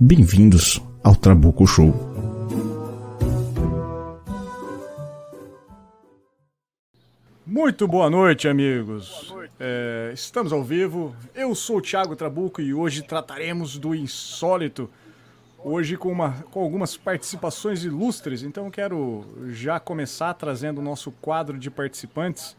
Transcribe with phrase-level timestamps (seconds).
[0.00, 1.92] Bem-vindos ao Trabuco Show.
[7.44, 9.34] Muito boa noite, amigos.
[9.58, 11.16] É, estamos ao vivo.
[11.34, 14.88] Eu sou o Thiago Trabuco e hoje trataremos do insólito.
[15.58, 21.58] Hoje com, uma, com algumas participações ilustres, então quero já começar trazendo o nosso quadro
[21.58, 22.56] de participantes,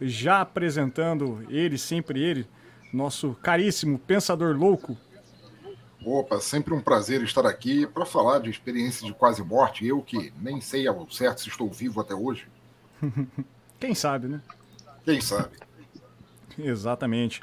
[0.00, 2.46] já apresentando ele, sempre ele,
[2.92, 4.96] nosso caríssimo Pensador Louco,
[6.06, 9.84] Opa, sempre um prazer estar aqui para falar de experiência de quase morte.
[9.84, 12.46] Eu que nem sei ao certo se estou vivo até hoje.
[13.80, 14.40] Quem sabe, né?
[15.04, 15.56] Quem sabe.
[16.56, 17.42] Exatamente.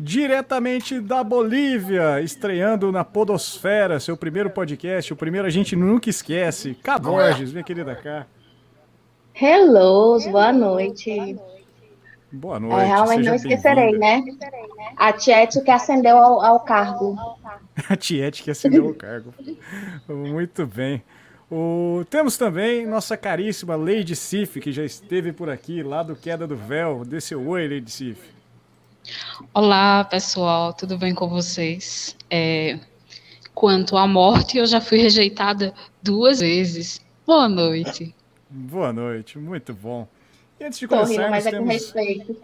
[0.00, 6.74] Diretamente da Bolívia, estreando na Podosfera, seu primeiro podcast, o primeiro a gente nunca esquece.
[6.76, 7.44] Cá é?
[7.44, 8.26] Minha querida cá.
[9.34, 11.36] Hello, boa noite.
[12.32, 12.80] Boa noite.
[12.80, 14.22] É, realmente não esquecerei, né?
[14.96, 17.16] A Tiete que ascendeu ao, ao cargo.
[17.88, 19.32] A Tiete que ascendeu ao cargo.
[20.08, 21.02] Muito bem.
[21.50, 22.04] O...
[22.10, 26.56] Temos também nossa caríssima Lady Sif, que já esteve por aqui, lá do Queda do
[26.56, 27.04] Véu.
[27.04, 28.18] Dê seu oi, Lady Sif.
[29.54, 32.16] Olá, pessoal, tudo bem com vocês?
[32.30, 32.78] É...
[33.54, 37.04] Quanto à morte, eu já fui rejeitada duas vezes.
[37.26, 38.14] Boa noite.
[38.48, 40.06] Boa noite, muito bom.
[40.60, 41.66] E antes de começar, rindo, mas é temos...
[41.66, 42.36] com respeito.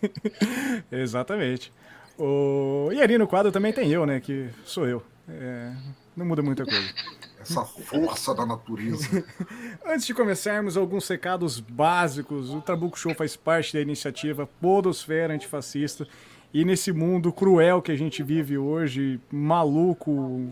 [0.92, 1.72] Exatamente.
[2.18, 2.90] O...
[2.92, 4.20] E ali no quadro também tem eu, né?
[4.20, 5.02] Que sou eu.
[5.28, 5.72] É...
[6.16, 6.92] Não muda muita coisa.
[7.40, 9.24] Essa força da natureza.
[9.86, 12.50] Antes de começarmos, alguns recados básicos.
[12.50, 16.06] O Trabuco Show faz parte da iniciativa Podosfera Antifascista.
[16.52, 20.50] E nesse mundo cruel que a gente vive hoje, maluco,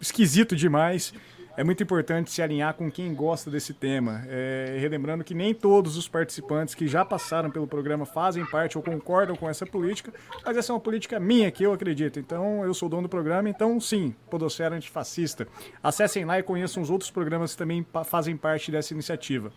[0.00, 1.14] esquisito demais,
[1.58, 4.22] é muito importante se alinhar com quem gosta desse tema.
[4.28, 8.84] É, relembrando que nem todos os participantes que já passaram pelo programa fazem parte ou
[8.84, 10.12] concordam com essa política,
[10.46, 12.20] mas essa é uma política minha que eu acredito.
[12.20, 15.48] Então, eu sou dono do programa, então sim, Podosfera Antifascista.
[15.82, 19.50] Acessem lá e conheçam os outros programas que também fazem parte dessa iniciativa.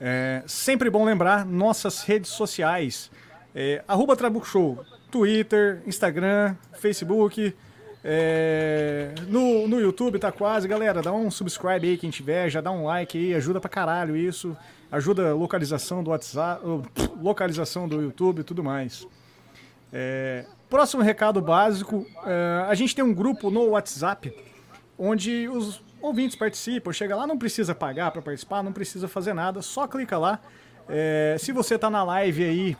[0.00, 3.10] É, sempre bom lembrar nossas redes sociais.
[3.54, 7.54] É, arroba Trabuco Show, Twitter, Instagram, Facebook,
[8.02, 11.02] é, no, no YouTube tá quase, galera.
[11.02, 14.56] Dá um subscribe aí quem tiver, já dá um like aí, ajuda pra caralho isso.
[14.90, 16.62] Ajuda a localização do WhatsApp,
[17.20, 19.06] localização do YouTube e tudo mais.
[19.92, 24.34] É, próximo recado básico: é, a gente tem um grupo no WhatsApp
[24.98, 26.92] onde os ouvintes participam.
[26.92, 30.40] Chega lá, não precisa pagar para participar, não precisa fazer nada, só clica lá.
[30.88, 32.76] É, se você tá na live aí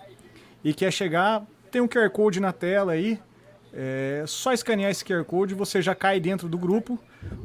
[0.64, 3.20] e quer chegar, tem um QR Code na tela aí.
[3.72, 6.98] É só escanear esse QR Code você já cai dentro do grupo.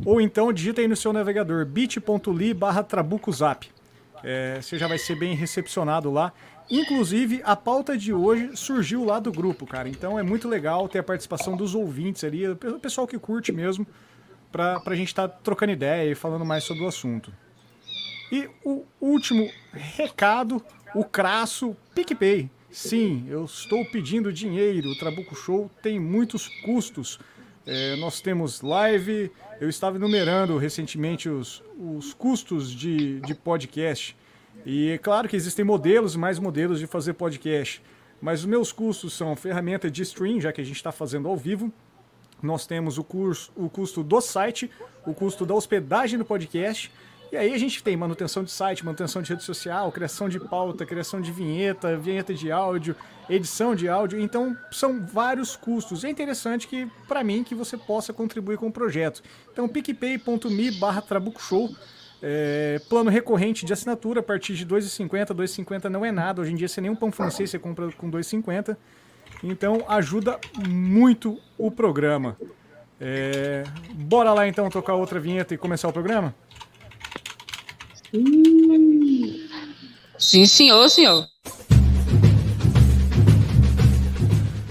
[0.05, 3.69] Ou então digita aí no seu navegador bit.ly barra trabucozap.
[4.23, 6.33] É, você já vai ser bem recepcionado lá.
[6.69, 9.87] Inclusive, a pauta de hoje surgiu lá do grupo, cara.
[9.87, 13.85] Então é muito legal ter a participação dos ouvintes ali, o pessoal que curte mesmo,
[14.51, 17.31] pra, pra gente estar tá trocando ideia e falando mais sobre o assunto.
[18.31, 20.63] E o último recado,
[20.95, 22.49] o crasso PicPay.
[22.75, 24.89] Sim, eu estou pedindo dinheiro.
[24.89, 27.17] O Trabuco Show tem muitos custos.
[27.65, 29.31] É, nós temos live,
[29.61, 34.13] eu estava enumerando recentemente os, os custos de, de podcast.
[34.65, 37.81] E é claro que existem modelos e mais modelos de fazer podcast.
[38.21, 41.37] Mas os meus custos são ferramenta de stream, já que a gente está fazendo ao
[41.37, 41.71] vivo.
[42.43, 44.69] Nós temos o, curso, o custo do site,
[45.05, 46.91] o custo da hospedagem do podcast
[47.31, 50.85] e aí a gente tem manutenção de site, manutenção de rede social, criação de pauta,
[50.85, 52.95] criação de vinheta, vinheta de áudio,
[53.29, 54.19] edição de áudio.
[54.19, 56.03] Então são vários custos.
[56.03, 59.21] É interessante que para mim que você possa contribuir com o projeto.
[59.51, 61.03] Então picpay.me barra
[61.39, 61.75] Show.
[62.21, 65.27] É, plano recorrente de assinatura a partir de 2,50.
[65.27, 66.41] 2,50 não é nada.
[66.41, 68.77] Hoje em dia, sem nenhum pão francês, você compra com 2,50.
[69.43, 72.37] Então ajuda muito o programa.
[72.99, 73.63] É,
[73.93, 76.33] bora lá então tocar outra vinheta e começar o programa?
[80.17, 81.25] Sim, senhor, senhor.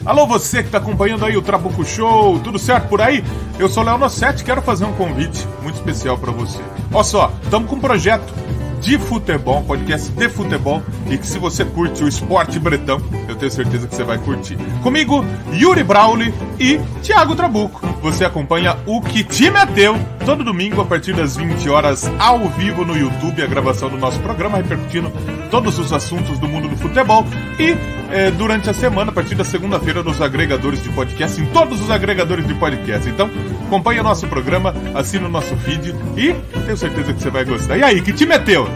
[0.04, 3.24] Alô, você que está acompanhando aí o Trabuco Show, tudo certo por aí?
[3.58, 6.60] Eu sou Léo Nossetti quero fazer um convite muito especial para você.
[6.92, 8.34] Olha só, estamos com um projeto
[8.82, 13.50] de futebol, podcast de futebol, e que se você curte o esporte bretão, eu tenho
[13.50, 14.58] certeza que você vai curtir.
[14.82, 15.24] Comigo,
[15.54, 17.93] Yuri Brauli e Thiago Trabuco.
[18.04, 22.84] Você acompanha o que te meteu todo domingo a partir das 20 horas ao vivo
[22.84, 25.10] no YouTube, a gravação do nosso programa, repercutindo
[25.50, 27.24] todos os assuntos do mundo do futebol
[27.58, 27.74] e
[28.12, 31.90] é, durante a semana, a partir da segunda-feira, nos agregadores de podcast, em todos os
[31.90, 33.08] agregadores de podcast.
[33.08, 33.30] Então,
[33.66, 37.78] acompanhe o nosso programa, assina o nosso feed e tenho certeza que você vai gostar.
[37.78, 38.68] E aí, que te meteu?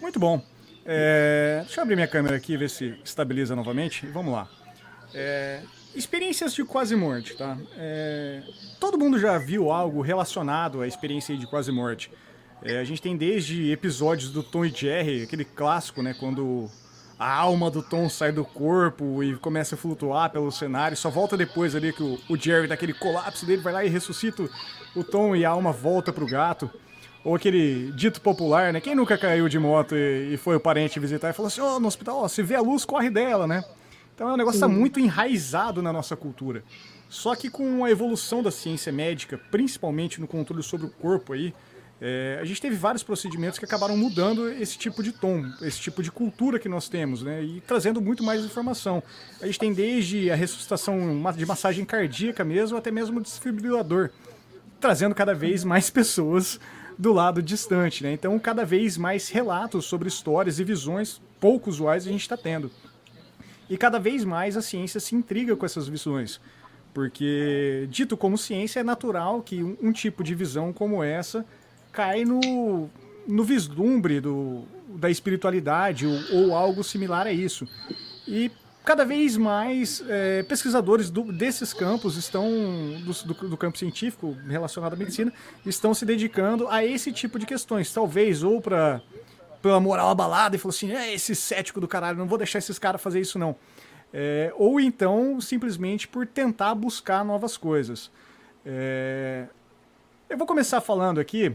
[0.00, 0.55] Muito bom.
[0.86, 4.06] É, deixa eu abrir minha câmera aqui, ver se estabiliza novamente.
[4.06, 4.48] Vamos lá.
[5.12, 5.62] É,
[5.94, 7.56] experiências de quase morte, tá?
[7.76, 8.42] É,
[8.78, 12.10] todo mundo já viu algo relacionado à experiência de quase morte.
[12.62, 16.14] É, a gente tem desde episódios do Tom e Jerry, aquele clássico, né?
[16.18, 16.70] Quando
[17.18, 21.36] a alma do Tom sai do corpo e começa a flutuar pelo cenário, só volta
[21.36, 24.48] depois ali que o, o Jerry, daquele colapso dele, vai lá e ressuscita
[24.94, 26.70] o Tom e a alma volta pro gato.
[27.26, 28.80] Ou aquele dito popular, né?
[28.80, 31.74] Quem nunca caiu de moto e, e foi o parente visitar e falou assim: Ó,
[31.74, 33.64] oh, no hospital, ó, se vê a luz, corre dela, né?
[34.14, 36.62] Então é um negócio que tá muito enraizado na nossa cultura.
[37.08, 41.52] Só que com a evolução da ciência médica, principalmente no controle sobre o corpo aí,
[42.00, 46.04] é, a gente teve vários procedimentos que acabaram mudando esse tipo de tom, esse tipo
[46.04, 47.42] de cultura que nós temos, né?
[47.42, 49.02] E trazendo muito mais informação.
[49.42, 50.96] A gente tem desde a ressuscitação
[51.36, 54.10] de massagem cardíaca mesmo, até mesmo o desfibrilador,
[54.80, 56.60] trazendo cada vez mais pessoas
[56.98, 58.12] do lado distante, né?
[58.12, 62.70] Então, cada vez mais relatos sobre histórias e visões pouco usuais a gente está tendo.
[63.68, 66.40] E cada vez mais a ciência se intriga com essas visões.
[66.94, 71.44] Porque, dito como ciência, é natural que um, um tipo de visão como essa
[71.92, 72.88] cai no,
[73.26, 77.68] no vislumbre do, da espiritualidade ou, ou algo similar a isso.
[78.26, 78.50] E
[78.86, 82.48] cada vez mais é, pesquisadores do, desses campos estão
[83.04, 85.32] do, do, do, campo científico relacionado à medicina
[85.66, 87.92] estão se dedicando a esse tipo de questões.
[87.92, 89.02] Talvez ou para
[89.60, 92.78] pela moral abalada e falou assim é esse cético do caralho não vou deixar esses
[92.78, 93.56] caras fazer isso não.
[94.14, 98.08] É, ou então simplesmente por tentar buscar novas coisas.
[98.64, 99.46] É,
[100.30, 101.52] eu vou começar falando aqui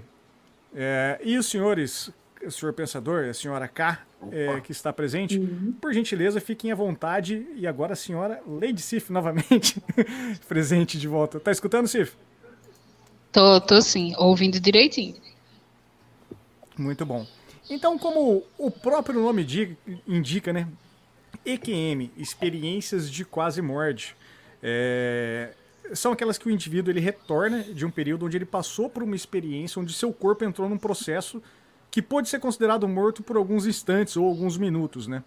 [0.75, 2.12] é, e os senhores
[2.45, 5.73] o senhor pensador a senhora K é, que está presente, uhum.
[5.79, 7.47] por gentileza, fiquem à vontade.
[7.56, 9.81] E agora a senhora Lady Sif novamente
[10.47, 11.39] presente de volta.
[11.39, 12.13] Tá escutando, Sif?
[13.31, 15.15] Tô, tô sim, ouvindo direitinho.
[16.77, 17.25] Muito bom.
[17.69, 19.45] Então, como o próprio nome
[20.07, 20.68] indica, né?
[21.45, 24.15] EQM, experiências de quase morte.
[24.62, 25.53] É,
[25.94, 29.15] são aquelas que o indivíduo ele retorna de um período onde ele passou por uma
[29.15, 31.41] experiência onde seu corpo entrou num processo
[31.92, 35.22] que pode ser considerado morto por alguns instantes ou alguns minutos, né?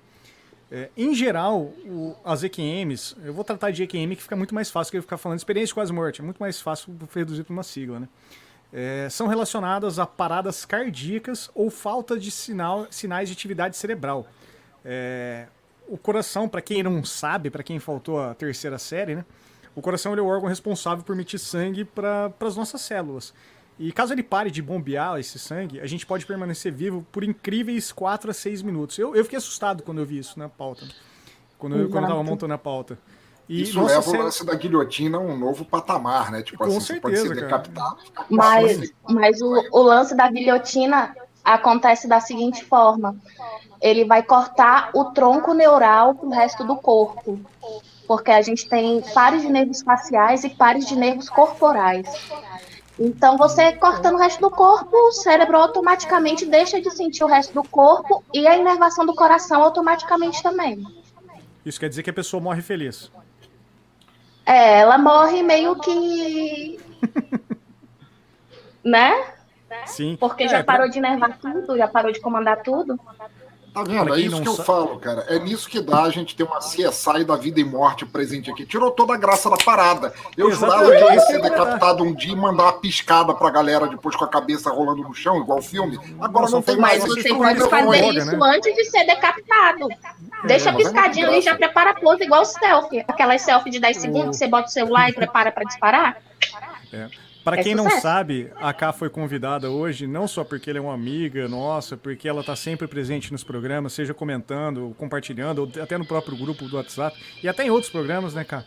[0.73, 4.71] É, em geral, o, as EQMs, eu vou tratar de EQM que fica muito mais
[4.71, 7.53] fácil que eu ficar falando experiência de quase morte, é muito mais fácil reduzir para
[7.53, 8.09] uma sigla, né?
[8.73, 14.27] É, são relacionadas a paradas cardíacas ou falta de sinal, sinais de atividade cerebral.
[14.85, 15.47] É,
[15.87, 19.25] o coração, para quem não sabe, para quem faltou a terceira série, né?
[19.77, 23.35] O coração é o órgão responsável por emitir sangue para as nossas células.
[23.79, 27.91] E caso ele pare de bombear esse sangue, a gente pode permanecer vivo por incríveis
[27.91, 28.99] 4 a 6 minutos.
[28.99, 30.87] Eu, eu fiquei assustado quando eu vi isso na pauta.
[31.59, 32.99] Quando eu, quando eu tava montando a pauta.
[33.49, 36.43] E, isso nossa, leva o lance da guilhotina a um novo patamar, né?
[36.43, 37.97] Tipo Com assim, certeza, pode ser decapitado.
[38.31, 43.17] Mas, mas o, o lance da guilhotina acontece da seguinte forma:
[43.81, 47.39] ele vai cortar o tronco neural pro resto do corpo.
[48.07, 52.07] Porque a gente tem pares de nervos faciais e pares de nervos corporais.
[52.99, 57.53] Então, você cortando o resto do corpo, o cérebro automaticamente deixa de sentir o resto
[57.53, 60.85] do corpo e a inervação do coração automaticamente também.
[61.65, 63.11] Isso quer dizer que a pessoa morre feliz.
[64.47, 66.79] É, ela morre meio que.
[68.85, 69.35] né?
[69.87, 70.17] Sim.
[70.21, 70.93] Porque já é, parou pra...
[70.93, 73.01] de inervar tudo, já parou de comandar tudo.
[73.75, 74.15] Tá vendo?
[74.15, 74.67] É isso que eu sabe.
[74.69, 75.23] falo, cara.
[75.29, 78.65] É nisso que dá a gente ter uma CSI da vida e morte presente aqui.
[78.65, 80.15] Tirou toda a graça da parada.
[80.37, 80.87] Eu Exatamente.
[80.87, 84.15] jurava que eu ia ser decapitado um dia e mandar uma piscada pra galera depois
[84.15, 85.99] com a cabeça rolando no chão, igual o filme.
[86.21, 87.03] Agora não tem mais.
[87.03, 88.57] Mas você pode fazer isso né?
[88.57, 89.91] antes de ser decapitado.
[89.91, 93.05] É, Deixa a piscadinha ali, já prepara a pose igual o selfie.
[93.09, 96.17] Aquelas selfie de 10 segundos, você bota o celular e prepara pra disparar.
[96.93, 97.09] É.
[97.45, 100.83] Para é quem não sabe, a Ká foi convidada hoje, não só porque ela é
[100.83, 105.99] uma amiga nossa, porque ela está sempre presente nos programas, seja comentando, compartilhando, ou até
[105.99, 108.65] no próprio grupo do WhatsApp, e até em outros programas, né, Ká?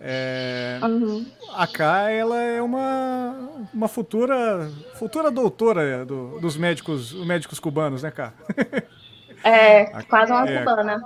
[0.00, 0.78] É...
[0.80, 1.26] Uhum.
[1.52, 8.12] A Ká, ela é uma, uma futura futura doutora do, dos médicos, médicos cubanos, né,
[8.12, 8.32] Ká?
[9.42, 11.02] É, quase uma é, cubana.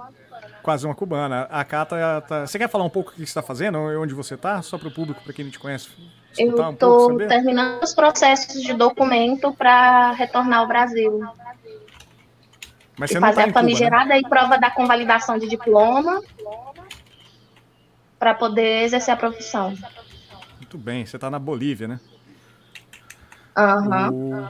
[0.63, 1.43] Quase uma cubana.
[1.51, 2.47] A Ká tá, tá...
[2.47, 4.61] Você quer falar um pouco o que você está fazendo, onde você está?
[4.61, 5.89] Só para o público, para quem não te conhece,
[6.39, 11.21] eu estou um terminando os processos de documento para retornar ao Brasil.
[12.97, 14.21] Mas e você fazer tá a famigerada Cuba, né?
[14.21, 16.23] e prova da convalidação de diploma
[18.19, 19.75] para poder exercer a profissão.
[20.59, 22.01] Muito bem, você está na Bolívia, né?
[23.57, 24.11] Aham.
[24.11, 24.49] Uhum.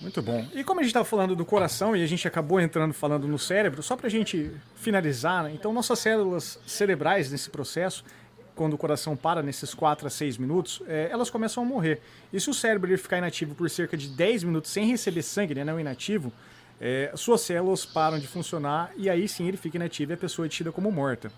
[0.00, 0.46] Muito bom.
[0.54, 3.38] E como a gente estava falando do coração e a gente acabou entrando falando no
[3.38, 5.52] cérebro, só para a gente finalizar, né?
[5.54, 8.04] então nossas células cerebrais nesse processo,
[8.56, 12.00] quando o coração para nesses 4 a 6 minutos, é, elas começam a morrer.
[12.32, 15.54] E se o cérebro ele ficar inativo por cerca de 10 minutos sem receber sangue,
[15.54, 16.32] né, não inativo,
[16.80, 20.46] é, suas células param de funcionar e aí sim ele fica inativo e a pessoa
[20.46, 21.30] é tida como morta.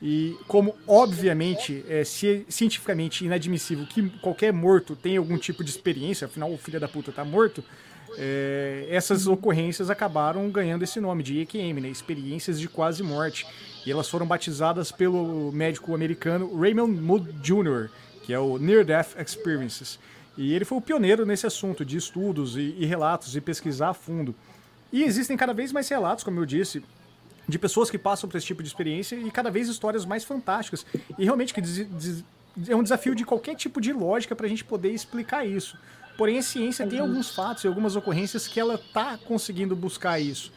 [0.00, 6.52] E como, obviamente, é cientificamente inadmissível que qualquer morto tenha algum tipo de experiência, afinal
[6.52, 7.64] o filho da puta tá morto,
[8.16, 13.46] é, essas ocorrências acabaram ganhando esse nome de EQM, né, experiências de quase morte.
[13.86, 17.90] E elas foram batizadas pelo médico americano Raymond Mood Jr.,
[18.22, 19.98] que é o Near Death Experiences.
[20.36, 23.94] E ele foi o pioneiro nesse assunto de estudos e, e relatos e pesquisar a
[23.94, 24.34] fundo.
[24.92, 26.82] E existem cada vez mais relatos, como eu disse,
[27.48, 30.86] de pessoas que passam por esse tipo de experiência e cada vez histórias mais fantásticas.
[31.18, 31.60] E realmente que
[32.68, 35.76] é um desafio de qualquer tipo de lógica para a gente poder explicar isso.
[36.16, 40.52] Porém, a ciência tem alguns fatos e algumas ocorrências que ela está conseguindo buscar isso.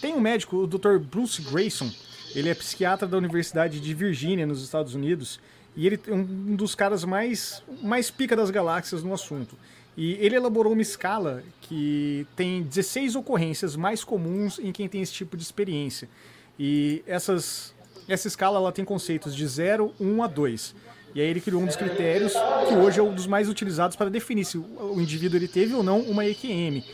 [0.00, 0.98] Tem um médico, o Dr.
[0.98, 1.90] Bruce Grayson,
[2.34, 5.40] ele é psiquiatra da Universidade de Virgínia, nos Estados Unidos,
[5.76, 9.56] e ele é um dos caras mais, mais pica das galáxias no assunto.
[9.96, 15.12] E ele elaborou uma escala que tem 16 ocorrências mais comuns em quem tem esse
[15.12, 16.08] tipo de experiência.
[16.58, 17.74] E essas,
[18.08, 20.74] essa escala ela tem conceitos de 0, 1 a 2.
[21.14, 22.32] E aí ele criou um dos critérios
[22.68, 25.82] que hoje é um dos mais utilizados para definir se o indivíduo ele teve ou
[25.82, 26.84] não uma EQM.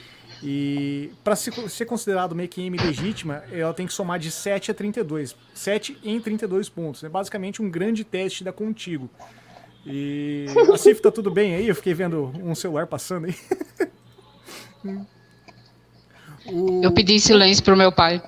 [0.46, 5.34] E para ser considerado uma EQM legítima, ela tem que somar de 7 a 32.
[5.54, 7.02] 7 em 32 pontos.
[7.02, 9.08] É basicamente um grande teste da Contigo.
[9.86, 11.66] E a Cif tá tudo bem aí?
[11.66, 13.34] Eu fiquei vendo um celular passando aí.
[16.46, 16.82] o...
[16.84, 18.22] Eu pedi silêncio pro meu pai.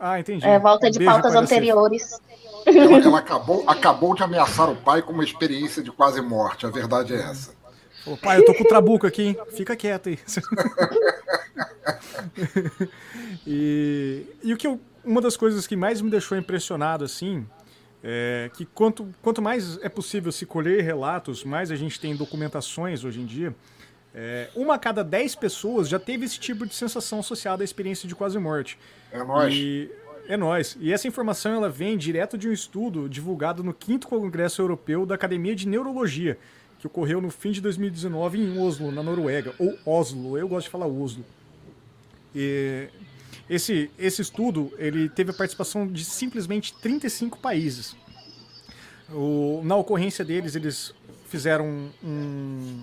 [0.00, 0.44] Ah, entendi.
[0.44, 2.20] É, volta de pautas anteriores.
[2.66, 6.66] Ela, ela, acabou, acabou de ameaçar o pai com uma experiência de quase morte.
[6.66, 7.61] A verdade é essa.
[8.06, 9.36] Ô, pai, eu tô com o trabuco aqui, hein?
[9.56, 10.18] Fica quieto aí.
[13.46, 17.46] e, e o que eu, uma das coisas que mais me deixou impressionado, assim,
[18.02, 23.04] é, que quanto, quanto mais é possível se colher relatos, mais a gente tem documentações
[23.04, 23.54] hoje em dia.
[24.14, 28.08] É, uma a cada dez pessoas já teve esse tipo de sensação associada à experiência
[28.08, 28.78] de quase morte.
[29.10, 29.54] É nóis.
[29.54, 29.90] E,
[30.28, 30.76] é nós.
[30.80, 35.14] E essa informação ela vem direto de um estudo divulgado no 5 Congresso Europeu da
[35.14, 36.38] Academia de Neurologia,
[36.82, 39.54] que ocorreu no fim de 2019 em Oslo, na Noruega.
[39.56, 41.24] Ou Oslo, eu gosto de falar Oslo.
[42.34, 42.88] E
[43.48, 47.94] esse, esse estudo ele teve a participação de simplesmente 35 países.
[49.12, 50.92] O, na ocorrência deles, eles
[51.28, 52.82] fizeram um,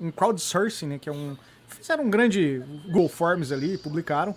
[0.00, 1.36] um crowdsourcing, né, que é um,
[1.68, 4.34] fizeram um grande Google Forms ali, publicaram,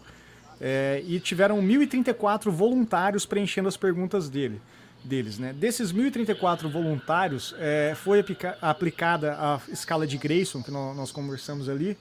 [0.59, 4.61] é, e tiveram 1.034 voluntários preenchendo as perguntas dele,
[5.03, 5.37] deles.
[5.37, 5.53] Né.
[5.53, 11.69] Desses 1.034 voluntários, é, foi aplica aplicada a escala de Grayson, que nós, nós conversamos
[11.69, 11.97] ali,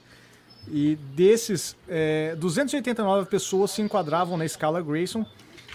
[0.69, 5.25] e desses, é, 289 pessoas se enquadravam na escala Grayson,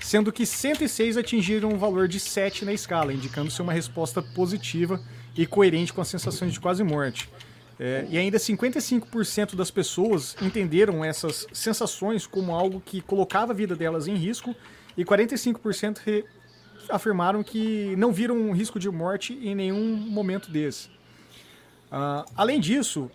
[0.01, 5.01] sendo que 106 atingiram um valor de 7 na escala, indicando ser uma resposta positiva
[5.37, 7.29] e coerente com as sensações de quase morte.
[7.79, 13.77] É, e ainda 55% das pessoas entenderam essas sensações como algo que colocava a vida
[13.77, 14.55] delas em risco,
[14.97, 16.25] e 45%
[16.89, 20.89] afirmaram que não viram um risco de morte em nenhum momento desse.
[21.91, 23.11] Uh, além disso,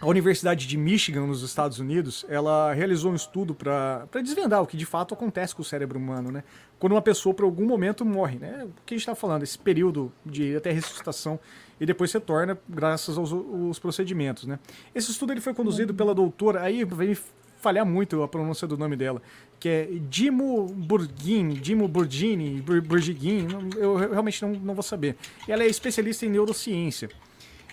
[0.00, 4.76] a Universidade de Michigan, nos Estados Unidos, ela realizou um estudo para desvendar o que
[4.76, 6.42] de fato acontece com o cérebro humano, né?
[6.78, 8.64] Quando uma pessoa, por algum momento, morre, né?
[8.64, 11.38] O que a gente está falando, esse período de até ressuscitação
[11.80, 14.58] e depois retorna graças aos, procedimentos, né?
[14.94, 17.16] Esse estudo ele foi conduzido pela doutora, aí vai
[17.62, 19.22] falhar muito a pronúncia do nome dela,
[19.58, 25.16] que é Dimo Burgini, Dimo Burgini, Burgini, eu realmente não, não vou saber.
[25.46, 27.08] Ela é especialista em neurociência.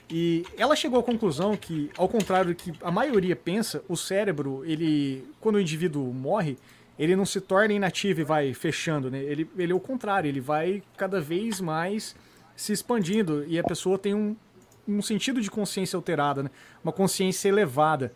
[0.09, 4.63] E ela chegou à conclusão que, ao contrário do que a maioria pensa, o cérebro,
[4.65, 6.57] ele, quando o indivíduo morre,
[6.97, 9.19] ele não se torna inativo e vai fechando, né?
[9.19, 12.15] Ele, ele é o contrário, ele vai cada vez mais
[12.55, 14.35] se expandindo e a pessoa tem um,
[14.87, 16.49] um sentido de consciência alterada, né?
[16.83, 18.11] Uma consciência elevada.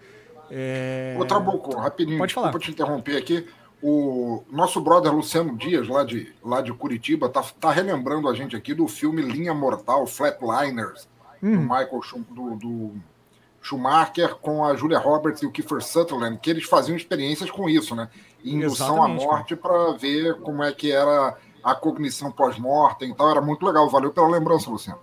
[0.50, 1.16] É...
[1.20, 2.58] Ô, Trabuco, rapidinho, Pode falar.
[2.60, 3.48] te interromper aqui.
[3.82, 8.56] O nosso brother Luciano Dias, lá de, lá de Curitiba, tá, tá relembrando a gente
[8.56, 11.08] aqui do filme Linha Mortal, Flatliners,
[11.42, 11.62] do hum.
[11.64, 12.94] Michael do, do,
[13.64, 17.96] Schumacher com a Julia Roberts e o Kiefer Sutherland, que eles faziam experiências com isso,
[17.96, 18.10] né?
[18.44, 23.32] Indução à morte para ver como é que era a cognição pós-mortem e tal.
[23.32, 23.90] Era muito legal.
[23.90, 25.00] Valeu pela lembrança, Luciano.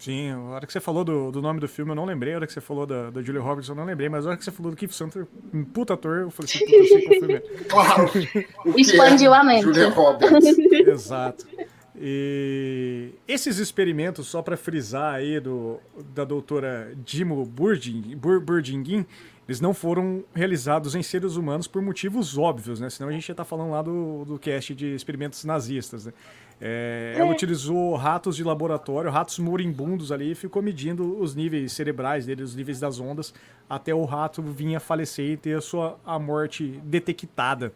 [0.00, 2.36] Sim, a hora que você falou do, do nome do filme eu não lembrei, a
[2.36, 4.42] hora que você falou da, da Julia Roberts eu não lembrei, mas a hora que
[4.42, 7.18] você falou do Keith Sutherland, um puta ator, eu falei assim, puta, eu sei qual
[7.18, 7.40] filme é.
[7.68, 8.10] Claro!
[8.80, 9.64] Expandiu a mente.
[9.64, 10.58] Julia Roberts.
[10.88, 11.46] Exato.
[11.94, 15.78] E esses experimentos, só para frisar aí do,
[16.14, 19.04] da doutora Dimo Burding, Bur, Burdingin,
[19.46, 22.88] eles não foram realizados em seres humanos por motivos óbvios, né?
[22.88, 26.14] Senão a gente ia estar tá falando lá do, do cast de experimentos nazistas, né?
[26.60, 27.32] É, ela é.
[27.32, 32.54] utilizou ratos de laboratório, ratos moribundos ali, e ficou medindo os níveis cerebrais deles, os
[32.54, 33.32] níveis das ondas,
[33.68, 37.72] até o rato vinha falecer e ter a sua a morte detectada.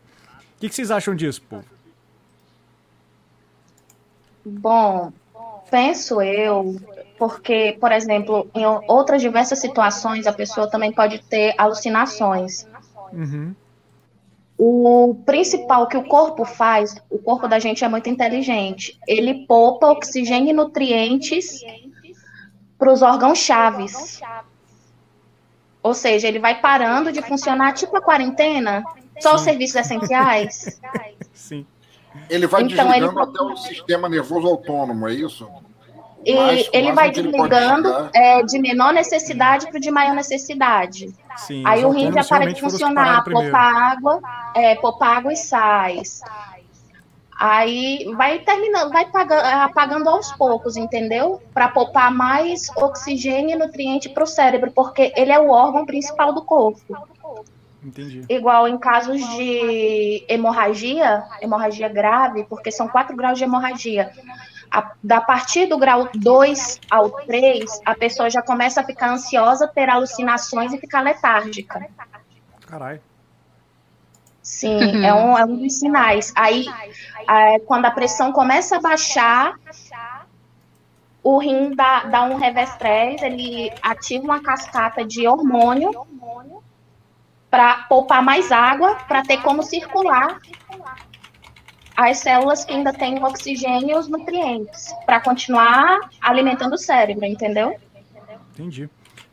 [0.57, 1.65] O que, que vocês acham disso, povo?
[4.45, 5.11] Bom,
[5.71, 6.77] penso eu,
[7.19, 12.67] porque, por exemplo, em outras diversas situações, a pessoa também pode ter alucinações.
[13.13, 13.55] Uhum.
[14.57, 18.99] O principal que o corpo faz, o corpo da gente é muito inteligente.
[19.07, 21.61] Ele poupa oxigênio e nutrientes
[22.79, 24.21] para os órgãos chaves.
[25.83, 28.83] Ou seja, ele vai parando de funcionar tipo a quarentena,
[29.21, 29.37] só Sim.
[29.37, 30.81] os serviços essenciais.
[31.35, 31.67] Sim.
[32.31, 33.31] Ele vai então, desligando ele...
[33.31, 35.49] até o sistema nervoso autônomo, é isso?
[36.25, 41.13] E ele vai desligando é, de menor necessidade para o de maior necessidade.
[41.37, 44.21] Sim, Aí o rim já para de funcionar, poupa água,
[44.55, 46.21] é, poupa água e sais.
[47.37, 49.07] Aí vai terminando, vai
[49.63, 51.43] apagando aos poucos, entendeu?
[51.53, 56.33] Para poupar mais oxigênio e nutriente para o cérebro, porque ele é o órgão principal
[56.33, 56.97] do corpo.
[57.83, 58.25] Entendi.
[58.29, 64.11] Igual em casos de hemorragia, hemorragia grave, porque são quatro graus de hemorragia.
[64.75, 69.69] A, da partir do grau 2 ao 3, a pessoa já começa a ficar ansiosa,
[69.69, 71.87] ter alucinações e ficar letárgica.
[72.67, 73.01] Caralho.
[74.43, 76.33] Sim, é um, é um dos sinais.
[76.35, 76.67] Aí,
[77.31, 79.55] é, quando a pressão começa a baixar,
[81.23, 85.93] o rim dá, dá um revestrez, ele ativa uma cascata de hormônio
[87.49, 90.41] para poupar mais água, para ter como circular
[91.97, 97.25] as células que ainda têm o oxigênio e os nutrientes, para continuar alimentando o cérebro,
[97.25, 97.77] entendeu?
[98.53, 98.89] Entendi.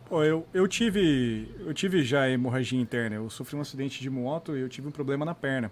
[0.08, 3.16] Pô, eu, eu tive eu tive já hemorragia interna.
[3.16, 5.72] Eu sofri um acidente de moto e eu tive um problema na perna.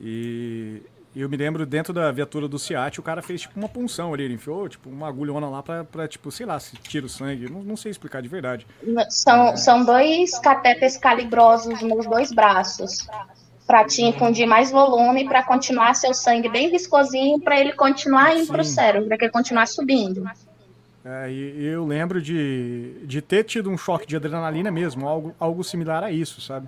[0.00, 0.82] E
[1.14, 4.22] eu me lembro, dentro da viatura do SEAT, o cara fez tipo uma punção ali,
[4.22, 7.50] ele enfiou tipo uma agulhona lá pra, pra tipo, sei lá, se tira o sangue.
[7.50, 8.66] Não, não sei explicar de verdade.
[9.10, 13.06] São, são dois catéteres calibrosos nos dois braços.
[13.70, 18.46] Pra te infundir mais volume, para continuar seu sangue bem viscosinho, para ele continuar indo
[18.46, 18.52] Sim.
[18.52, 20.28] pro cérebro, pra ele continuar subindo.
[21.04, 25.62] É, e eu lembro de, de ter tido um choque de adrenalina mesmo, algo, algo
[25.62, 26.66] similar a isso, sabe?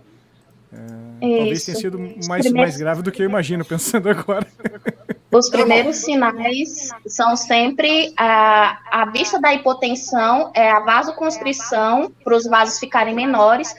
[0.72, 2.52] É, talvez tenha sido mais, primeiros...
[2.52, 4.46] mais grave do que eu imagino, pensando agora.
[5.33, 12.45] Os primeiros sinais são sempre a, a vista da hipotensão, é a vasoconstrição, para os
[12.45, 13.75] vasos ficarem menores.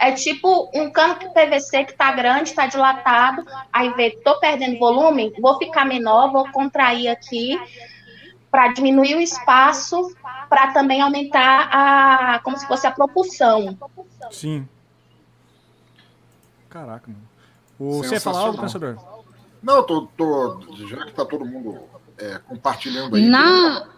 [0.00, 4.80] É tipo um cano de PVC que está grande, está dilatado, aí vê, estou perdendo
[4.80, 7.56] volume, vou ficar menor, vou contrair aqui,
[8.50, 10.12] para diminuir o espaço,
[10.48, 13.78] para também aumentar a, como se fosse a propulsão.
[14.32, 14.68] Sim.
[16.68, 17.22] Caraca, mano.
[17.78, 19.15] O, você ia falar algo, pensador?
[19.66, 21.82] Não, tô, tô, já que tá todo mundo
[22.16, 23.26] é, compartilhando aí.
[23.26, 23.88] Na...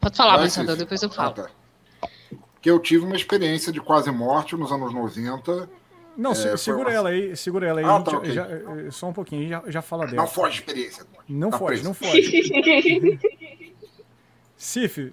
[0.00, 1.30] Pode falar, pensador, depois eu falo.
[1.30, 2.08] Ah, tá.
[2.62, 5.68] Que eu tive uma experiência de quase morte nos anos 90.
[6.16, 7.84] Não, é, segura ela aí, segura ela aí.
[7.84, 8.30] Ah, tá, okay.
[8.30, 10.18] já, é, só um pouquinho, já, já fala dela.
[10.18, 11.04] Não foge experiência.
[11.28, 11.84] Não tá foge, preso.
[11.84, 13.18] não foge.
[14.56, 15.12] Cif.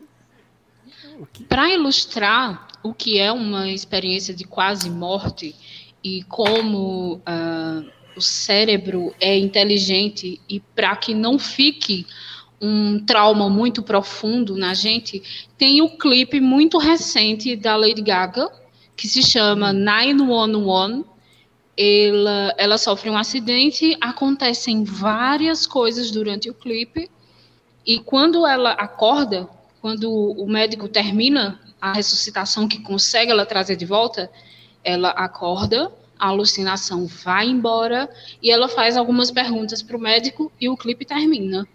[1.34, 1.46] Que...
[1.46, 5.56] Para ilustrar o que é uma experiência de quase morte
[6.04, 12.06] e como uh, o cérebro é inteligente e para que não fique
[12.62, 18.50] um trauma muito profundo na gente, tem o clipe muito recente da Lady Gaga,
[18.96, 21.06] que se chama 911.
[21.78, 27.10] Ela, ela sofre um acidente, acontecem várias coisas durante o clipe,
[27.86, 29.48] e quando ela acorda,
[29.82, 34.32] quando o médico termina a ressuscitação que consegue ela trazer de volta,
[34.84, 38.10] ela acorda, a alucinação vai embora
[38.42, 41.68] e ela faz algumas perguntas para o médico e o clipe termina.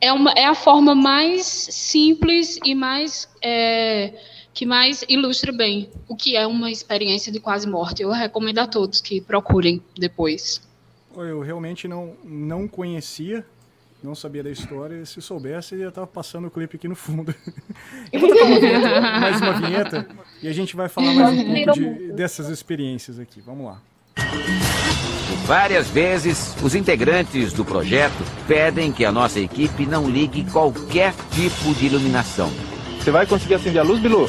[0.00, 4.12] É, uma, é a forma mais simples e mais é,
[4.52, 8.02] que mais ilustra bem o que é uma experiência de quase morte.
[8.02, 10.60] Eu recomendo a todos que procurem depois.
[11.14, 13.44] Eu realmente não, não conhecia
[14.02, 15.04] não sabia da história.
[15.04, 17.34] Se soubesse, ia estar passando o clipe aqui no fundo.
[18.12, 20.06] Eu vou tocar uma vinheta, mais uma vinheta
[20.42, 23.40] e a gente vai falar mais um pouco de, dessas experiências aqui.
[23.40, 23.78] Vamos lá.
[25.44, 28.14] Várias vezes, os integrantes do projeto
[28.48, 32.50] pedem que a nossa equipe não ligue qualquer tipo de iluminação.
[32.98, 34.26] Você vai conseguir acender a luz, Bilu?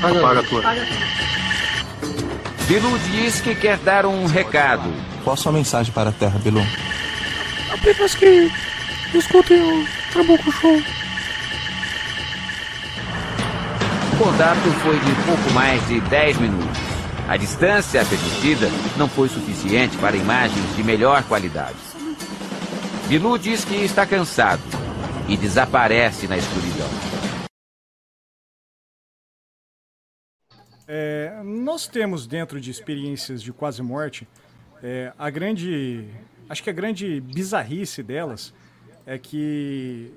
[0.00, 0.62] Apaga, Apaga a tua.
[2.66, 4.92] Bilu diz que quer dar um recado.
[5.22, 6.62] Qual a sua mensagem para a Terra, Bilu?
[7.72, 8.50] Apenas que
[9.14, 10.76] escutem o Trabuco Show.
[14.12, 16.78] O contato foi de pouco mais de 10 minutos.
[17.26, 21.78] A distância permitida não foi suficiente para imagens de melhor qualidade.
[23.08, 24.62] Bilu diz que está cansado
[25.26, 26.88] e desaparece na escuridão.
[30.86, 34.28] É, nós temos dentro de experiências de quase morte
[34.82, 36.04] é, a grande,
[36.52, 38.52] acho que a grande bizarrice delas
[39.06, 40.12] é que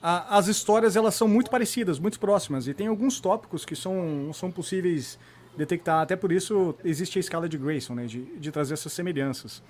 [0.00, 4.30] a, as histórias elas são muito parecidas, muito próximas e tem alguns tópicos que são,
[4.32, 5.18] são possíveis
[5.56, 6.02] detectar.
[6.02, 9.60] Até por isso existe a escala de Grayson, né, de, de trazer essas semelhanças.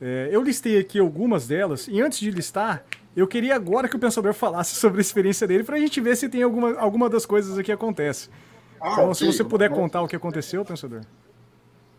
[0.00, 4.00] É, eu listei aqui algumas delas e antes de listar, eu queria agora que o
[4.00, 7.24] pensador falasse sobre a experiência dele para a gente ver se tem alguma, alguma das
[7.24, 8.30] coisas aqui acontece.
[8.80, 9.14] Ah, então, okay.
[9.14, 11.02] se você puder não, contar o que aconteceu, pensador.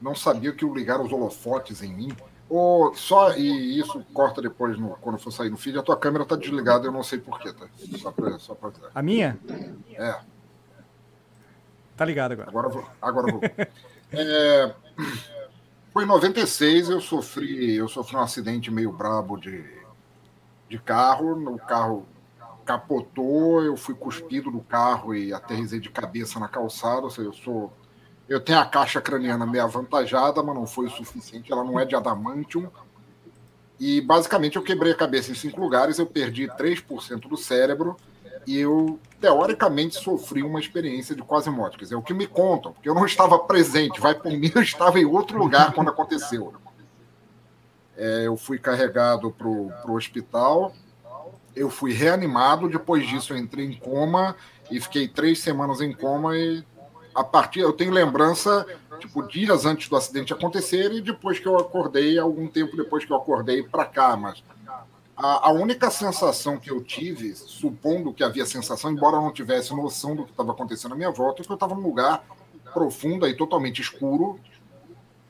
[0.01, 2.11] Não sabia que ligaram os holofotes em mim.
[2.49, 6.25] Ou só, e isso corta depois no, quando for sair no feed, a tua câmera
[6.25, 7.67] tá desligada, eu não sei porquê, tá?
[7.97, 9.37] Só pra, só pra A minha?
[9.93, 10.19] É.
[11.97, 12.49] Tá ligado agora.
[12.49, 12.87] Agora vou.
[13.01, 13.41] Agora vou.
[14.13, 14.73] é,
[15.91, 19.65] foi em 96, eu sofri, eu sofri um acidente meio brabo de,
[20.69, 21.33] de carro.
[21.55, 22.05] O carro
[22.63, 27.01] capotou, eu fui cuspido do carro e aterrisei de cabeça na calçada.
[27.01, 27.73] Ou seja, eu sou.
[28.27, 31.51] Eu tenho a caixa craniana meio avantajada, mas não foi o suficiente.
[31.51, 32.69] Ela não é de adamantium.
[33.79, 37.95] E basicamente eu quebrei a cabeça em cinco lugares, eu perdi 3% do cérebro
[38.45, 41.77] e eu, teoricamente, sofri uma experiência de quase morte.
[41.77, 44.51] Quer dizer, é o que me contam, porque eu não estava presente, vai por mim,
[44.55, 46.53] eu estava em outro lugar quando aconteceu.
[47.95, 50.73] É, eu fui carregado para o hospital,
[51.55, 54.35] eu fui reanimado, depois disso eu entrei em coma
[54.71, 56.63] e fiquei três semanas em coma e
[57.17, 58.63] a partir eu tenho lembrança
[58.99, 63.11] tipo dias antes do acidente acontecer e depois que eu acordei algum tempo depois que
[63.11, 64.43] eu acordei para cá mas
[65.15, 69.75] a, a, única sensação que eu tive supondo que havia sensação embora eu não tivesse
[69.75, 72.23] noção do que estava acontecendo à minha volta é que eu estava num lugar
[72.71, 74.39] profundo e totalmente escuro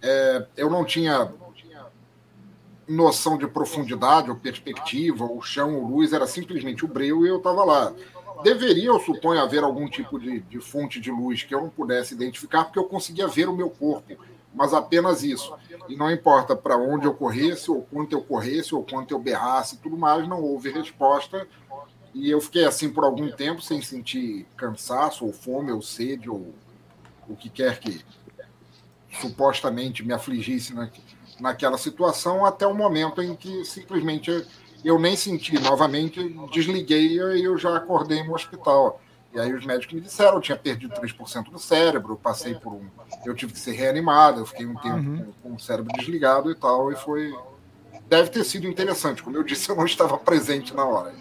[0.02, 1.32] é, eu não tinha
[2.86, 7.38] noção de profundidade ou perspectiva, o chão, ou luz, era simplesmente o breu e eu
[7.38, 7.94] estava lá.
[8.44, 12.14] Deveria, eu suponho, haver algum tipo de, de, fonte de luz que eu não pudesse
[12.14, 14.16] identificar, porque eu conseguia ver o meu corpo,
[14.54, 15.54] mas apenas isso.
[15.88, 19.78] E não importa para onde eu corresse, ou quanto eu corresse, ou quanto eu berrasse
[19.78, 21.48] tudo mais, não houve resposta.
[22.14, 26.54] E eu fiquei assim por algum tempo, sem sentir cansaço, ou fome, ou sede, ou
[27.28, 28.04] o que quer que
[29.22, 30.74] supostamente me afligisse
[31.40, 34.46] naquela situação até o momento em que simplesmente
[34.84, 39.02] eu nem senti novamente, desliguei e eu já acordei no hospital.
[39.34, 42.86] E aí os médicos me disseram, eu tinha perdido 3% do cérebro, passei por um.
[43.26, 45.18] Eu tive que ser reanimado, eu fiquei um tempo uhum.
[45.18, 47.36] com, com, o cérebro desligado e tal, e foi.
[48.08, 49.22] Deve ter sido interessante.
[49.22, 51.14] Como eu disse, eu não estava presente na hora.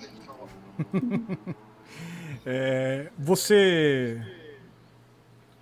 [2.47, 4.23] é, você.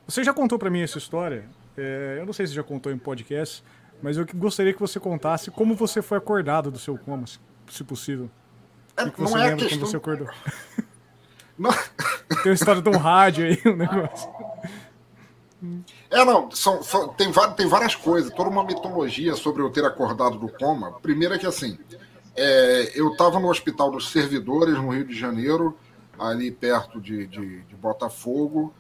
[0.06, 1.48] Você já contou para mim essa história?
[1.76, 3.64] É, eu não sei se já contou em podcast,
[4.02, 7.24] mas eu gostaria que você contasse como você foi acordado do seu coma,
[7.68, 8.30] se possível.
[8.96, 9.78] É, o que, você é lembra questão...
[9.78, 10.28] quando você acordou?
[11.58, 11.70] Não.
[11.72, 14.28] Tem uma história de um rádio aí, um negócio.
[16.10, 20.36] É, não, são, são, tem, tem várias coisas, toda uma mitologia sobre eu ter acordado
[20.36, 20.92] do coma.
[21.00, 21.78] Primeiro é que, assim,
[22.36, 25.78] é, eu estava no Hospital dos Servidores, no Rio de Janeiro,
[26.18, 28.74] ali perto de, de, de Botafogo,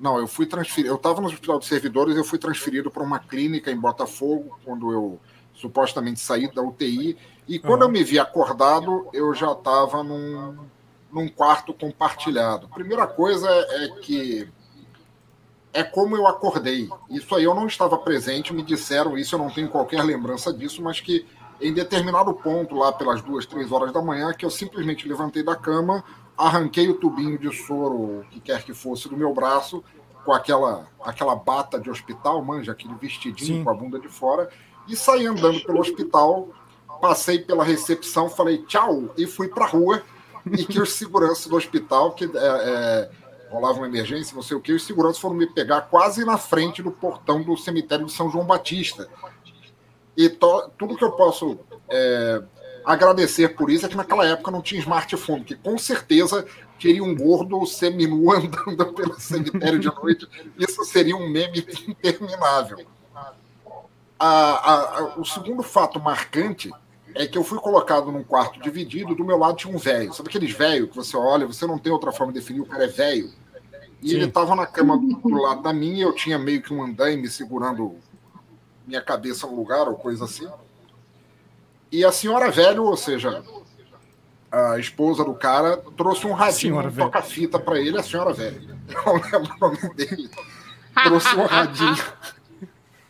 [0.00, 0.92] não, eu fui transferido.
[0.92, 4.92] Eu estava no hospital de servidores, eu fui transferido para uma clínica em Botafogo, quando
[4.92, 5.20] eu
[5.54, 7.16] supostamente saí da UTI.
[7.48, 7.88] E quando uhum.
[7.88, 10.56] eu me vi acordado, eu já estava num,
[11.12, 12.68] num quarto compartilhado.
[12.68, 14.48] Primeira coisa é que
[15.72, 16.88] é como eu acordei.
[17.10, 20.82] Isso aí eu não estava presente, me disseram isso, eu não tenho qualquer lembrança disso,
[20.82, 21.26] mas que
[21.60, 25.54] em determinado ponto, lá pelas duas, três horas da manhã, que eu simplesmente levantei da
[25.54, 26.02] cama,
[26.36, 29.82] arranquei o tubinho de soro, o que quer que fosse, do meu braço,
[30.24, 33.64] com aquela, aquela bata de hospital, manja, aquele vestidinho Sim.
[33.64, 34.50] com a bunda de fora,
[34.88, 36.48] e saí andando pelo hospital,
[37.00, 40.02] passei pela recepção, falei tchau, e fui para a rua,
[40.50, 43.10] e que os seguranças do hospital, que é, é,
[43.50, 46.82] rolava uma emergência, não sei o que, os seguranças foram me pegar quase na frente
[46.82, 49.08] do portão do cemitério de São João Batista.
[50.16, 52.42] E to, tudo que eu posso é,
[52.84, 56.46] agradecer por isso é que naquela época não tinha smartphone, que com certeza
[56.80, 60.28] teria um gordo seminu andando pelo cemitério de noite.
[60.56, 62.86] Isso seria um meme interminável.
[64.18, 66.70] A, a, a, o segundo fato marcante
[67.16, 70.12] é que eu fui colocado num quarto dividido, do meu lado tinha um velho.
[70.12, 72.84] Sabe aqueles velhos que você olha, você não tem outra forma de definir, o cara
[72.84, 73.30] é velho.
[74.02, 74.16] E Sim.
[74.16, 77.96] ele estava na cama do lado da minha, eu tinha meio que um andaime segurando
[78.86, 80.46] minha cabeça no lugar ou coisa assim.
[81.90, 83.42] E a senhora velho, ou seja,
[84.52, 88.60] a esposa do cara, trouxe um radinho, um toca-fita para ele, a senhora velha.
[88.88, 90.30] Eu não lembro o nome dele.
[91.02, 92.04] Trouxe um radinho.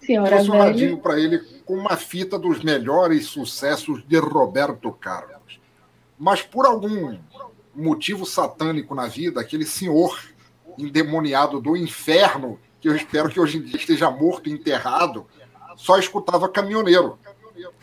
[0.00, 5.60] Senhora trouxe um radinho para ele com uma fita dos melhores sucessos de Roberto Carlos.
[6.16, 7.18] Mas por algum
[7.74, 10.18] motivo satânico na vida, aquele senhor
[10.78, 15.26] endemoniado do inferno, que eu espero que hoje em dia esteja morto enterrado,
[15.76, 17.18] só escutava caminhoneiro.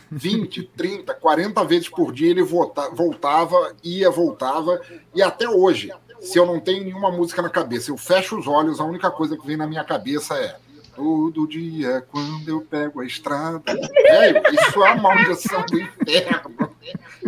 [0.10, 4.80] 20, 30, 40 vezes por dia ele voltava, ia, voltava,
[5.14, 5.92] e até hoje,
[6.22, 9.36] se eu não tenho nenhuma música na cabeça, eu fecho os olhos, a única coisa
[9.36, 10.56] que vem na minha cabeça é
[10.96, 13.64] Todo dia, quando eu pego a estrada.
[13.68, 16.72] É, isso é a maldição do inferno.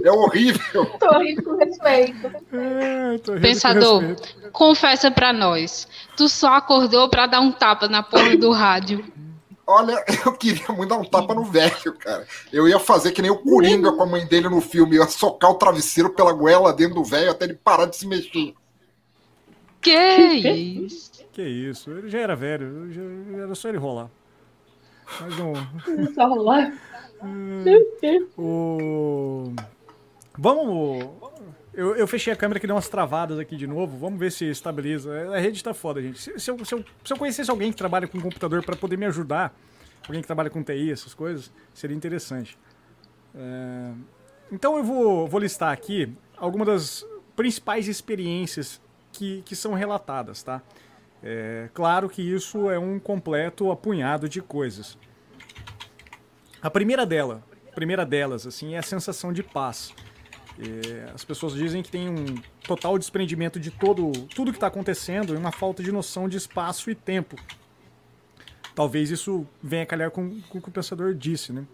[0.03, 0.85] É horrível.
[0.99, 2.31] Tô rindo com respeito.
[2.53, 4.51] É, Pensador, com respeito.
[4.51, 5.87] confessa pra nós.
[6.15, 9.03] Tu só acordou pra dar um tapa na porra do rádio.
[9.65, 12.27] Olha, eu queria muito dar um tapa no velho, cara.
[12.53, 14.95] Eu ia fazer que nem o Coringa com a mãe dele no filme.
[14.97, 18.05] Eu ia socar o travesseiro pela goela dentro do velho até ele parar de se
[18.07, 18.53] mexer.
[19.81, 21.14] Que isso?
[21.35, 21.91] Que isso?
[21.91, 22.89] Ele já era velho.
[22.93, 23.01] Já,
[23.43, 24.09] era só ele rolar.
[25.19, 25.53] Mas não.
[26.13, 26.73] Só rolar?
[28.37, 29.53] O...
[30.37, 31.09] Vamos.
[31.73, 33.97] Eu, eu, fechei a câmera que deu umas travadas aqui de novo.
[33.97, 35.33] Vamos ver se estabiliza.
[35.33, 36.19] A rede tá foda, gente.
[36.19, 38.97] Se, se, eu, se, eu, se eu, conhecesse alguém que trabalha com computador para poder
[38.97, 39.57] me ajudar,
[40.05, 42.57] alguém que trabalha com TI, essas coisas, seria interessante.
[43.33, 43.91] É...
[44.51, 48.79] Então eu vou, vou listar aqui algumas das principais experiências
[49.11, 50.61] que, que são relatadas, tá?
[51.27, 54.95] É, claro que isso é um completo apunhado de coisas.
[56.61, 59.91] A primeira dela, primeira delas, assim, é a sensação de paz.
[60.59, 65.33] É, as pessoas dizem que tem um total desprendimento de todo tudo que está acontecendo
[65.33, 67.35] e uma falta de noção de espaço e tempo.
[68.75, 71.65] Talvez isso venha a calhar com, com o que o pensador disse, né?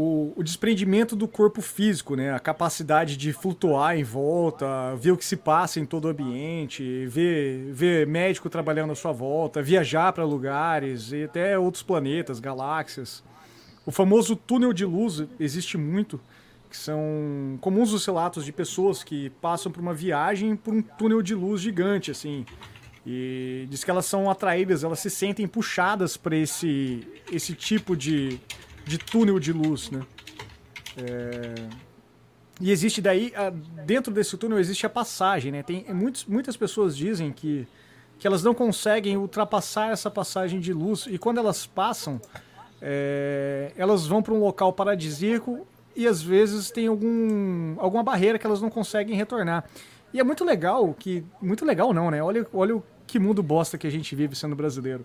[0.00, 2.32] O, o, desprendimento do corpo físico, né?
[2.32, 7.04] A capacidade de flutuar em volta, ver o que se passa em todo o ambiente,
[7.08, 13.24] ver, ver médico trabalhando à sua volta, viajar para lugares e até outros planetas, galáxias.
[13.84, 16.20] O famoso túnel de luz existe muito
[16.70, 21.22] que são comuns os relatos de pessoas que passam por uma viagem por um túnel
[21.22, 22.46] de luz gigante, assim.
[23.04, 28.38] E diz que elas são atraídas, elas se sentem puxadas para esse, esse tipo de,
[28.88, 30.00] de túnel de luz, né?
[30.96, 31.54] É...
[32.60, 33.32] E existe daí,
[33.86, 35.62] dentro desse túnel existe a passagem, né?
[35.62, 37.68] Tem, muitos, muitas pessoas dizem que,
[38.18, 42.20] que elas não conseguem ultrapassar essa passagem de luz e quando elas passam,
[42.82, 48.46] é, elas vão para um local paradisíaco e às vezes tem algum, alguma barreira que
[48.46, 49.64] elas não conseguem retornar.
[50.12, 51.24] E é muito legal que.
[51.40, 52.22] Muito legal não, né?
[52.22, 55.04] Olha, olha o que mundo bosta que a gente vive sendo brasileiro.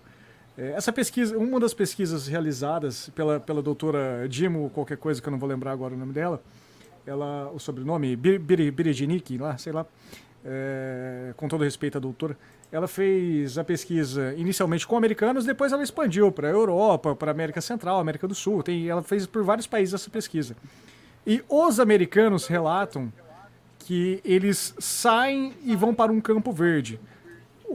[0.57, 5.31] É, essa pesquisa, uma das pesquisas realizadas pela, pela doutora Dimo, qualquer coisa que eu
[5.31, 6.41] não vou lembrar agora o nome dela,
[7.05, 9.85] ela, o sobrenome, Birejinik, lá, sei lá,
[10.45, 12.37] é, com todo respeito à doutora,
[12.71, 17.33] ela fez a pesquisa inicialmente com americanos, depois ela expandiu para a Europa, para a
[17.33, 18.63] América Central, América do Sul.
[18.63, 20.55] Tem, ela fez por vários países essa pesquisa.
[21.25, 23.13] E os americanos relatam
[23.79, 26.99] que eles saem e vão para um campo verde.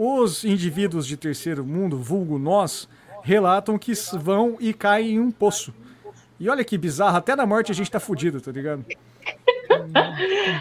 [0.01, 2.89] Os indivíduos de terceiro mundo, vulgo nós,
[3.21, 5.75] relatam que vão e caem em um poço.
[6.39, 8.85] E olha que bizarro, até na morte a gente tá fudido, tá ligado?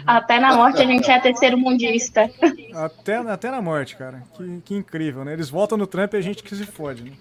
[0.04, 2.28] Até na morte a gente é terceiro mundista.
[2.74, 4.24] Até, até na morte, cara.
[4.34, 5.34] Que, que incrível, né?
[5.34, 7.12] Eles voltam no Trump e a gente que se fode, né?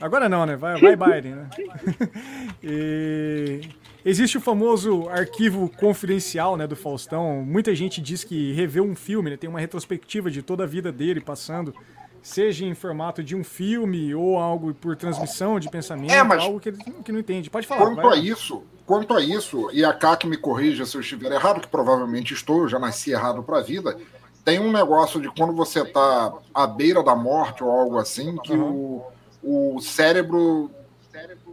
[0.00, 0.56] Agora não, né?
[0.56, 1.50] Vai, vai Biden, né?
[2.64, 3.60] e...
[4.04, 7.42] Existe o famoso arquivo confidencial né, do Faustão.
[7.44, 10.90] Muita gente diz que revê um filme, né, tem uma retrospectiva de toda a vida
[10.90, 11.72] dele passando,
[12.20, 16.58] seja em formato de um filme ou algo por transmissão de pensamento, é, mas algo
[16.58, 17.48] que ele que não entende.
[17.48, 17.86] Pode falar.
[17.86, 18.18] Quanto vai.
[18.18, 21.68] a isso, Quanto a isso, e a que me corrija se eu estiver errado, que
[21.68, 23.96] provavelmente estou, eu já nasci errado para a vida,
[24.44, 28.52] tem um negócio de quando você está à beira da morte ou algo assim, que
[28.52, 29.02] uhum.
[29.42, 30.70] o, o cérebro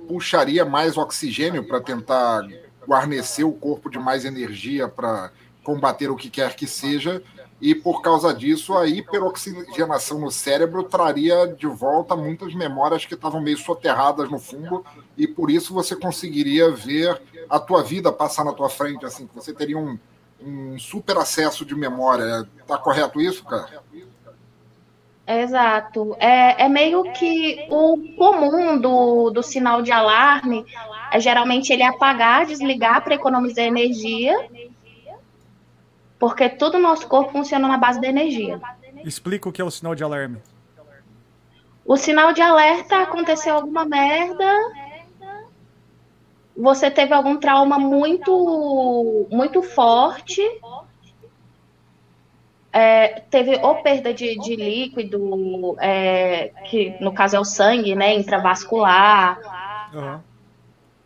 [0.10, 2.42] puxaria mais oxigênio para tentar
[2.88, 5.32] guarnecer o corpo de mais energia para
[5.64, 7.22] combater o que quer que seja,
[7.62, 13.40] e por causa disso a hiperoxigenação no cérebro traria de volta muitas memórias que estavam
[13.40, 14.84] meio soterradas no fundo
[15.16, 19.54] e por isso você conseguiria ver a tua vida passar na tua frente assim você
[19.54, 20.00] teria um,
[20.42, 22.48] um super acesso de memória.
[22.66, 23.84] Tá correto isso cara
[25.30, 26.16] Exato.
[26.20, 30.66] É, é meio que o comum do, do sinal de alarme
[31.12, 34.36] é geralmente ele apagar, desligar para economizar energia
[36.20, 38.60] porque todo o nosso corpo funciona na base da energia.
[39.06, 40.42] Explica o que é o sinal de alarme.
[41.86, 44.46] O sinal de alerta aconteceu alguma merda.
[46.56, 50.42] você teve algum trauma muito, muito forte,
[52.72, 58.14] é, teve ou perda de, de líquido, é, que no caso é o sangue, né,
[58.14, 59.40] intravascular,
[59.94, 60.20] uhum.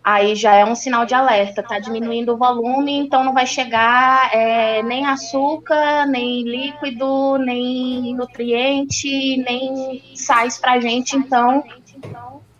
[0.04, 4.30] aí já é um sinal de alerta, tá diminuindo o volume, então não vai chegar
[4.36, 11.64] é, nem açúcar, nem líquido, nem nutriente, nem sais pra gente, então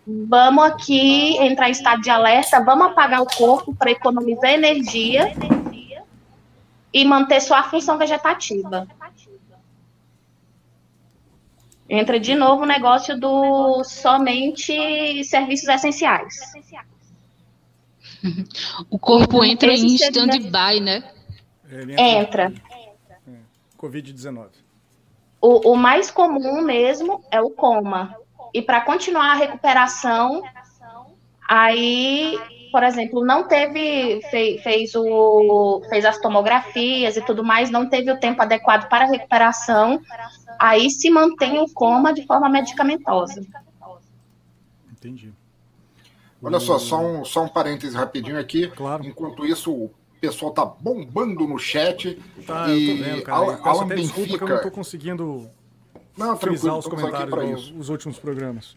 [0.06, 5.30] vamos aqui entrar em estado de alerta, vamos apagar o corpo para economizar energia
[6.94, 8.86] e manter só a função vegetativa.
[11.88, 16.34] Entra de novo o negócio do somente serviços essenciais.
[18.88, 21.12] O corpo entra em stand-by, né?
[21.98, 22.46] entra.
[22.46, 22.54] entra.
[23.76, 24.48] Covid-19.
[25.42, 28.16] O, o mais comum mesmo é o coma
[28.54, 30.42] e para continuar a recuperação,
[31.46, 32.38] aí,
[32.74, 38.10] por exemplo, não teve, fez, fez, o, fez as tomografias e tudo mais, não teve
[38.10, 40.00] o tempo adequado para a recuperação,
[40.58, 43.46] aí se mantém o coma de forma medicamentosa.
[44.90, 45.32] Entendi.
[46.42, 48.66] Olha só, só um, só um parêntese rapidinho aqui.
[48.66, 49.06] Claro.
[49.06, 52.20] Enquanto isso, o pessoal tá bombando no chat.
[52.44, 53.38] Tá, e eu tô vendo, cara.
[53.38, 54.36] Alan, Alan Benfica...
[54.36, 55.48] que eu não tô conseguindo
[56.18, 58.76] não, frisar os comentários dos últimos programas.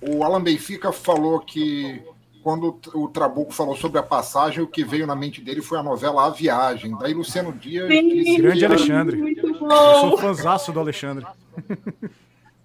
[0.00, 2.02] O Alan Benfica falou que
[2.44, 5.82] quando o Trabuco falou sobre a passagem, o que veio na mente dele foi a
[5.82, 6.94] novela A Viagem.
[6.98, 8.64] Daí Luciano Dias disse Grande que...
[8.66, 9.36] Alexandre.
[9.42, 11.26] Eu sou fãzaço do Alexandre.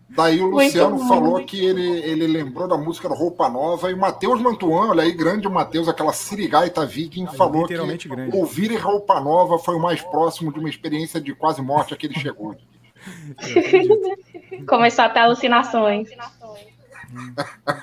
[0.09, 3.97] Daí o Luciano falou que ele, ele lembrou da música do Roupa Nova e o
[3.97, 8.09] Matheus Mantuan, olha aí, grande Matheus, aquela sirigaita viking, ah, falou que grande.
[8.33, 12.07] ouvir Roupa Nova foi o mais próximo de uma experiência de quase morte a que
[12.07, 12.55] ele chegou.
[14.67, 16.09] Começou a ter alucinações.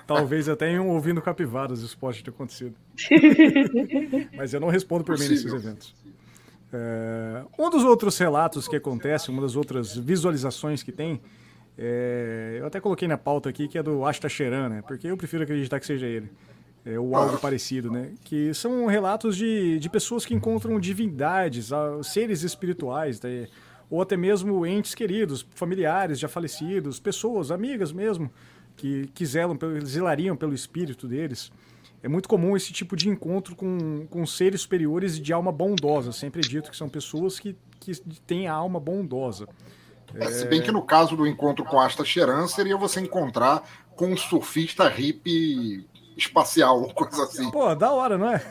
[0.07, 2.75] Talvez até iam ouvindo capivaras, isso pode ter acontecido.
[4.37, 5.95] Mas eu não respondo por mim nesses eventos.
[6.73, 11.21] É, um dos outros relatos que acontece, uma das outras visualizações que tem,
[11.79, 14.83] é, eu até coloquei na pauta aqui, que é do Ashta Sheran, né?
[14.87, 16.31] Porque eu prefiro acreditar que seja ele.
[16.85, 18.13] É, ou algo parecido, né?
[18.23, 21.71] Que são relatos de, de pessoas que encontram divindades,
[22.05, 23.49] seres espirituais, né?
[23.91, 28.31] ou até mesmo entes queridos, familiares já falecidos, pessoas, amigas mesmo,
[28.77, 31.51] que, que zelam, zelariam pelo espírito deles.
[32.03, 36.13] É muito comum esse tipo de encontro com, com seres superiores de alma bondosa.
[36.13, 37.95] Sempre é dito que são pessoas que, que
[38.27, 39.49] têm a alma bondosa.
[40.15, 43.63] É, se bem que no caso do encontro com Asta Cheran, seria você encontrar
[43.97, 45.85] com um surfista hippie
[46.17, 47.51] espacial, coisa assim.
[47.51, 48.43] Pô, da hora, não é?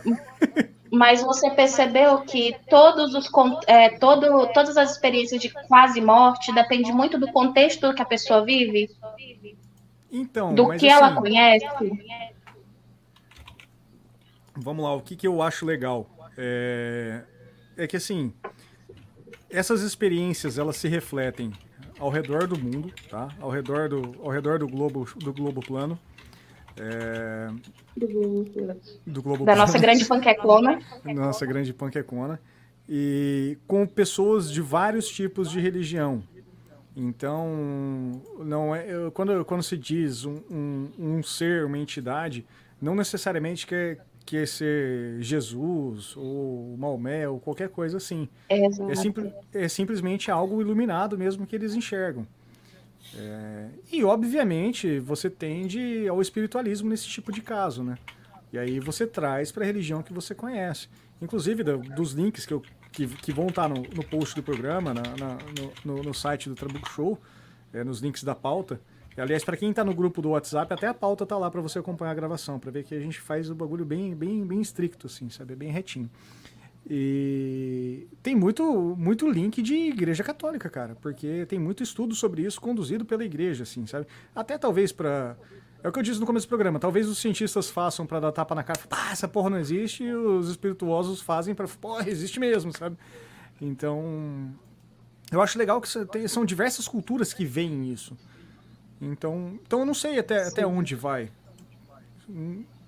[0.92, 3.30] mas você percebeu que todos os
[3.68, 8.44] é, todo, todas as experiências de quase morte depende muito do contexto que a pessoa
[8.44, 8.90] vive?
[10.18, 11.66] Então, do que assim, ela conhece?
[14.56, 17.22] Vamos lá, o que, que eu acho legal é,
[17.76, 18.34] é que assim
[19.50, 21.52] essas experiências elas se refletem
[22.00, 23.30] ao redor do mundo, tá?
[23.40, 26.00] Ao redor do, ao redor do globo do globo plano.
[26.78, 27.50] É,
[27.96, 28.46] do Globo,
[29.08, 30.80] do Globo da nossa grande panquecona.
[31.06, 32.40] Nossa grande panquecona.
[32.88, 36.22] E com pessoas de vários tipos de religião.
[36.96, 42.46] Então, não é, quando, quando se diz um, um, um ser, uma entidade,
[42.82, 48.30] não necessariamente quer, quer ser Jesus ou Maomé ou qualquer coisa assim.
[48.48, 52.26] É, é, é simplesmente algo iluminado mesmo que eles enxergam.
[53.18, 57.98] É, e, obviamente, você tende ao espiritualismo nesse tipo de caso, né?
[58.52, 60.88] E aí você traz para a religião que você conhece.
[61.22, 62.62] Inclusive, do, dos links que, eu,
[62.96, 65.38] que, que vão estar tá no, no post do programa, na, na,
[65.84, 67.20] no, no, site do Trabuco Show,
[67.74, 68.80] é, nos links da pauta.
[69.18, 71.62] E, aliás, para quem está no grupo do WhatsApp, até a pauta tá lá para
[71.62, 74.62] você acompanhar a gravação, para ver que a gente faz o bagulho bem, bem, bem
[74.62, 75.56] estricto, assim, sabe?
[75.56, 76.10] Bem retinho.
[76.88, 78.64] E tem muito,
[78.98, 83.64] muito link de igreja católica, cara, porque tem muito estudo sobre isso conduzido pela igreja,
[83.64, 84.06] assim, sabe?
[84.36, 85.36] Até talvez para
[85.86, 86.80] é o que eu disse no começo do programa.
[86.80, 90.12] Talvez os cientistas façam para dar tapa na cara, ah, essa porra não existe, e
[90.16, 92.98] os espirituosos fazem para, porra, existe mesmo, sabe?
[93.62, 94.52] Então,
[95.32, 98.18] eu acho legal que tem, são diversas culturas que veem isso.
[99.00, 101.30] Então, então eu não sei até, até onde vai.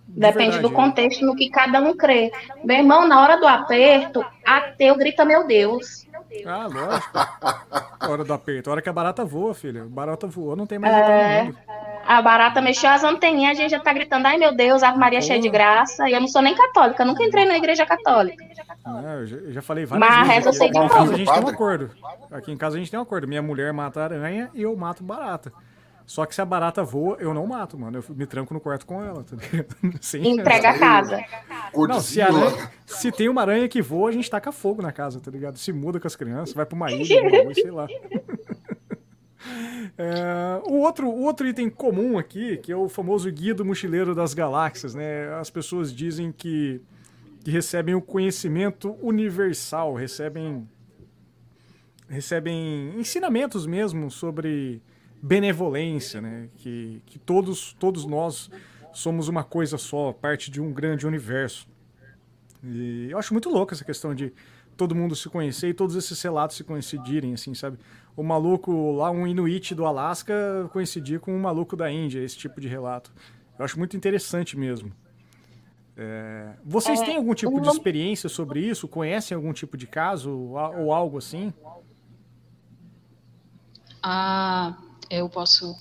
[0.07, 2.31] Depende verdade, do contexto no que cada um crê.
[2.63, 6.07] Meu irmão, na hora do aperto, ateu grita meu Deus.
[6.47, 8.11] Ah, lógico.
[8.11, 8.69] Hora do aperto.
[8.69, 9.83] A hora que a barata voa, filha.
[9.83, 11.53] A barata voou, não tem mais é...
[12.07, 15.21] A barata mexeu as anteninhas, a gente já tá gritando, ai meu Deus, a Maria
[15.21, 16.09] cheia de graça.
[16.09, 18.45] E eu não sou nem católica, nunca entrei na igreja católica.
[18.45, 20.35] É, eu, já, falei várias Mas vezes.
[20.35, 21.91] Mas eu sei de Aqui em casa a gente tem um acordo.
[22.31, 23.27] Aqui em casa a gente tem um acordo.
[23.27, 25.51] Minha mulher mata aranha e eu mato barata.
[26.05, 27.97] Só que se a barata voa, eu não mato, mano.
[27.97, 29.35] Eu me tranco no quarto com ela, tá
[30.17, 31.21] Entrega a casa.
[31.75, 35.19] Não, se, aranha, se, tem uma aranha que voa, a gente taca fogo na casa,
[35.19, 35.57] tá ligado?
[35.57, 37.87] Se muda com as crianças, vai pra uma ilha, sei lá.
[39.97, 44.13] É, o, outro, o outro item comum aqui, que é o famoso guia do mochileiro
[44.13, 45.33] das galáxias, né?
[45.35, 46.81] As pessoas dizem que,
[47.43, 50.67] que recebem o conhecimento universal, recebem,
[52.07, 54.81] recebem ensinamentos mesmo sobre
[55.21, 56.49] benevolência, né?
[56.57, 58.49] Que, que todos, todos nós
[58.93, 61.67] somos uma coisa só, parte de um grande universo.
[62.63, 64.33] E eu acho muito louco essa questão de
[64.75, 67.77] todo mundo se conhecer e todos esses relatos se coincidirem, assim, sabe?
[68.17, 72.59] O maluco lá, um Inuit do Alasca, coincidir com um maluco da Índia, esse tipo
[72.59, 73.13] de relato.
[73.59, 74.91] Eu acho muito interessante mesmo.
[75.95, 76.53] É...
[76.65, 78.87] Vocês é, têm algum tipo de experiência sobre isso?
[78.87, 81.53] Conhecem algum tipo de caso ou algo assim?
[84.01, 84.75] Ah,
[85.11, 85.75] eu posso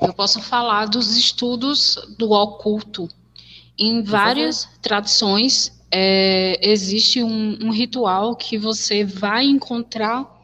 [0.00, 3.06] eu posso falar dos estudos do oculto.
[3.78, 10.35] Em várias tradições, é, existe um, um ritual que você vai encontrar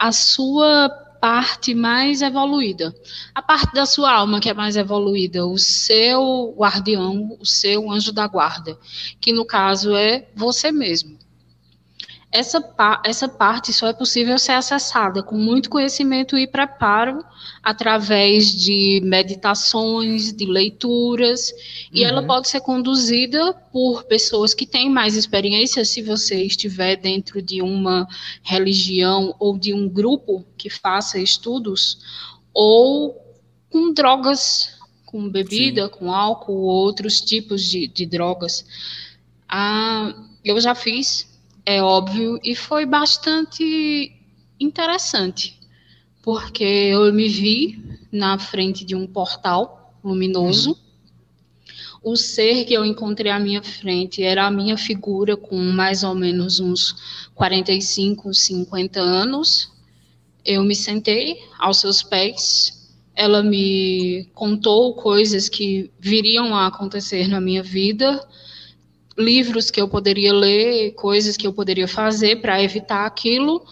[0.00, 0.88] a sua
[1.20, 2.94] parte mais evoluída.
[3.34, 8.10] A parte da sua alma que é mais evoluída, o seu guardião, o seu anjo
[8.10, 8.78] da guarda,
[9.20, 11.18] que no caso é você mesmo.
[12.32, 12.62] Essa,
[13.04, 17.24] essa parte só é possível ser acessada com muito conhecimento e preparo
[17.60, 21.52] através de meditações, de leituras,
[21.92, 22.28] e ela uhum.
[22.28, 28.06] pode ser conduzida por pessoas que têm mais experiência, se você estiver dentro de uma
[28.44, 31.98] religião ou de um grupo que faça estudos,
[32.54, 33.20] ou
[33.68, 35.90] com drogas, com bebida, Sim.
[35.90, 38.64] com álcool, outros tipos de, de drogas.
[39.48, 40.14] Ah,
[40.44, 41.29] eu já fiz
[41.64, 44.12] é óbvio, e foi bastante
[44.58, 45.58] interessante,
[46.22, 47.82] porque eu me vi
[48.12, 50.70] na frente de um portal luminoso.
[50.70, 50.76] Uhum.
[52.02, 56.14] O ser que eu encontrei à minha frente era a minha figura com mais ou
[56.14, 56.96] menos uns
[57.34, 59.70] 45, 50 anos.
[60.44, 62.90] Eu me sentei aos seus pés.
[63.14, 68.26] Ela me contou coisas que viriam a acontecer na minha vida
[69.20, 73.64] livros que eu poderia ler, coisas que eu poderia fazer para evitar aquilo,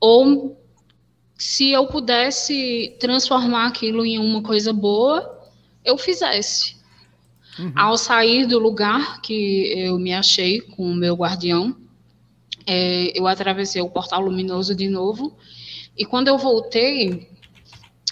[0.00, 0.58] ou
[1.36, 5.38] se eu pudesse transformar aquilo em uma coisa boa,
[5.84, 6.76] eu fizesse.
[7.58, 7.72] Uhum.
[7.74, 11.76] Ao sair do lugar que eu me achei com o meu guardião,
[12.66, 15.36] é, eu atravessei o portal luminoso de novo,
[15.96, 17.28] e quando eu voltei,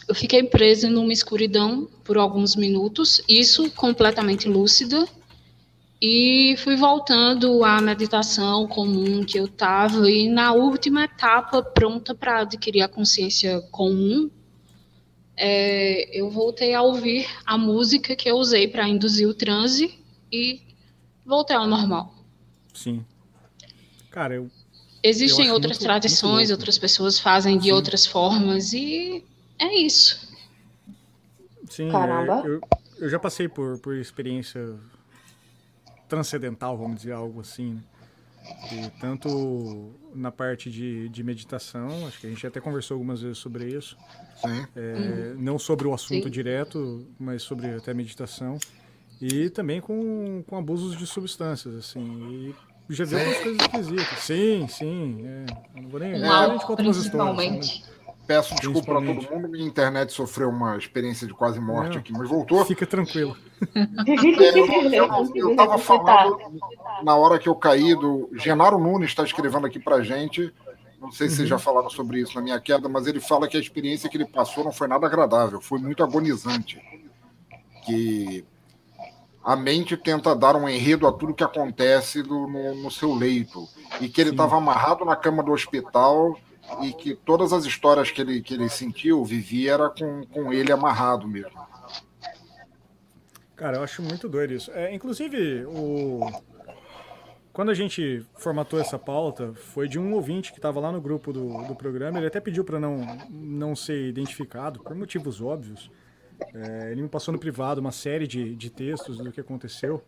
[0.09, 5.07] eu fiquei presa numa escuridão por alguns minutos, isso completamente lúcida,
[6.01, 12.41] e fui voltando à meditação comum que eu estava, e na última etapa, pronta para
[12.41, 14.31] adquirir a consciência comum,
[15.37, 19.99] é, eu voltei a ouvir a música que eu usei para induzir o transe
[20.31, 20.61] e
[21.25, 22.15] voltei ao normal.
[22.73, 23.05] Sim.
[24.11, 24.51] Cara, eu.
[25.03, 27.73] Existem eu outras muito, tradições, muito outras pessoas fazem de Sim.
[27.73, 29.25] outras formas, e
[29.59, 30.29] é isso.
[31.69, 32.43] Sim, Caramba.
[32.45, 32.61] Eu, eu,
[32.99, 34.79] eu já passei por, por experiência
[36.15, 37.75] transcendental, vamos dizer, algo assim.
[37.75, 37.81] Né?
[38.73, 43.39] E tanto na parte de, de meditação, acho que a gente até conversou algumas vezes
[43.39, 43.97] sobre isso.
[44.77, 45.43] É, uhum.
[45.43, 46.31] Não sobre o assunto Sim.
[46.31, 48.59] direto, mas sobre até meditação.
[49.21, 52.55] E também com, com abusos de substâncias, assim.
[52.89, 54.19] E já vi algumas coisas esquisitas.
[54.19, 55.19] Sim, sim.
[55.25, 55.81] É.
[55.81, 56.21] Não vou nem.
[56.21, 56.67] Não, é, a gente
[58.27, 62.13] Peço desculpa para todo mundo, minha internet sofreu uma experiência de quase morte Não, aqui,
[62.13, 62.65] mas voltou.
[62.65, 63.37] Fica tranquilo.
[63.75, 64.59] É,
[64.99, 66.39] eu, estava falando
[67.03, 68.29] na hora que eu caí do.
[68.35, 70.53] Genaro Nunes está escrevendo aqui para gente.
[71.01, 71.61] Não sei se vocês já uhum.
[71.61, 74.65] falaram sobre isso na minha queda, mas ele fala que a experiência que ele passou
[74.65, 76.79] não foi nada agradável, foi muito agonizante.
[77.87, 78.45] Que
[79.43, 83.67] a mente tenta dar um enredo a tudo que acontece do, no, no seu leito.
[84.01, 86.37] E que ele estava amarrado na cama do hospital
[86.83, 90.73] e que todas as histórias que ele, que ele sentiu, vivia, era com, com ele
[90.73, 91.61] amarrado mesmo.
[93.57, 94.71] Cara, eu acho muito doido isso.
[94.73, 96.21] É, inclusive, o...
[97.53, 101.33] quando a gente formatou essa pauta, foi de um ouvinte que estava lá no grupo
[101.33, 102.19] do, do programa.
[102.19, 102.99] Ele até pediu para não,
[103.31, 105.91] não ser identificado, por motivos óbvios.
[106.53, 110.03] É, ele me passou no privado uma série de, de textos do que aconteceu.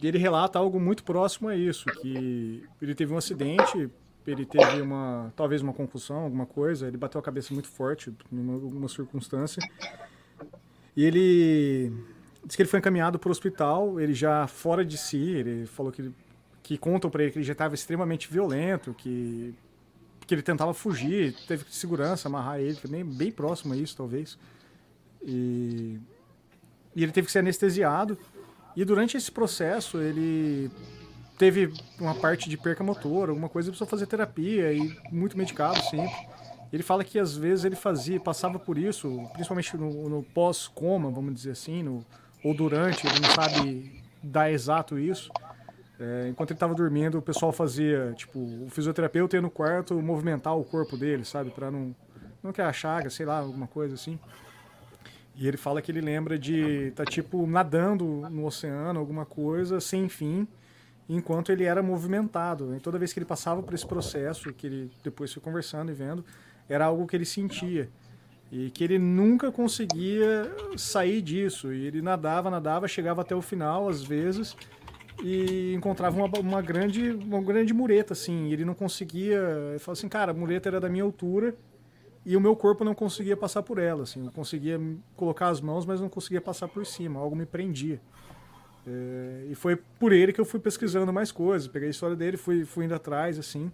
[0.00, 3.90] E ele relata algo muito próximo a isso, que ele teve um acidente,
[4.26, 8.52] ele teve uma, talvez uma concussão, alguma coisa, ele bateu a cabeça muito forte em
[8.52, 9.62] alguma circunstância.
[10.96, 11.92] E ele
[12.44, 15.92] disse que ele foi encaminhado para o hospital, ele já fora de si, ele falou
[15.92, 16.10] que
[16.62, 19.54] que contam para ele que ele já estava extremamente violento, que
[20.26, 24.36] que ele tentava fugir, teve segurança amarrar ele também bem próximo a isso, talvez.
[25.22, 26.00] E,
[26.96, 28.18] e ele teve que ser anestesiado
[28.76, 30.70] E durante esse processo, ele
[31.38, 35.80] teve uma parte de perca motora, alguma coisa, ele precisou fazer terapia e muito medicado
[35.82, 36.14] sempre.
[36.72, 41.34] Ele fala que às vezes ele fazia, passava por isso, principalmente no, no pós-coma, vamos
[41.34, 42.04] dizer assim, no,
[42.42, 45.30] ou durante, ele não sabe dar exato isso.
[45.98, 50.56] É, enquanto ele estava dormindo, o pessoal fazia, tipo, o fisioterapeuta ia no quarto movimentar
[50.56, 51.50] o corpo dele, sabe?
[51.50, 51.94] Pra não.
[52.42, 54.20] Não quer a chaga, sei lá, alguma coisa assim.
[55.34, 60.08] E ele fala que ele lembra de tá, tipo, nadando no oceano, alguma coisa, sem
[60.08, 60.46] fim,
[61.08, 62.74] enquanto ele era movimentado.
[62.74, 65.94] E toda vez que ele passava por esse processo, que ele depois foi conversando e
[65.94, 66.24] vendo,
[66.68, 67.88] era algo que ele sentia.
[68.50, 71.72] E que ele nunca conseguia sair disso.
[71.72, 74.56] E ele nadava, nadava, chegava até o final, às vezes,
[75.22, 78.46] e encontrava uma, uma, grande, uma grande mureta, assim.
[78.46, 79.40] E ele não conseguia.
[79.70, 81.54] Ele falou assim, cara, a mureta era da minha altura
[82.24, 84.24] e o meu corpo não conseguia passar por ela, assim.
[84.24, 84.80] Eu conseguia
[85.14, 87.20] colocar as mãos, mas não conseguia passar por cima.
[87.20, 88.00] Algo me prendia.
[88.86, 91.66] É, e foi por ele que eu fui pesquisando mais coisas.
[91.66, 93.70] Peguei a história dele, fui, fui indo atrás, assim.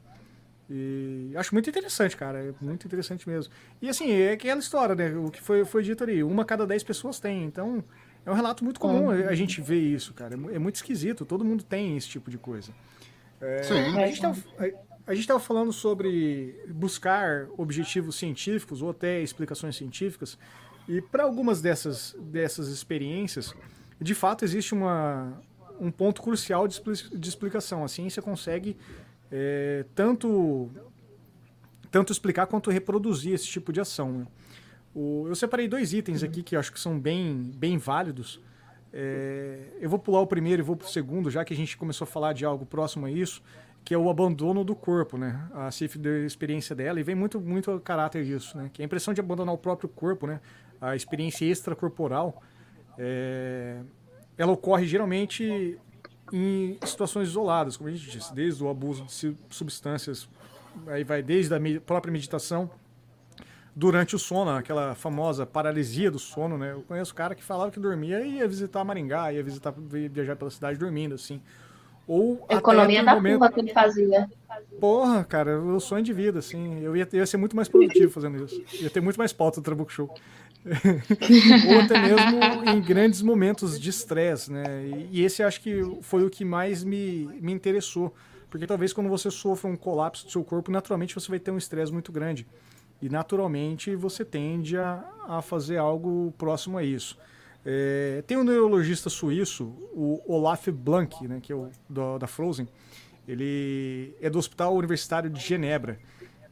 [0.71, 2.39] E acho muito interessante, cara.
[2.39, 3.53] É muito interessante mesmo.
[3.81, 5.15] E assim, é aquela história, né?
[5.17, 7.45] O que foi, foi dito ali, uma cada dez pessoas tem.
[7.45, 7.85] Então,
[8.25, 9.29] é um relato muito comum uhum.
[9.29, 10.35] a gente ver isso, cara.
[10.35, 11.27] É muito esquisito.
[11.27, 12.73] Todo mundo tem esse tipo de coisa.
[13.39, 13.99] É, Sim.
[13.99, 14.39] A gente, tava,
[15.07, 20.39] a, gente estava falando sobre buscar objetivos científicos ou até explicações científicas.
[20.89, 23.55] E para algumas dessas, dessas experiências,
[24.03, 25.41] de fato existe uma,
[25.81, 26.81] um ponto crucial de,
[27.15, 27.85] de explicação.
[27.85, 28.77] A ciência consegue
[29.31, 30.71] é, tanto,
[31.91, 34.13] tanto explicar quanto reproduzir esse tipo de ação.
[34.13, 34.27] Né?
[34.95, 38.41] O, eu separei dois itens aqui que eu acho que são bem, bem válidos.
[38.93, 41.77] É, eu vou pular o primeiro e vou para o segundo, já que a gente
[41.77, 43.43] começou a falar de algo próximo a isso,
[43.85, 45.49] que é o abandono do corpo, né?
[45.55, 48.71] A Cif deu a experiência dela e vem muito, muito a caráter disso, né?
[48.73, 50.41] Que é a impressão de abandonar o próprio corpo, né?
[50.81, 52.43] A experiência extracorporal,
[52.99, 53.81] é,
[54.37, 55.79] ela ocorre geralmente
[56.33, 60.29] em situações isoladas, como a gente disse, desde o abuso de substâncias,
[60.87, 62.71] aí vai desde a própria meditação
[63.75, 66.73] durante o sono, aquela famosa paralisia do sono, né?
[66.73, 70.37] Eu conheço cara que falava que dormia e ia visitar Maringá, ia visitar, ia viajar
[70.37, 71.41] pela cidade dormindo, assim.
[72.07, 73.49] Ou Economia da momento...
[73.51, 74.29] que ele fazia.
[74.81, 76.81] Porra, cara, o sonho de vida, assim.
[76.81, 78.61] Eu ia, ia ser muito mais produtivo fazendo isso.
[78.83, 80.13] Ia ter muito mais pauta do Trabuco Show.
[80.65, 84.65] Ou até mesmo em grandes momentos de estresse, né?
[85.11, 88.15] E, esse acho que foi o que mais me, me interessou.
[88.49, 91.59] Porque talvez quando você sofra um colapso do seu corpo, naturalmente você vai ter um
[91.59, 92.47] estresse muito grande.
[93.01, 97.19] E naturalmente você tende a, a fazer algo próximo a isso.
[97.65, 102.69] É, tem um neurologista suíço, o Olaf Blank, né, que é o do, da Frozen.
[103.27, 105.99] Ele é do Hospital Universitário de Genebra.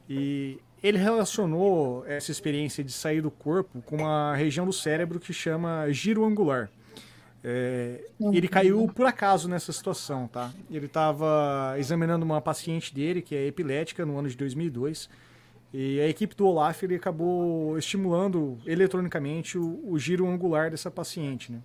[0.09, 5.33] E ele relacionou essa experiência de sair do corpo com uma região do cérebro que
[5.33, 6.71] chama giro angular.
[7.43, 10.53] É, ele caiu por acaso nessa situação, tá?
[10.71, 15.09] Ele estava examinando uma paciente dele que é epilética no ano de 2002
[15.73, 21.53] e a equipe do Olaf ele acabou estimulando eletronicamente o, o giro angular dessa paciente,
[21.53, 21.61] né?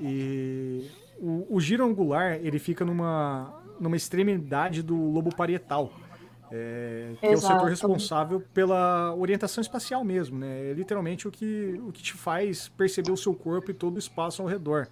[0.00, 5.92] E o, o, giro angular ele fica numa, numa extremidade do lobo parietal,
[6.50, 10.70] é, que é o setor responsável pela orientação espacial mesmo, né?
[10.70, 13.98] É literalmente o que, o que te faz perceber o seu corpo e todo o
[13.98, 14.88] espaço ao redor.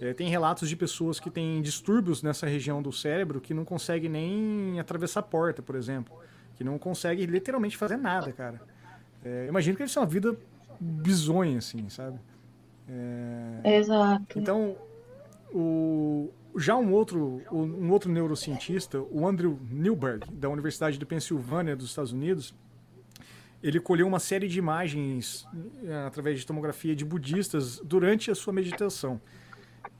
[0.00, 4.10] É, tem relatos de pessoas que têm distúrbios nessa região do cérebro que não conseguem
[4.10, 6.14] nem atravessar a porta, por exemplo
[6.56, 8.60] que não consegue literalmente fazer nada, cara.
[9.24, 10.36] É, imagino que deve ser uma vida
[10.80, 12.18] bizonha, assim, sabe?
[12.88, 13.76] É...
[13.76, 14.38] Exato.
[14.38, 14.76] Então,
[15.52, 21.90] o, já um outro, um outro neurocientista, o Andrew Newberg, da Universidade de Pensilvânia, dos
[21.90, 22.54] Estados Unidos,
[23.62, 25.46] ele colheu uma série de imagens
[25.84, 29.20] é, através de tomografia de budistas durante a sua meditação.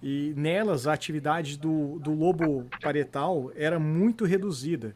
[0.03, 4.95] E nelas, a atividade do, do lobo parietal era muito reduzida.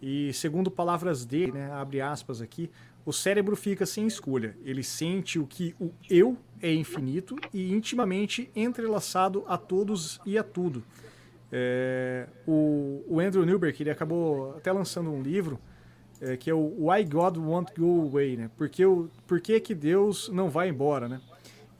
[0.00, 2.70] E segundo palavras dele, né, abre aspas aqui,
[3.04, 4.56] o cérebro fica sem escolha.
[4.64, 10.42] Ele sente o que o eu é infinito e intimamente entrelaçado a todos e a
[10.42, 10.82] tudo.
[11.50, 15.58] É, o, o, Andrew Newberg ele acabou até lançando um livro
[16.20, 18.50] é, que é o Why God Won't Go Away, né?
[18.56, 21.20] Porque o, por que, que Deus não vai embora, né?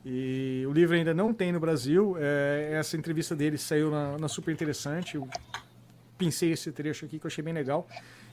[0.04, 2.16] E o livro ainda não tem no Brasil.
[2.18, 5.18] É, essa entrevista dele saiu na, na Super Interessante
[6.18, 7.86] pincei esse trecho aqui que eu achei bem legal.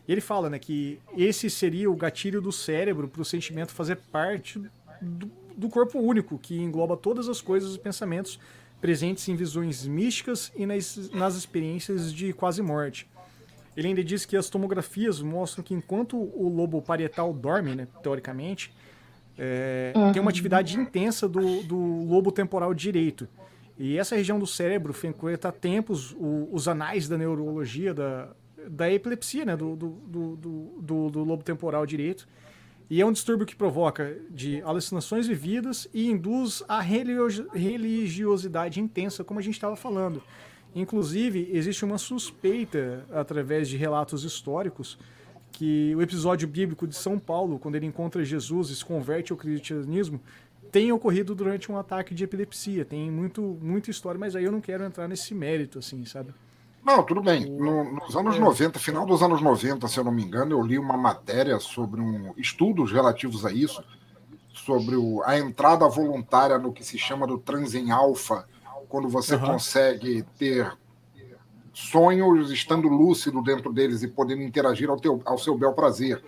[0.08, 3.98] E ele fala né, que esse seria o gatilho do cérebro para o sentimento fazer
[4.12, 4.62] parte
[5.00, 8.40] do, do, corpo único, que engloba todas as coisas e pensamentos
[8.82, 13.08] presentes em visões místicas e nas, nas experiências de quase morte.
[13.76, 18.74] Ele ainda diz que as tomografias mostram que enquanto o lobo parietal dorme, né, teoricamente,
[19.38, 20.12] é, uhum.
[20.14, 23.28] tem uma atividade intensa do, do lobo temporal direito
[23.78, 28.30] E essa região do cérebro frequenta há tempos o, os anais da neurologia da,
[28.70, 30.36] da epilepsia, né, do, do, do,
[30.82, 32.26] do, do lobo temporal direito.
[32.90, 39.40] E é um distúrbio que provoca de alucinações vividas e induz a religiosidade intensa, como
[39.40, 40.22] a gente estava falando.
[40.76, 45.00] Inclusive, existe uma suspeita, através de relatos históricos,
[45.52, 49.38] que o episódio bíblico de São Paulo, quando ele encontra Jesus e se converte ao
[49.38, 50.22] cristianismo,
[50.72, 52.84] tem ocorrido durante um ataque de epilepsia.
[52.84, 56.34] Tem muito, muita história, mas aí eu não quero entrar nesse mérito, assim, sabe?
[56.86, 57.46] Não, tudo bem.
[57.46, 60.78] No, nos anos 90, final dos anos 90, se eu não me engano, eu li
[60.78, 63.84] uma matéria sobre um estudos relativos a isso,
[64.54, 68.48] sobre o, a entrada voluntária no que se chama do transe em alfa,
[68.88, 69.48] quando você uhum.
[69.48, 70.72] consegue ter
[71.74, 76.24] sonhos estando lúcido dentro deles e podendo interagir ao, teu, ao seu bel prazer.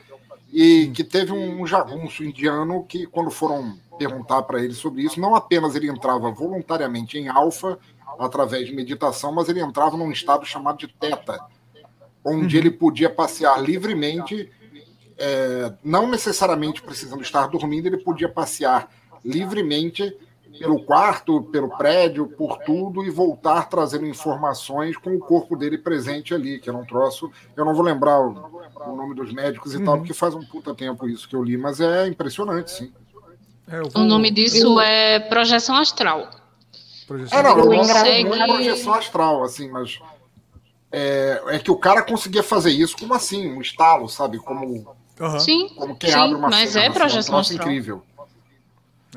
[0.52, 5.36] E que teve um jagunço indiano que, quando foram perguntar para ele sobre isso, não
[5.36, 7.78] apenas ele entrava voluntariamente em alfa,
[8.20, 11.40] através de meditação, mas ele entrava num estado chamado de teta,
[12.24, 12.62] onde uhum.
[12.62, 14.52] ele podia passear livremente,
[15.18, 18.90] é, não necessariamente precisando estar dormindo, ele podia passear
[19.24, 20.16] livremente
[20.58, 26.34] pelo quarto, pelo prédio, por tudo e voltar trazendo informações com o corpo dele presente
[26.34, 27.32] ali, que era um troço.
[27.56, 29.86] Eu não vou lembrar o, o nome dos médicos e uhum.
[29.86, 32.92] tal, porque faz um puta tempo isso que eu li, mas é impressionante, sim.
[33.68, 33.92] É, vou...
[34.02, 34.80] O nome disso eu...
[34.80, 36.30] é projeção astral.
[37.08, 38.24] Projeção é, não, não, consegue...
[38.26, 40.00] não é projeção astral, assim, mas
[40.92, 44.38] é, é, que o cara conseguia fazer isso como assim, um estalo, sabe?
[44.40, 45.40] Como, uhum.
[45.40, 47.70] sim, como quem sim, abre uma mas cena, é assim, projeção assim, astral.
[47.70, 48.04] incrível.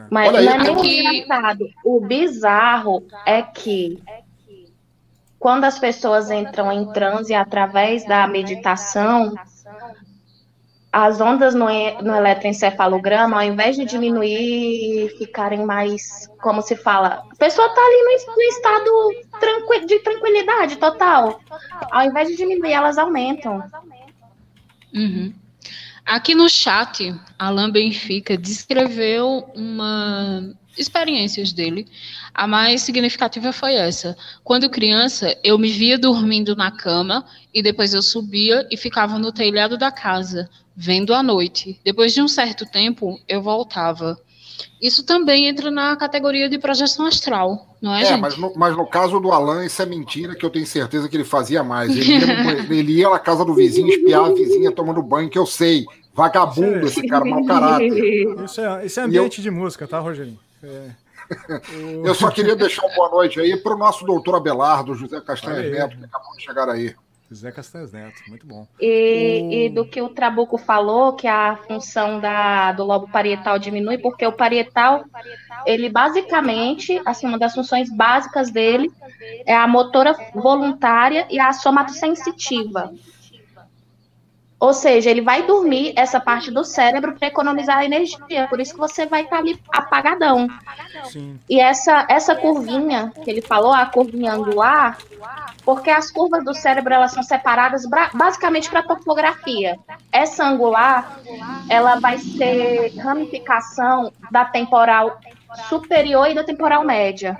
[0.08, 1.68] Mas Olha não aí, é nem engraçado.
[1.84, 4.00] O bizarro é que
[5.38, 9.34] quando as pessoas entram em transe através da meditação,
[10.92, 11.66] as ondas no,
[12.02, 17.80] no eletroencefalograma, ao invés de diminuir e ficarem mais, como se fala, a pessoa está
[17.80, 18.90] ali no, no estado
[19.38, 21.40] tranqui, de tranquilidade total.
[21.90, 23.62] Ao invés de diminuir, elas aumentam.
[24.92, 25.32] Uhum.
[26.10, 30.42] Aqui no chat, Alain Benfica descreveu uma
[30.76, 31.86] experiências dele.
[32.34, 34.16] A mais significativa foi essa.
[34.42, 39.30] Quando criança, eu me via dormindo na cama e depois eu subia e ficava no
[39.30, 41.78] telhado da casa, vendo a noite.
[41.84, 44.18] Depois de um certo tempo, eu voltava.
[44.80, 48.16] Isso também entra na categoria de projeção astral, não é, é?
[48.16, 51.16] Mas no, mas no caso do Alan, isso é mentira, que eu tenho certeza que
[51.16, 51.90] ele fazia mais.
[51.90, 55.46] Ele ia, ele ia na casa do vizinho, espiar a vizinha tomando banho, que eu
[55.46, 55.84] sei.
[56.12, 57.88] Vagabundo, esse cara, mau caráter.
[58.44, 59.42] Isso é, isso é ambiente eu...
[59.42, 60.38] de música, tá, Rogerinho?
[60.62, 60.90] É.
[62.04, 65.70] eu só queria deixar uma boa noite aí para o nosso doutor Abelardo, José Castanhas
[65.70, 66.94] Neto, que acabou de chegar aí.
[67.30, 68.66] José Castanhas Neto, muito bom.
[68.80, 69.52] E, o...
[69.52, 74.26] e, do que o Trabuco falou, que a função da, do lobo parietal diminui, porque
[74.26, 75.04] o parietal,
[75.64, 78.90] ele basicamente, assim, uma das funções básicas dele
[79.46, 82.92] é a motora voluntária e a somatosensitiva.
[84.60, 88.46] Ou seja, ele vai dormir essa parte do cérebro para economizar energia.
[88.46, 90.46] Por isso que você vai estar tá ali apagadão.
[91.04, 91.40] Sim.
[91.48, 94.98] E essa, essa curvinha que ele falou, a curvinha angular,
[95.64, 99.78] porque as curvas do cérebro elas são separadas basicamente para topografia.
[100.12, 101.18] Essa angular,
[101.70, 105.18] ela vai ser ramificação da temporal
[105.70, 107.38] superior e da temporal média.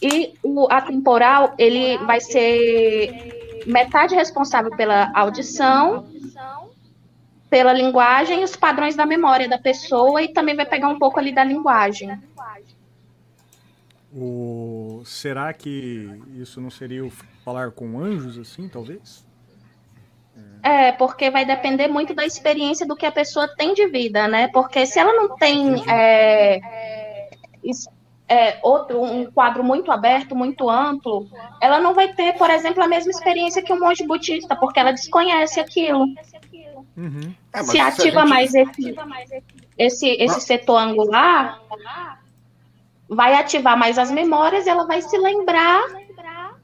[0.00, 3.35] E o, a temporal, ele vai ser
[3.66, 6.08] metade responsável pela audição,
[7.50, 11.18] pela linguagem e os padrões da memória da pessoa e também vai pegar um pouco
[11.18, 12.20] ali da linguagem.
[14.12, 15.02] O...
[15.04, 17.10] Será que isso não seria o
[17.44, 19.26] falar com anjos, assim, talvez?
[20.62, 24.48] É, porque vai depender muito da experiência do que a pessoa tem de vida, né?
[24.48, 27.30] Porque se ela não tem é,
[28.28, 31.28] é, outro, um quadro muito aberto, muito amplo,
[31.60, 34.92] ela não vai ter, por exemplo, a mesma experiência que um monge budista, porque ela
[34.92, 36.06] desconhece aquilo.
[36.96, 37.34] Uhum.
[37.52, 38.28] É, se, ativa gente...
[38.28, 38.96] mais esse,
[39.78, 41.60] esse, esse setor angular,
[43.08, 45.84] vai ativar mais as memórias e ela vai se lembrar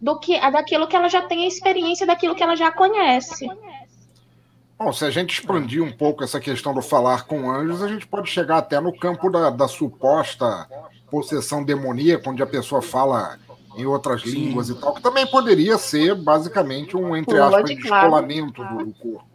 [0.00, 3.48] do que, daquilo que ela já tem a experiência, daquilo que ela já conhece.
[4.76, 8.04] Bom, se a gente expandir um pouco essa questão do falar com anjos, a gente
[8.04, 10.66] pode chegar até no campo da, da suposta
[11.12, 13.38] possessão demoníaca, onde a pessoa fala
[13.76, 14.30] em outras Sim.
[14.30, 19.26] línguas e tal, que também poderia ser basicamente um, entre aspas, descolamento do, do corpo.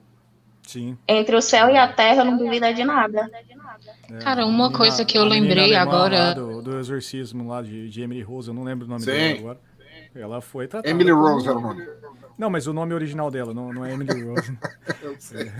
[0.64, 0.98] Sim.
[1.08, 3.30] Entre o céu e a terra, não duvida de nada.
[4.12, 6.34] É, Cara, uma coisa que eu lembrei agora.
[6.34, 9.12] Do, do exorcismo lá de, de Emily Rose, eu não lembro o nome Sim.
[9.12, 9.60] dela agora.
[10.16, 10.90] Ela foi tratada.
[10.90, 11.88] Emily Rose era o nome.
[12.38, 14.58] Não, mas o nome original dela, não, não é Emily Rose.
[15.02, 15.52] Eu sei.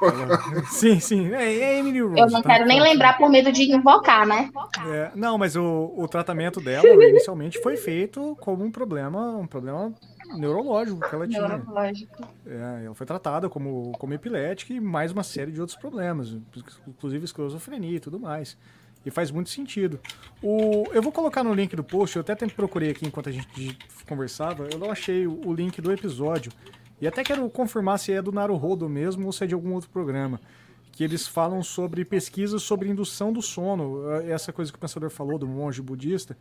[0.00, 0.64] Ela...
[0.66, 2.20] Sim, sim, é, é, Emily Rose.
[2.20, 2.50] Eu não tá?
[2.50, 4.50] quero nem lembrar por medo de invocar, né?
[4.86, 9.92] É, não, mas o, o tratamento dela inicialmente foi feito como um problema, um problema
[10.36, 11.48] neurológico que ela tinha.
[11.48, 12.28] Neurológico.
[12.46, 16.36] É, ela foi tratada como, como epilética e mais uma série de outros problemas,
[16.86, 18.56] inclusive esquizofrenia e tudo mais.
[19.04, 20.00] E faz muito sentido.
[20.42, 23.76] O, eu vou colocar no link do post, eu até procurei aqui enquanto a gente
[24.08, 26.50] conversava, eu não achei o, o link do episódio.
[27.00, 29.90] E até quero confirmar se é do Naruhodo mesmo ou se é de algum outro
[29.90, 30.40] programa.
[30.92, 34.10] Que eles falam sobre pesquisas sobre indução do sono.
[34.10, 36.36] É, essa coisa que o pensador falou do monge budista.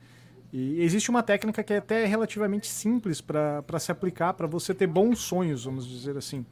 [0.54, 4.86] E existe uma técnica que é até relativamente simples para se aplicar, para você ter
[4.86, 6.46] bons sonhos, vamos dizer assim.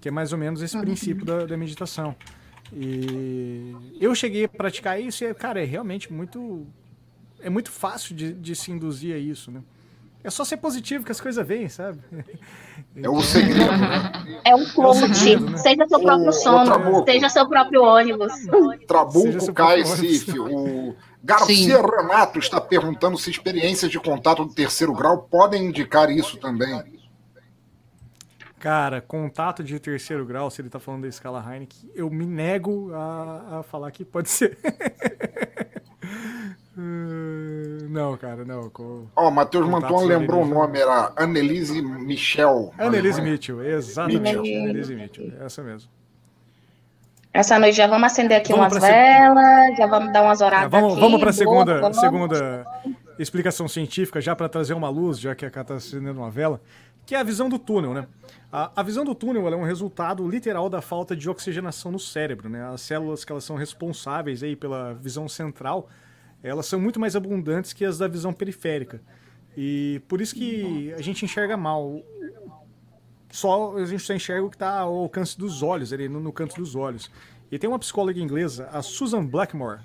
[0.00, 0.82] Que é mais ou menos esse uhum.
[0.82, 2.14] princípio da, da meditação.
[2.72, 6.66] E eu cheguei a praticar isso e, cara, é realmente muito.
[7.42, 9.62] É muito fácil de, de se induzir a isso, né?
[10.22, 11.98] É só ser positivo que as coisas vêm, sabe?
[12.94, 13.70] É o segredo.
[13.70, 14.40] Né?
[14.44, 15.32] É um coach.
[15.32, 15.56] É né?
[15.56, 18.32] Seja seu próprio o, sono, o seja seu próprio ônibus.
[18.86, 20.38] Trabuco cai Cif.
[20.38, 21.82] O Garcia Sim.
[21.82, 26.99] Renato está perguntando se experiências de contato do terceiro grau podem indicar isso também.
[28.60, 32.92] Cara, contato de terceiro grau, se ele tá falando da escala Heineken, eu me nego
[32.92, 34.58] a, a falar que pode ser.
[36.76, 38.70] não, cara, não.
[38.76, 42.74] Ó, oh, Matheus Manton lembrou o nome, era Annelise Michel.
[42.78, 44.36] Annelise Mitchell, exatamente.
[44.36, 44.62] Mitchell.
[44.62, 45.90] Annelise Mitchell, essa mesmo.
[47.32, 50.66] Essa noite já vamos acender aqui vamos umas velas, já vamos dar umas horadas.
[50.66, 52.66] É, vamos vamos para a segunda, boa, segunda
[53.18, 56.60] explicação científica, já para trazer uma luz, já que a Cá está acendendo uma vela,
[57.10, 58.06] que é a visão do túnel, né?
[58.52, 62.48] A, a visão do túnel é um resultado literal da falta de oxigenação no cérebro.
[62.48, 62.64] Né?
[62.64, 65.88] As células que elas são responsáveis aí pela visão central,
[66.40, 69.02] elas são muito mais abundantes que as da visão periférica.
[69.56, 72.00] E por isso que a gente enxerga mal.
[73.28, 76.32] Só a gente só enxerga o que está ao alcance dos olhos, ali no, no,
[76.32, 77.10] canto dos olhos.
[77.50, 79.80] E tem uma psicóloga inglesa, a Susan Blackmore.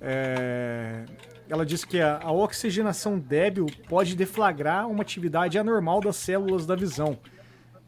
[0.00, 1.04] É,
[1.50, 6.76] ela diz que a, a oxigenação débil pode deflagrar uma atividade anormal das células da
[6.76, 7.18] visão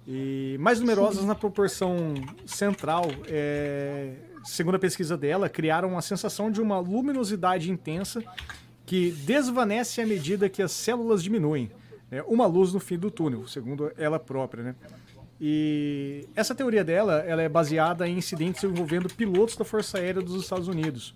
[0.07, 1.27] e mais numerosas Sim.
[1.27, 2.15] na proporção
[2.47, 3.05] central.
[3.29, 8.23] É, segundo a pesquisa dela, criaram a sensação de uma luminosidade intensa
[8.85, 11.71] que desvanece à medida que as células diminuem.
[12.11, 12.23] Né?
[12.27, 14.65] Uma luz no fim do túnel, segundo ela própria.
[14.65, 14.75] Né?
[15.41, 20.43] E essa teoria dela ela é baseada em incidentes envolvendo pilotos da Força Aérea dos
[20.43, 21.15] Estados Unidos,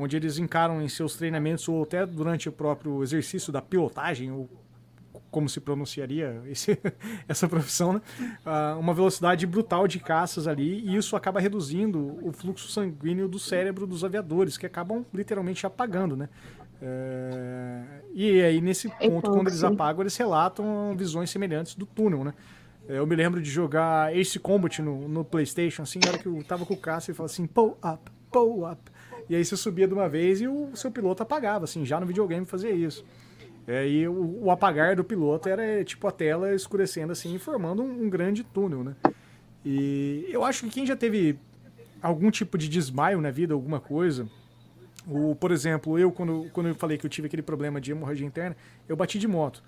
[0.00, 4.48] onde eles encaram em seus treinamentos ou até durante o próprio exercício da pilotagem, ou
[5.30, 6.78] como se pronunciaria esse,
[7.28, 8.00] essa profissão, né?
[8.44, 13.38] Uh, uma velocidade brutal de caças ali, e isso acaba reduzindo o fluxo sanguíneo do
[13.38, 16.28] cérebro dos aviadores, que acabam literalmente apagando, né?
[16.82, 22.34] Uh, e aí, nesse ponto, quando eles apagam, eles relatam visões semelhantes do túnel, né?
[22.88, 26.42] Eu me lembro de jogar Ace Combat no, no PlayStation, assim, na hora que eu
[26.42, 28.80] tava com o caça e falava assim, pull up, pull up.
[29.30, 32.04] E aí você subia de uma vez e o seu piloto apagava, assim, já no
[32.04, 33.04] videogame fazia isso.
[33.64, 38.06] É, e o, o, apagar do piloto era tipo a tela escurecendo assim, formando um,
[38.06, 38.96] um, grande túnel, né?
[39.64, 41.38] E eu acho que quem já teve
[42.02, 44.28] algum tipo de desmaio na vida, alguma coisa,
[45.06, 48.26] o, por exemplo, eu quando, quando eu falei que eu tive aquele problema de hemorragia
[48.26, 48.56] interna,
[48.88, 49.62] eu bati de moto.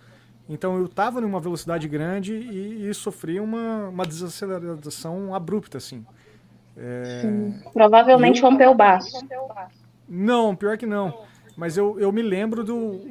[0.48, 6.04] Então eu estava numa velocidade grande e, e sofri uma, uma desaceleração abrupta, assim.
[6.76, 7.22] É...
[7.72, 8.48] Provavelmente eu...
[8.48, 9.26] rompeu o baço.
[10.08, 11.12] Não, pior que não.
[11.56, 13.02] Mas eu, eu me lembro do,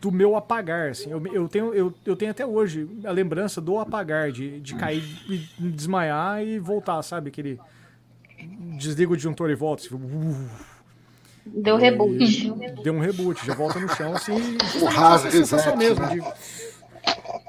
[0.00, 1.10] do meu apagar, assim.
[1.10, 5.02] Eu, eu, tenho, eu, eu tenho até hoje a lembrança do apagar, de, de cair
[5.28, 7.28] e desmaiar e voltar, sabe?
[7.28, 7.60] Aquele
[8.76, 9.84] desliga o disjuntor e volta.
[9.84, 10.48] Assim, uh,
[11.46, 12.52] deu reboot.
[12.82, 14.34] Deu um reboot, já volta no chão, assim.
[14.80, 15.76] O rasgo exato.
[15.76, 16.20] mesmo, de,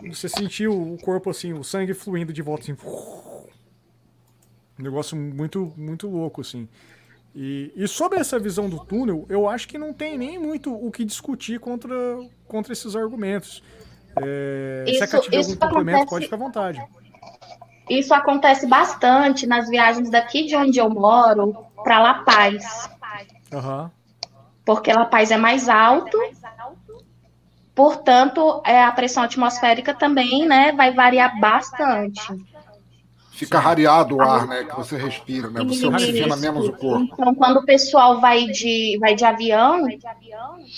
[0.09, 2.77] você sentiu o corpo, assim, o sangue fluindo de volta, assim.
[4.80, 6.67] Um negócio muito, muito louco, assim.
[7.36, 10.89] E, e, sobre essa visão do túnel, eu acho que não tem nem muito o
[10.89, 11.95] que discutir contra,
[12.47, 13.61] contra esses argumentos.
[14.15, 16.84] É, isso, se a tiver algum complemento, acontece, pode ficar à vontade.
[17.89, 21.53] Isso acontece bastante nas viagens daqui de onde eu moro
[21.84, 22.89] para La Paz.
[23.51, 23.89] Uhum.
[24.65, 26.17] Porque La Paz é mais alto,
[27.75, 32.21] portanto, é, a pressão atmosférica também né, vai variar bastante.
[33.39, 34.65] Fica rareado o ar, né?
[34.65, 35.63] Que você respira, né?
[35.63, 37.09] Você oxigena menos o corpo.
[37.13, 39.85] Então, quando o pessoal vai de, vai de avião,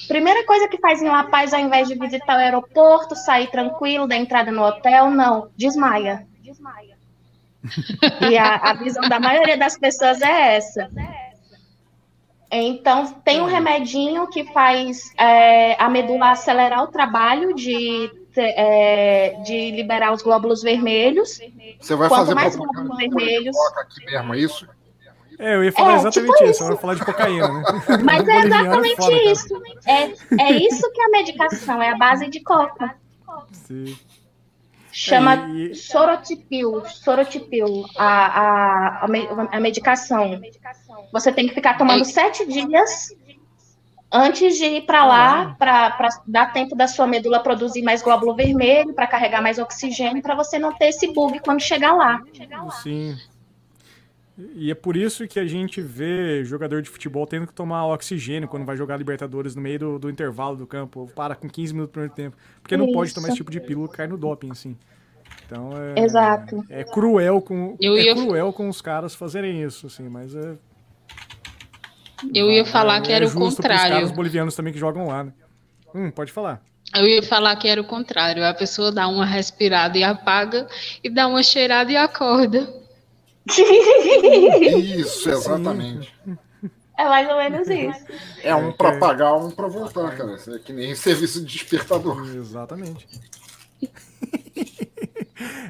[0.08, 4.08] primeira coisa que faz em La Paz, ao invés de visitar o aeroporto, sair tranquilo
[4.08, 6.28] da entrada no hotel, não, desmaia.
[6.40, 6.96] Desmaia.
[8.30, 10.88] E a, a visão da maioria das pessoas é essa.
[12.52, 19.72] Então, tem um remedinho que faz é, a medula acelerar o trabalho de é, de
[19.72, 21.40] liberar os glóbulos vermelhos.
[21.80, 23.56] Você vai Quanto fazer mais glóbulos vermelhos.
[23.78, 24.68] Aqui mesmo, é isso?
[25.40, 27.64] É, eu ia falar é, exatamente tipo isso, eu ia falar de cocaína, né?
[28.06, 29.62] Mas é exatamente foda, isso.
[29.88, 30.04] É,
[30.40, 32.96] é isso que é a medicação, é a base de coca.
[33.52, 33.98] Sim.
[34.92, 35.76] Chama é, e...
[35.76, 40.40] sorotipil, sorotipil, a, a, a, medicação.
[41.12, 43.16] Você tem que ficar tomando sete dias
[44.12, 48.94] antes de ir para lá, para dar tempo da sua medula produzir mais glóbulo vermelho,
[48.94, 52.22] para carregar mais oxigênio, para você não ter esse bug quando chegar lá.
[52.84, 53.16] Sim.
[54.56, 58.48] E é por isso que a gente vê jogador de futebol tendo que tomar oxigênio
[58.48, 61.92] quando vai jogar Libertadores no meio do, do intervalo do campo, para com 15 minutos
[61.92, 62.38] do primeiro tempo.
[62.62, 62.94] Porque não isso.
[62.94, 64.76] pode tomar esse tipo de pílula cai no doping, assim.
[65.46, 66.04] Então é.
[66.04, 66.66] Exato.
[66.70, 67.78] É, é cruel com.
[67.80, 68.16] Eu é ia...
[68.16, 70.56] cruel com os caras fazerem isso, assim, mas é.
[72.34, 74.06] Eu ia falar é, que era é o contrário.
[74.06, 75.34] Os bolivianos também que jogam lá, né?
[75.94, 76.62] Hum, pode falar.
[76.96, 78.46] Eu ia falar que era o contrário.
[78.46, 80.68] A pessoa dá uma respirada e apaga,
[81.04, 82.82] e dá uma cheirada e acorda.
[84.78, 86.14] Isso, exatamente.
[86.98, 88.06] É mais ou menos isso.
[88.44, 90.36] É um para pagar, um para voltar, cara.
[90.36, 92.24] Isso é que nem serviço de despertador.
[92.36, 93.08] Exatamente.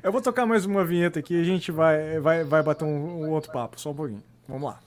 [0.03, 3.23] Eu vou tocar mais uma vinheta aqui e a gente vai, vai, vai bater um,
[3.23, 3.79] um outro papo.
[3.79, 4.23] Só um pouquinho.
[4.47, 4.79] Vamos lá.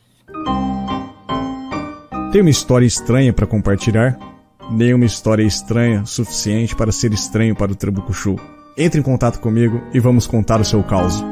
[2.35, 4.19] Tem uma história estranha para compartilhar?
[4.69, 8.41] Nenhuma história estranha suficiente para ser estranho para o Trabuco Show.
[8.77, 11.23] Entre em contato comigo e vamos contar o seu caos.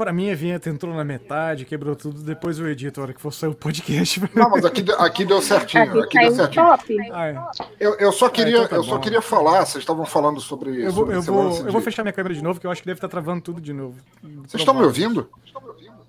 [0.00, 3.20] Pra mim, a vinheta entrou na metade, quebrou tudo, depois eu edito a hora que
[3.20, 4.18] for sair o podcast.
[4.34, 5.82] Não, mas aqui, aqui deu certinho.
[5.82, 6.64] Aqui, aqui deu certinho.
[6.64, 6.96] Top.
[7.12, 7.38] Ah, é.
[7.78, 10.86] eu, eu só queria, ah, então tá eu só queria falar, vocês estavam falando sobre.
[10.86, 12.86] Eu vou, eu vou, eu vou fechar minha câmera de novo, que eu acho que
[12.86, 13.98] deve estar travando tudo de novo.
[14.46, 15.28] Vocês estão me ouvindo?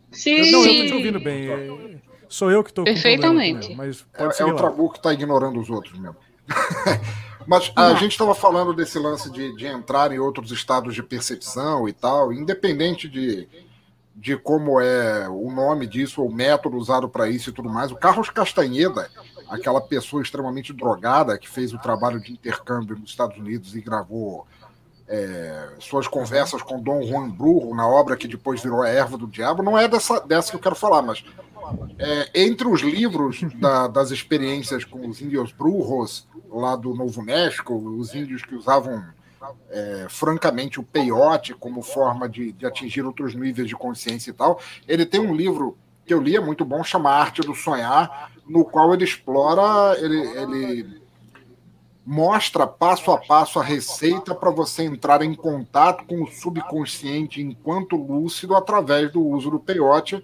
[0.09, 0.35] Sim.
[0.35, 2.01] Eu, não, eu tô te ouvindo bem.
[2.29, 3.75] Sou eu que estou Perfeitamente.
[3.75, 6.15] mas é, é o Trabuco que está ignorando os outros mesmo.
[7.47, 11.89] Mas a gente estava falando desse lance de, de entrar em outros estados de percepção
[11.89, 13.49] e tal, independente de,
[14.21, 17.91] de como é o nome disso, o método usado para isso e tudo mais.
[17.91, 19.09] O Carlos Castanheda,
[19.49, 24.45] aquela pessoa extremamente drogada que fez o trabalho de intercâmbio nos Estados Unidos e gravou
[25.07, 29.25] é, suas conversas com Dom Juan Brujo na obra que depois virou A Erva do
[29.25, 31.25] Diabo, não é dessa, dessa que eu quero falar, mas
[31.97, 37.73] é, entre os livros da, das experiências com os índios brujos lá do Novo México,
[37.73, 39.03] os índios que usavam
[39.69, 44.59] é, francamente, o peiote como forma de, de atingir outros níveis de consciência e tal.
[44.87, 48.65] Ele tem um livro que eu li, é muito bom, chama Arte do Sonhar, no
[48.65, 51.01] qual ele explora, ele, ele
[52.05, 57.95] mostra passo a passo a receita para você entrar em contato com o subconsciente enquanto
[57.95, 60.23] lúcido através do uso do peiote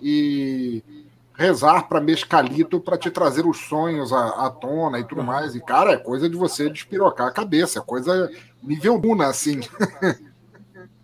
[0.00, 0.82] e
[1.42, 5.54] rezar para mescalito para te trazer os sonhos à, à, tona e tudo mais.
[5.54, 8.30] E, cara, é coisa de você despirocar a cabeça, é coisa
[8.62, 9.60] nível Una, assim.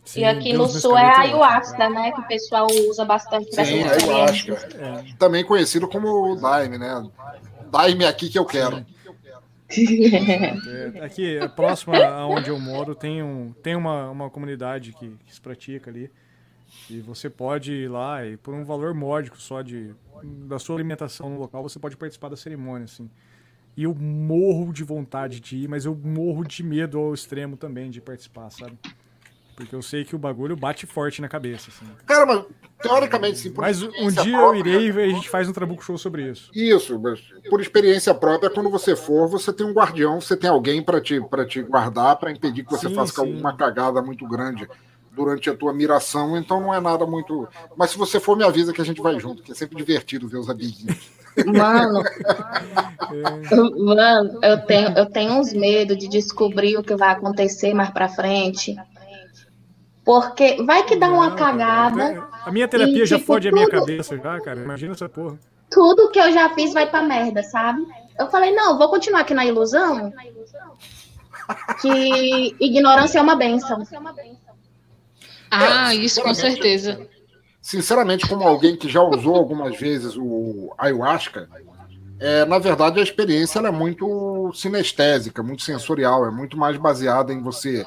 [0.05, 2.13] Sim, e aqui Deus no sul é a ayahuasca, né?
[2.13, 4.55] Que o pessoal usa bastante para Sim, ayahuasca.
[4.75, 5.05] É.
[5.19, 7.07] Também conhecido como Daime, né?
[7.71, 8.87] Daime aqui que eu quero.
[9.71, 15.35] É, aqui, próximo a onde eu moro, tem, um, tem uma, uma comunidade que, que
[15.35, 16.11] se pratica ali.
[16.89, 19.95] E você pode ir lá e por um valor módico só de
[20.25, 23.11] da sua alimentação no local, você pode participar da cerimônia, assim.
[23.77, 27.91] E eu morro de vontade de ir, mas eu morro de medo ao extremo também
[27.91, 28.77] de participar, sabe?
[29.55, 31.85] Porque eu sei que o bagulho bate forte na cabeça, assim.
[32.07, 32.45] Cara, mas
[32.81, 33.53] teoricamente, sim.
[33.57, 36.51] Mas um dia própria, eu irei e a gente faz um trabuco show sobre isso.
[36.55, 40.81] Isso, mas por experiência própria, quando você for, você tem um guardião, você tem alguém
[40.81, 43.37] para te, pra te guardar, para impedir que você sim, faça sim.
[43.37, 44.69] uma cagada muito grande
[45.19, 47.49] durante a tua miração, então não é nada muito.
[47.77, 50.29] Mas se você for, me avisa que a gente vai junto, que é sempre divertido
[50.29, 51.11] ver os amiguinhos.
[51.45, 52.03] Mano,
[53.85, 58.09] mano, eu tenho, eu tenho uns medos de descobrir o que vai acontecer mais pra
[58.09, 58.77] frente.
[60.05, 62.27] Porque vai que dá uma cagada.
[62.45, 64.61] a minha terapia e, já tipo, fode tudo, a minha cabeça, já, cara.
[64.63, 65.39] Imagina essa porra.
[65.71, 67.87] Tudo que eu já fiz vai pra merda, sabe?
[68.19, 70.13] Eu falei, não, vou continuar aqui na ilusão.
[71.81, 73.85] Que ignorância é uma benção.
[75.51, 77.09] Ah, é, isso com certeza.
[77.61, 81.49] Sinceramente, como alguém que já usou algumas vezes o ayahuasca,
[82.21, 87.41] é, na verdade a experiência é muito sinestésica, muito sensorial, é muito mais baseada em
[87.43, 87.85] você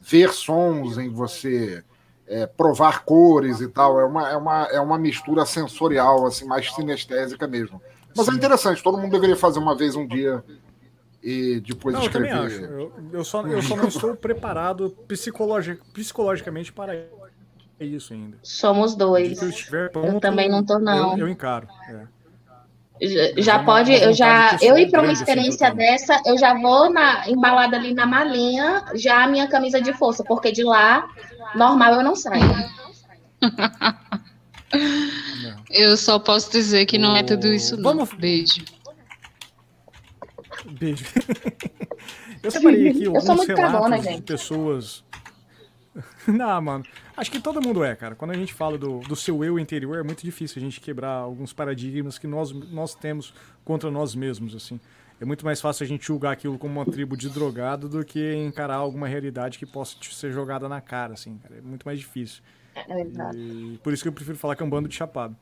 [0.00, 1.82] ver sons, em você
[2.26, 4.00] é, provar cores e tal.
[4.00, 7.80] É uma, é, uma, é uma mistura sensorial, assim, mais sinestésica mesmo.
[8.16, 8.36] Mas é Sim.
[8.36, 10.42] é interessante, todo mundo deveria fazer uma vez um dia
[11.24, 12.30] e depois não, escrever.
[12.30, 12.64] Eu também acho.
[12.64, 16.94] Eu, eu, só, eu só não estou preparado psicologi psicologicamente para
[17.80, 18.36] isso ainda.
[18.42, 19.40] Somos dois.
[19.72, 21.12] Eu, pronto, eu, também não estou, não.
[21.12, 21.66] Eu, eu encaro.
[21.88, 22.14] É.
[23.00, 26.92] Já, já pode, eu já, eu ir para uma experiência assim, dessa, eu já vou
[26.92, 31.08] na, embalada ali na malinha, já a minha camisa de força, porque de lá,
[31.56, 32.42] normal, eu não saio.
[35.70, 37.84] Eu só posso dizer que não é tudo isso, não.
[37.84, 38.12] Vamos...
[38.14, 38.64] Beijo.
[40.78, 41.04] Beijo.
[42.42, 45.04] eu separei aqui alguns relatos cabona, de pessoas.
[46.26, 46.84] não, mano.
[47.16, 48.14] Acho que todo mundo é, cara.
[48.14, 51.10] Quando a gente fala do, do seu eu interior, é muito difícil a gente quebrar
[51.10, 53.32] alguns paradigmas que nós, nós temos
[53.64, 54.80] contra nós mesmos, assim.
[55.20, 58.34] É muito mais fácil a gente julgar aquilo como uma tribo de drogado do que
[58.34, 61.56] encarar alguma realidade que possa ser jogada na cara, assim, cara.
[61.56, 62.42] É muito mais difícil.
[62.74, 63.36] É exato.
[63.36, 65.36] E por isso que eu prefiro falar que é um bando de chapado.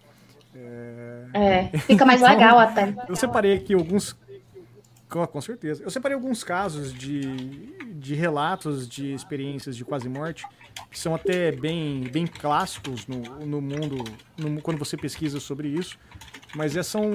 [0.55, 1.25] É,
[1.73, 2.95] é fica mais então, legal até.
[3.09, 4.15] Eu separei aqui alguns.
[5.13, 5.83] Com, com certeza.
[5.83, 7.21] Eu separei alguns casos de,
[7.97, 10.43] de relatos de experiências de quase morte
[10.91, 14.03] que são até bem, bem clássicos no, no mundo
[14.39, 15.99] no, quando você pesquisa sobre isso.
[16.57, 17.11] Mas é, são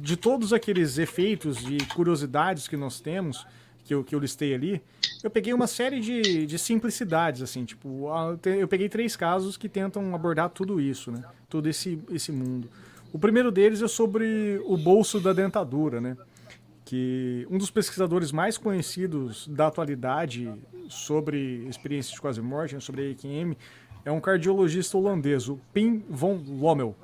[0.00, 3.46] de todos aqueles efeitos e curiosidades que nós temos,
[3.84, 4.82] que eu, que eu listei ali,
[5.22, 8.08] eu peguei uma série de, de simplicidades, assim, tipo,
[8.44, 11.22] eu peguei três casos que tentam abordar tudo isso, né?
[11.50, 12.68] Todo esse, esse mundo.
[13.12, 16.16] O primeiro deles é sobre o bolso da dentadura, né?
[16.92, 20.52] Que um dos pesquisadores mais conhecidos da atualidade
[20.90, 23.56] sobre experiências de quase morte, né, sobre a EQM,
[24.04, 26.94] é um cardiologista holandês, o Pim von Lommel.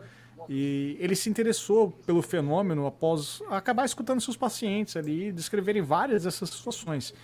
[0.46, 6.50] E ele se interessou pelo fenômeno após acabar escutando seus pacientes ali descreverem várias dessas
[6.50, 7.14] situações.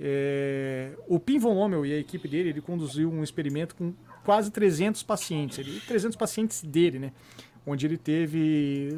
[0.00, 3.92] É, o Pim von Lommel e a equipe dele, ele conduziu um experimento com
[4.24, 7.12] quase 300 pacientes, ele, 300 pacientes dele, né?
[7.66, 8.88] Onde ele teve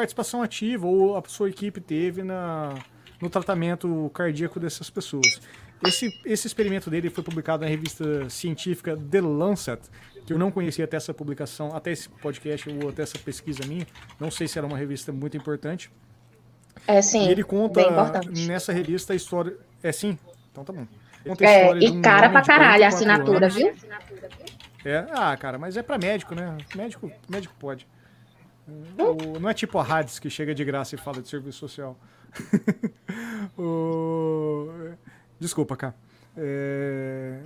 [0.00, 2.74] participação ativa ou a sua equipe teve na,
[3.20, 5.40] no tratamento cardíaco dessas pessoas.
[5.86, 9.82] Esse, esse experimento dele foi publicado na revista científica The Lancet,
[10.26, 13.86] que eu não conhecia até essa publicação, até esse podcast ou até essa pesquisa minha.
[14.18, 15.90] Não sei se era uma revista muito importante.
[16.86, 17.26] É sim.
[17.26, 17.82] E ele conta
[18.46, 19.54] nessa revista a história.
[19.82, 20.18] É sim?
[20.50, 20.86] Então tá bom.
[21.40, 23.54] É, e um cara pra caralho a assinatura, anos.
[23.54, 23.74] viu?
[24.82, 26.56] É, ah, cara, mas é pra médico, né?
[26.74, 27.86] Médico, médico pode.
[28.98, 31.98] O, não é tipo a Hades que chega de graça e fala de serviço social.
[33.58, 34.68] o...
[35.38, 35.94] Desculpa, cá.
[36.36, 37.40] É...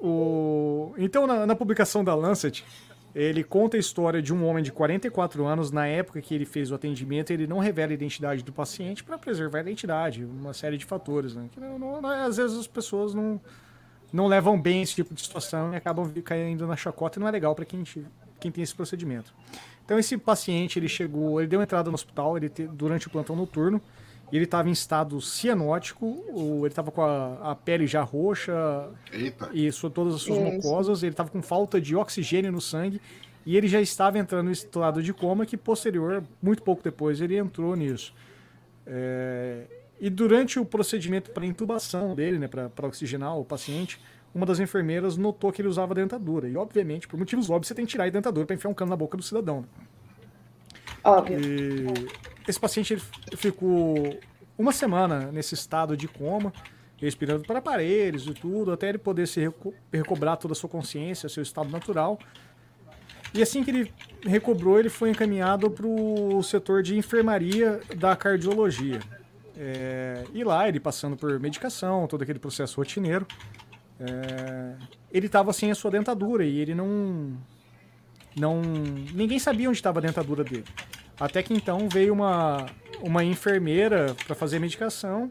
[0.00, 0.94] o...
[0.98, 2.64] Então, na, na, publicação da Lancet,
[3.14, 6.70] ele conta a história de um homem de 44 anos, na época que ele fez
[6.70, 10.76] o atendimento, ele não revela a identidade do paciente para preservar a identidade, uma série
[10.76, 11.34] de fatores.
[11.34, 11.48] Né?
[11.56, 13.40] Não, não, às vezes as pessoas não,
[14.12, 17.30] não levam bem esse tipo de situação e acabam caindo na chacota e não é
[17.30, 17.84] legal para quem,
[18.40, 19.32] quem tem esse procedimento.
[19.84, 23.36] Então esse paciente, ele chegou, ele deu entrada no hospital ele te, durante o plantão
[23.36, 23.80] noturno,
[24.30, 26.24] e ele estava em estado cianótico,
[26.60, 28.54] ele estava com a, a, pele já roxa
[29.12, 29.50] Eita.
[29.52, 30.52] e todas as suas Isso.
[30.52, 33.00] mucosas, ele estava com falta de oxigênio no sangue
[33.44, 37.36] e ele já estava entrando em estado de coma que posterior, muito pouco depois, ele
[37.36, 38.14] entrou nisso.
[38.86, 39.64] É,
[40.00, 44.00] e durante o procedimento para intubação dele, né, para oxigenar o paciente,
[44.34, 46.48] uma das enfermeiras notou que ele usava dentadura.
[46.48, 48.90] E, obviamente, por motivos óbvios, você tem que tirar a dentadura para enfiar um cano
[48.90, 49.60] na boca do cidadão.
[49.60, 49.66] Né?
[51.04, 51.38] Óbvio.
[51.38, 52.08] E
[52.48, 52.96] esse paciente
[53.36, 54.18] ficou
[54.56, 56.52] uma semana nesse estado de coma,
[56.96, 61.28] respirando para aparelhos e tudo, até ele poder se reco recobrar toda a sua consciência,
[61.28, 62.18] seu estado natural.
[63.34, 63.92] E assim que ele
[64.24, 69.00] recobrou, ele foi encaminhado para o setor de enfermaria da cardiologia.
[69.56, 73.26] É, e lá, ele passando por medicação, todo aquele processo rotineiro,
[74.02, 74.74] é,
[75.12, 77.36] ele estava sem a sua dentadura e ele não.
[78.36, 78.60] não
[79.14, 80.64] ninguém sabia onde estava a dentadura dele.
[81.20, 82.66] Até que então veio uma,
[83.00, 85.30] uma enfermeira para fazer a medicação.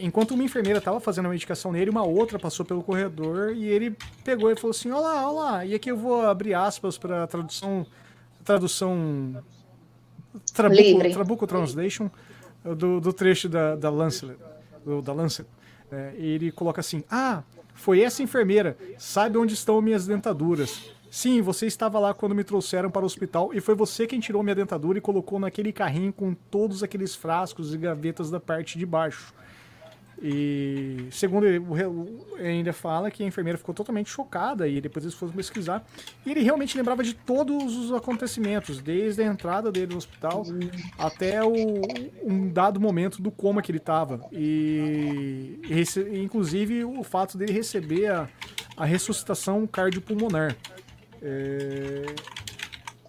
[0.00, 3.96] Enquanto uma enfermeira estava fazendo a medicação nele, uma outra passou pelo corredor e ele
[4.24, 5.64] pegou e falou assim: Olá, olá.
[5.64, 7.86] E aqui eu vou abrir aspas para tradução.
[8.44, 9.42] Tradução.
[10.54, 12.10] Trabuco, Trabuco Translation
[12.64, 14.36] do, do trecho da, da Lancet.
[14.84, 15.46] Do, da Lancet.
[15.90, 17.42] É, ele coloca assim: Ah,
[17.78, 18.76] foi essa enfermeira.
[18.98, 20.90] Sabe onde estão minhas dentaduras?
[21.10, 24.42] Sim, você estava lá quando me trouxeram para o hospital e foi você quem tirou
[24.42, 28.84] minha dentadura e colocou naquele carrinho com todos aqueles frascos e gavetas da parte de
[28.84, 29.32] baixo.
[30.20, 31.64] E segundo ele,
[32.38, 35.86] ele ainda fala que a enfermeira ficou totalmente chocada e depois eles foram pesquisar.
[36.26, 40.44] E ele realmente lembrava de todos os acontecimentos, desde a entrada dele no hospital
[40.98, 41.52] até o,
[42.24, 44.20] um dado momento do coma que ele estava.
[44.32, 48.28] E, e, inclusive o fato dele receber a,
[48.76, 50.56] a ressuscitação cardiopulmonar.
[51.22, 52.06] É...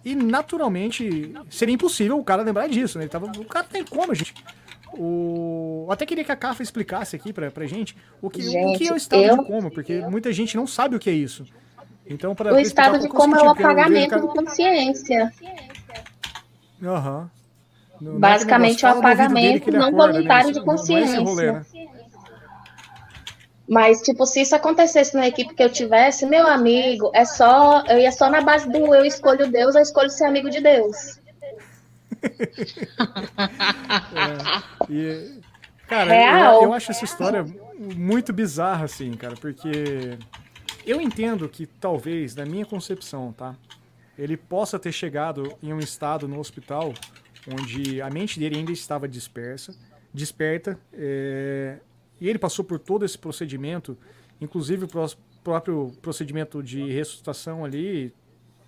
[0.04, 3.04] E naturalmente seria impossível o cara lembrar disso, né?
[3.04, 3.26] Ele tava...
[3.26, 4.32] O cara tem como, gente.
[4.94, 5.84] O...
[5.86, 8.78] Eu até queria que a Cafa explicasse aqui pra, pra gente o que, gente, o
[8.78, 9.38] que é o estado eu...
[9.38, 11.44] de coma, porque muita gente não sabe o que é isso.
[12.06, 15.32] Então, para o estado de coma é o apagamento de consciência.
[16.82, 17.30] Aham.
[18.00, 18.18] Uhum.
[18.18, 20.52] Basicamente é o apagamento não acorda, voluntário né?
[20.54, 21.16] de consciência.
[21.16, 21.66] Não, não é rolê, né?
[23.68, 27.84] Mas, tipo, se isso acontecesse na equipe que eu tivesse, meu amigo, é só.
[27.86, 31.19] Eu ia só na base do eu escolho Deus, eu escolho ser amigo de Deus.
[34.14, 35.40] É, e,
[35.88, 37.44] cara, eu, eu, acho essa história
[37.78, 40.18] muito bizarra, assim, cara, porque
[40.86, 43.54] eu entendo que talvez, na minha concepção, tá?
[44.18, 46.92] Ele possa ter chegado em um estado no hospital
[47.48, 49.74] onde a mente dele ainda estava dispersa,
[50.12, 51.78] desperta, é,
[52.20, 53.96] e ele passou por todo esse procedimento,
[54.40, 54.88] inclusive o
[55.42, 58.12] próprio procedimento de ressuscitação ali,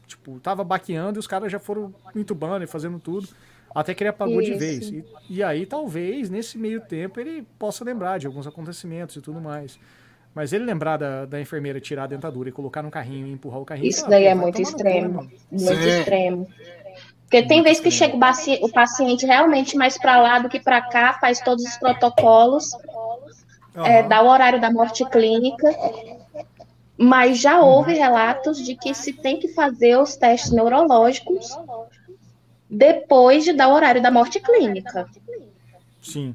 [0.06, 3.28] tipo, tava baqueando e os caras já foram entubando e fazendo tudo,
[3.74, 4.52] até que ele apagou Isso.
[4.52, 4.90] de vez.
[4.90, 9.40] E, e, aí, talvez, nesse meio tempo, ele possa lembrar de alguns acontecimentos e tudo
[9.40, 9.78] mais.
[10.34, 13.60] Mas ele lembrar da, da enfermeira tirar a dentadura e colocar no carrinho e empurrar
[13.60, 13.88] o carrinho.
[13.88, 15.30] Isso daí é muito extremo.
[15.50, 15.88] muito Sim.
[15.88, 16.48] extremo.
[17.22, 21.14] Porque tem vezes que chega o paciente realmente mais para lá do que para cá,
[21.14, 22.74] faz todos os protocolos,
[23.74, 23.86] uhum.
[23.86, 25.66] é, dá o horário da morte clínica,
[27.02, 31.50] mas já houve relatos de que se tem que fazer os testes neurológicos
[32.70, 35.08] depois de dar o horário da morte clínica.
[36.00, 36.34] Sim.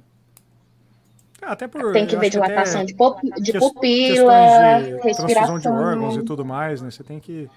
[1.41, 2.93] Até por, tem que ver dilatação de,
[3.41, 5.57] de pupila, de respiração.
[5.57, 6.91] de órgãos e tudo mais, né?
[6.91, 7.49] Você tem que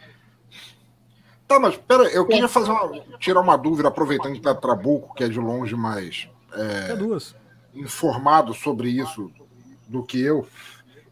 [1.48, 5.24] Tá, mas pera, eu queria fazer uma, tirar uma dúvida, aproveitando que tá Trabuco, que
[5.24, 7.34] é de longe mais é, duas.
[7.74, 9.32] informado sobre isso
[9.88, 10.46] do que eu.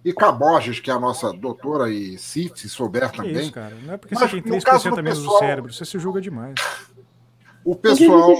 [0.09, 3.43] E Caborges, que é a nossa doutora, e Cif, se souber que também.
[3.43, 3.77] Isso, cara.
[3.83, 6.19] Não é porque mas, você tem 3% a menos pessoal, do cérebro, você se julga
[6.19, 6.55] demais.
[7.63, 8.33] O pessoal,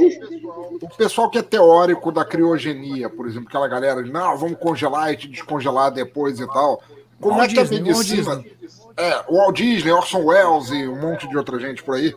[0.81, 5.19] o pessoal que é teórico da criogenia, por exemplo, aquela galera, não, vamos congelar e
[5.19, 6.83] te descongelar depois e tal.
[7.21, 8.43] Como é que a medicina.
[8.97, 12.15] É, o Walt Disney, Orson Welles e um monte de outra gente por aí.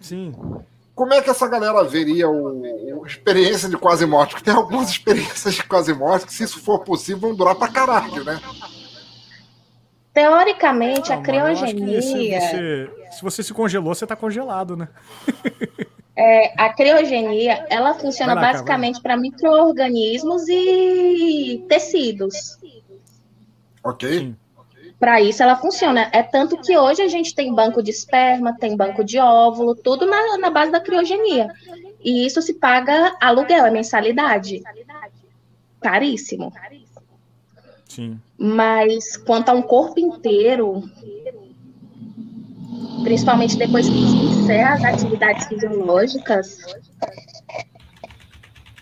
[0.00, 0.34] Sim.
[0.94, 4.30] Como é que essa galera veria o, o experiência de quase morte?
[4.30, 7.68] Porque tem algumas experiências de quase morte que, se isso for possível, vão durar pra
[7.68, 8.40] caralho, né?
[10.14, 12.00] Teoricamente, a criogenia.
[12.00, 14.88] Se você, se você se congelou, você tá congelado, né?
[16.16, 22.56] É, a criogenia, ela funciona lá, basicamente para micro-organismos e tecidos.
[23.82, 24.32] Ok.
[24.96, 26.08] Para isso ela funciona.
[26.12, 30.06] É tanto que hoje a gente tem banco de esperma, tem banco de óvulo, tudo
[30.06, 31.52] na, na base da criogenia.
[32.00, 34.62] E isso se paga aluguel, é mensalidade.
[35.80, 36.52] Caríssimo.
[37.88, 38.20] Sim.
[38.38, 40.82] Mas quanto a um corpo inteiro,
[43.02, 46.58] principalmente depois que encerra as atividades fisiológicas,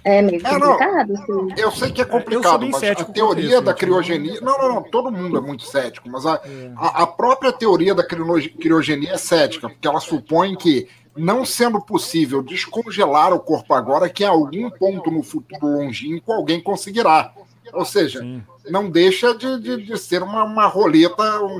[0.04, 1.12] é meio é, complicado.
[1.28, 4.40] Não, eu sei que é complicado, mas a teoria da criogenia.
[4.40, 6.72] Não, não, não, todo mundo é muito cético, mas a, é.
[6.76, 12.42] a, a própria teoria da criogenia é cética, porque ela supõe que, não sendo possível
[12.42, 17.32] descongelar o corpo agora, que em algum ponto no futuro longínquo alguém conseguirá.
[17.72, 18.42] Ou seja, Sim.
[18.68, 21.58] Não deixa de, de, de, ser uma, uma roleta, um,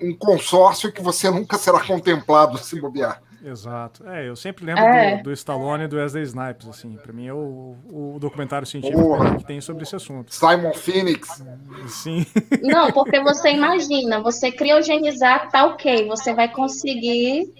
[0.00, 3.22] um consórcio que você nunca será contemplado se bobear.
[3.44, 4.08] Exato.
[4.08, 5.18] É, eu sempre lembro é.
[5.18, 6.96] do, do Stallone e do Wesley Snipes, assim.
[6.96, 9.36] Pra mim é o, o documentário científico Porra.
[9.36, 10.34] que tem sobre esse assunto.
[10.34, 11.44] Simon Phoenix.
[11.86, 12.26] Sim.
[12.62, 17.54] Não, porque você imagina, você criogenizar, tá ok, você vai conseguir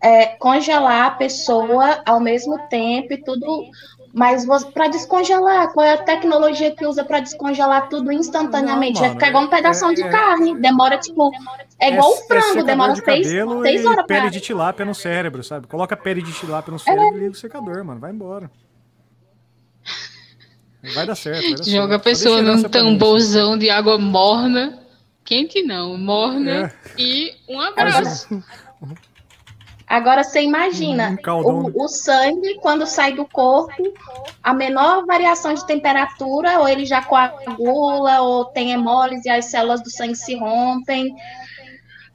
[0.00, 3.64] é, congelar a pessoa ao mesmo tempo e tudo
[4.18, 8.94] mas para descongelar, qual é a tecnologia que usa para descongelar tudo instantaneamente?
[8.94, 10.58] Não, mano, Vai ficar igual um pedaço é, de é, carne.
[10.58, 11.30] Demora, tipo.
[11.78, 14.06] É igual é, um frango, demora de seis, seis horas.
[14.06, 14.30] Pele pra...
[14.30, 15.68] de tilápia no cérebro, sabe?
[15.68, 18.00] Coloca pele de tilápia no cérebro e liga o secador, mano.
[18.00, 18.50] Vai embora.
[20.94, 21.42] Vai dar certo.
[21.42, 21.94] Vai dar Joga certo.
[21.94, 24.80] a pessoa num tamborzão de água morna.
[25.24, 26.50] Quente não, morna.
[26.66, 26.72] É.
[26.98, 28.42] E um abraço.
[29.88, 33.82] Agora você imagina hum, o, o, sangue quando sai do corpo,
[34.42, 39.82] a menor variação de temperatura, ou ele já coagula, ou tem hemólise, e as células
[39.82, 41.16] do sangue se rompem,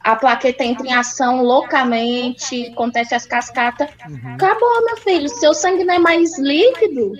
[0.04, 3.90] a plaqueta entra em ação loucamente, acontece as cascatas.
[4.08, 4.34] Uhum.
[4.34, 5.30] Acabou, meu filho.
[5.30, 7.14] Seu sangue não é mais líquido.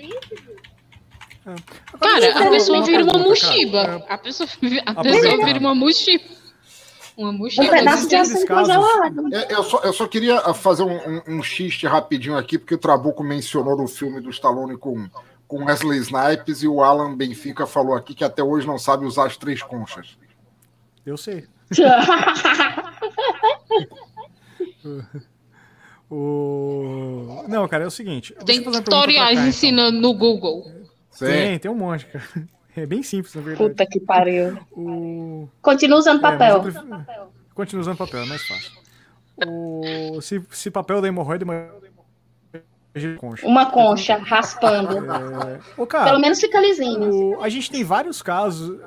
[1.46, 1.54] É.
[1.98, 4.04] Cara, a pessoa vira uma mochiba.
[4.08, 4.48] A pessoa,
[4.86, 6.24] a pessoa vira uma mochiba.
[7.16, 7.66] Uma mochila.
[7.66, 9.34] Um pedaço de aço congelado.
[9.48, 13.22] Eu só, eu só queria fazer um, um, um xiste rapidinho aqui, porque o Trabuco
[13.22, 15.08] mencionou no filme do Stallone com,
[15.46, 19.26] com Wesley Snipes e o Alan Benfica falou aqui que até hoje não sabe usar
[19.26, 20.18] as três conchas.
[21.06, 21.46] Eu sei.
[26.10, 27.44] o...
[27.48, 28.34] Não, cara, é o seguinte.
[28.44, 29.48] Tem tutoriais então.
[29.48, 30.64] ensinando no Google.
[31.18, 32.24] Tem, tem um monte, cara.
[32.76, 33.68] É bem simples, na verdade.
[33.68, 34.58] Puta que pariu.
[34.72, 35.48] O...
[35.62, 36.56] Continua usando é, papel.
[36.56, 37.04] É, prefiro...
[37.54, 38.72] Continua usando papel, é mais fácil.
[39.46, 40.20] O...
[40.20, 41.44] Se, se papel da hemorroida
[43.18, 43.44] Concha.
[43.44, 44.98] Uma concha raspando.
[44.98, 45.60] É...
[45.76, 47.36] Ô, cara, Pelo menos fica lisinho.
[47.36, 47.42] O...
[47.42, 48.80] A gente tem vários casos,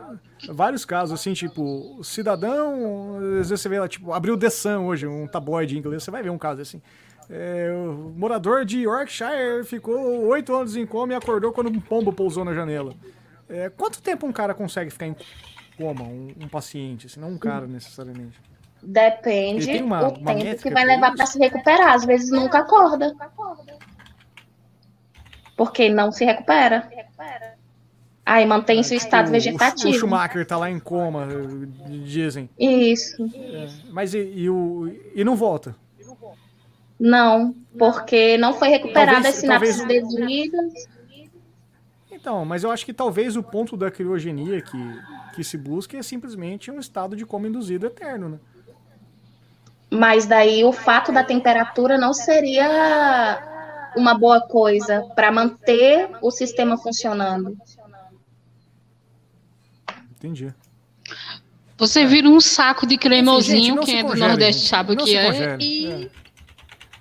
[0.50, 5.06] vários casos, assim, tipo, cidadão, às vezes você vê lá, tipo, abriu The Sun hoje,
[5.06, 6.82] um tabloide inglês, você vai ver um caso assim.
[7.30, 12.14] É, o morador de Yorkshire ficou oito anos em coma e acordou quando um pombo
[12.14, 12.94] pousou na janela.
[13.50, 15.16] É, quanto tempo um cara consegue ficar em
[15.78, 18.40] coma, um, um paciente, assim, não um cara necessariamente?
[18.82, 21.94] Depende uma, o tempo que vai levar para se recuperar.
[21.94, 23.16] Às vezes nunca acorda.
[25.56, 26.90] Porque não se recupera.
[28.26, 29.90] Aí mantém seu estado vegetativo.
[29.90, 31.28] O Schumacher tá lá em coma,
[32.04, 32.50] dizem.
[32.60, 33.24] Isso.
[33.34, 35.76] É, mas e, e, o, e não volta?
[37.00, 40.88] Não, porque não foi recuperada as sinapses devidas.
[42.28, 45.02] Então, mas eu acho que talvez o ponto da criogenia que,
[45.34, 48.40] que se busca é simplesmente um estado de coma induzido eterno, né?
[49.90, 56.78] Mas daí o fato da temperatura não seria uma boa coisa para manter o sistema
[56.78, 57.58] funcionando.
[60.18, 60.54] Entendi.
[61.78, 64.70] Você vira um saco de cremosinho, quem é do congele, Nordeste gente.
[64.70, 65.58] sabe o que é.
[65.62, 65.88] E...
[65.88, 66.10] é.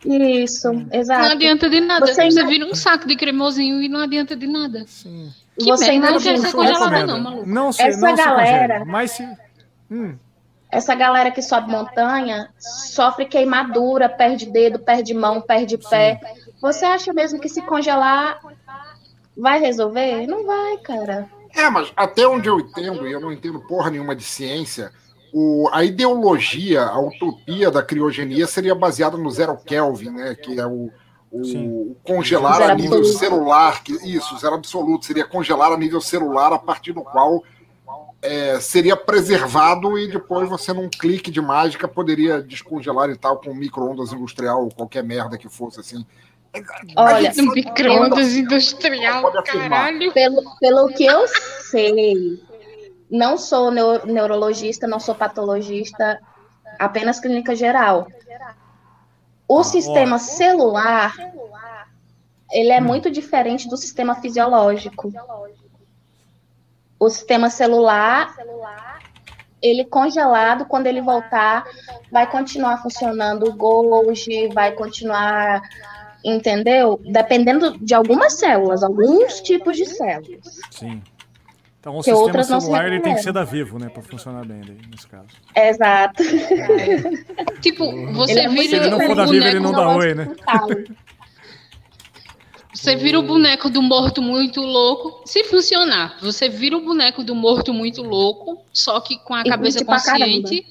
[0.07, 1.23] Isso, exato.
[1.25, 2.07] Não adianta de nada.
[2.07, 4.85] Você, você vira um saco de cremosinho e não adianta de nada.
[4.87, 5.33] Sim.
[5.59, 7.47] Que você merda, não quer ser congelada, não, maluco.
[7.47, 8.79] Não sei, Essa não galera.
[8.81, 9.29] Se mas se.
[9.91, 10.17] Hum.
[10.71, 16.21] Essa galera que sobe montanha sofre queimadura, perde dedo, perde mão, perde pé.
[16.61, 18.41] Você acha mesmo que se congelar
[19.37, 20.27] vai resolver?
[20.27, 21.29] Não vai, cara.
[21.55, 24.93] É, mas até onde eu entendo, e eu não entendo porra nenhuma de ciência,
[25.39, 30.35] o, a ideologia, a utopia da criogenia seria baseada no zero Kelvin, né?
[30.35, 30.91] Que é o,
[31.31, 33.19] o congelar a nível absoluto.
[33.19, 33.85] celular.
[33.85, 37.45] Que, isso, zero absoluto, seria congelar a nível celular a partir do qual
[38.23, 43.53] é, seria preservado e depois você, num clique de mágica, poderia descongelar e tal com
[43.53, 46.07] micro-ondas industrial ou qualquer merda que fosse assim.
[46.97, 50.11] Olha, micro-ondas industrial, caralho.
[50.15, 52.41] Pelo, pelo que eu sei,
[53.11, 56.21] não sou neuro, neurologista, não sou patologista,
[56.79, 58.07] apenas clínica geral.
[59.49, 60.19] O ah, sistema ó.
[60.19, 61.15] celular,
[62.51, 62.85] ele é hum.
[62.85, 65.13] muito diferente do sistema fisiológico.
[66.99, 68.35] O sistema celular,
[69.61, 71.65] ele congelado, quando ele voltar,
[72.11, 75.63] vai continuar funcionando o Golgi, vai continuar
[76.25, 77.01] entendeu?
[77.05, 80.59] Dependendo de algumas células, alguns tipos de células.
[80.73, 81.01] Sim.
[81.87, 84.61] Então o que sistema celular ele tem que ser da Vivo, né, para funcionar bem
[84.61, 85.29] daí, nesse caso.
[85.55, 86.23] Exato.
[86.57, 87.61] É.
[87.61, 90.35] tipo, você é vira Se ele não for da Vivo, ele não dá oi, né?
[92.73, 95.23] Você vira o boneco do morto muito louco.
[95.25, 99.45] Se funcionar, você vira o boneco do morto muito louco, só que com a e
[99.45, 100.67] cabeça consciente,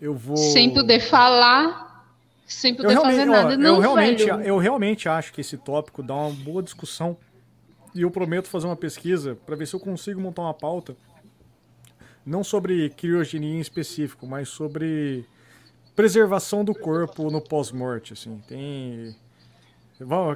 [0.00, 0.36] eu vou...
[0.36, 2.04] sem poder falar,
[2.46, 3.54] sem poder fazer nada.
[3.54, 7.16] Ó, não, eu, realmente, eu realmente acho que esse tópico dá uma boa discussão.
[7.94, 10.96] E eu prometo fazer uma pesquisa para ver se eu consigo montar uma pauta.
[12.24, 15.24] Não sobre criogenia em específico, mas sobre
[15.96, 18.12] preservação do corpo no pós-morte.
[18.12, 18.40] Assim.
[18.46, 19.16] Tem.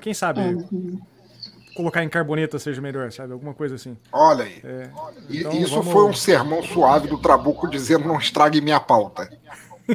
[0.01, 0.99] Quem sabe uhum.
[1.77, 3.33] colocar em carboneta seja melhor, sabe?
[3.33, 3.97] Alguma coisa assim.
[4.11, 4.61] Olha aí.
[4.65, 4.91] É,
[5.31, 5.93] então, Isso vamos...
[5.93, 9.31] foi um sermão suave do Trabuco dizendo não estrague minha pauta.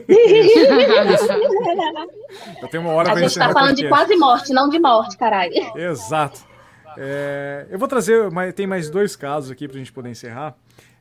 [2.61, 5.53] Eu tenho uma hora A gente tá falando de quase morte, não de morte, caralho.
[5.75, 6.46] Exato.
[6.97, 10.57] É, eu vou trazer, tem mais dois casos aqui pra gente poder encerrar.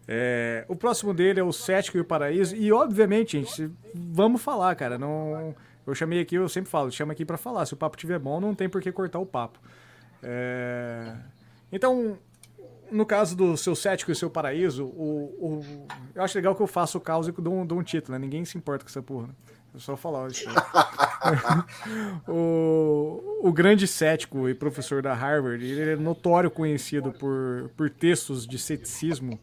[0.09, 2.55] É, o próximo dele é o Cético e o Paraíso.
[2.55, 4.99] E, obviamente, gente, vamos falar, cara.
[4.99, 5.55] Não,
[5.87, 7.67] eu chamei aqui, eu sempre falo, chama aqui para falar.
[7.67, 9.59] Se o papo tiver bom, não tem por que cortar o papo.
[10.23, 11.13] É,
[11.73, 12.19] então,
[12.91, 16.67] no caso do seu cético e seu paraíso, o, o, eu acho legal que eu
[16.67, 18.25] faço o caos e dou um, dou um título, né?
[18.25, 19.29] Ninguém se importa com essa porra.
[19.29, 19.35] Né?
[19.77, 20.49] Eu só falar isso.
[22.27, 28.47] o, o grande cético e professor da Harvard, ele é notório conhecido por, por textos
[28.47, 29.39] de ceticismo,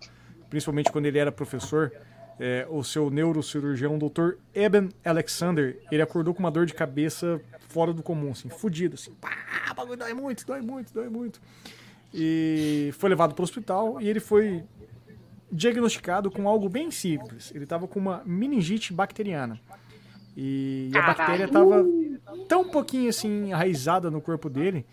[0.49, 1.91] principalmente quando ele era professor.
[2.39, 4.37] É, o seu neurocirurgião, Dr.
[4.55, 7.39] Eben Alexander, ele acordou com uma dor de cabeça
[7.69, 9.29] fora do comum, assim, fudido, assim, pá,
[9.75, 11.39] bagulho dói muito, dói muito, dói muito
[12.13, 14.63] e foi levado para o hospital e ele foi
[15.51, 17.51] diagnosticado com algo bem simples.
[17.53, 19.59] Ele estava com uma meningite bacteriana.
[20.35, 21.85] E a bactéria estava
[22.47, 24.85] tão pouquinho assim enraizada no corpo dele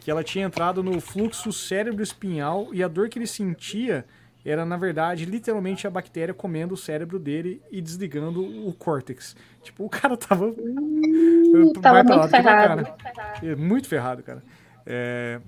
[0.00, 4.04] que ela tinha entrado no fluxo cérebro-espinhal e a dor que ele sentia
[4.44, 9.36] era, na verdade, literalmente a bactéria comendo o cérebro dele e desligando o córtex.
[9.62, 10.48] Tipo, o cara tava.
[10.48, 12.88] Uh, tava muito ferrado.
[13.56, 14.42] Muito ferrado, cara.
[14.84, 15.40] É,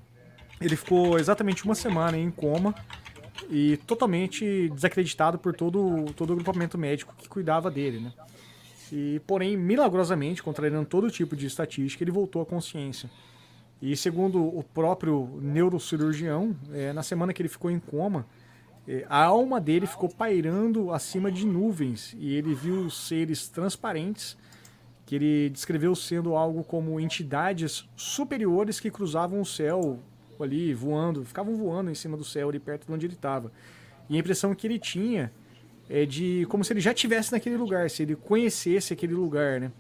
[0.61, 2.73] ele ficou exatamente uma semana em coma
[3.51, 8.13] e totalmente desacreditado por todo, todo o grupamento médico que cuidava dele, né?
[8.97, 13.11] E, porém, milagrosamente, contrariando todo tipo de estatística, ele voltou à consciência.
[13.83, 18.25] E segundo o próprio neurocirurgião, é, na semana que ele ficou em coma,
[18.87, 24.37] é, a alma dele ficou pairando acima de nuvens e ele viu seres transparentes
[25.05, 29.99] que ele descreveu sendo algo como entidades superiores que cruzavam o céu
[30.41, 33.51] ali voando, ficavam voando em cima do céu ali perto de onde ele estava.
[34.09, 35.33] E a impressão que ele tinha
[35.89, 39.71] é de como se ele já estivesse naquele lugar, se ele conhecesse aquele lugar, né?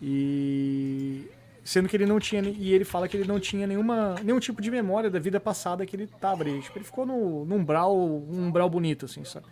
[0.00, 1.26] E
[1.64, 4.62] sendo que ele não tinha e ele fala que ele não tinha nenhuma nenhum tipo
[4.62, 6.60] de memória da vida passada que ele estava ali.
[6.62, 9.46] Tipo, ele ficou no, num umbral, um umbral bonito assim, sabe?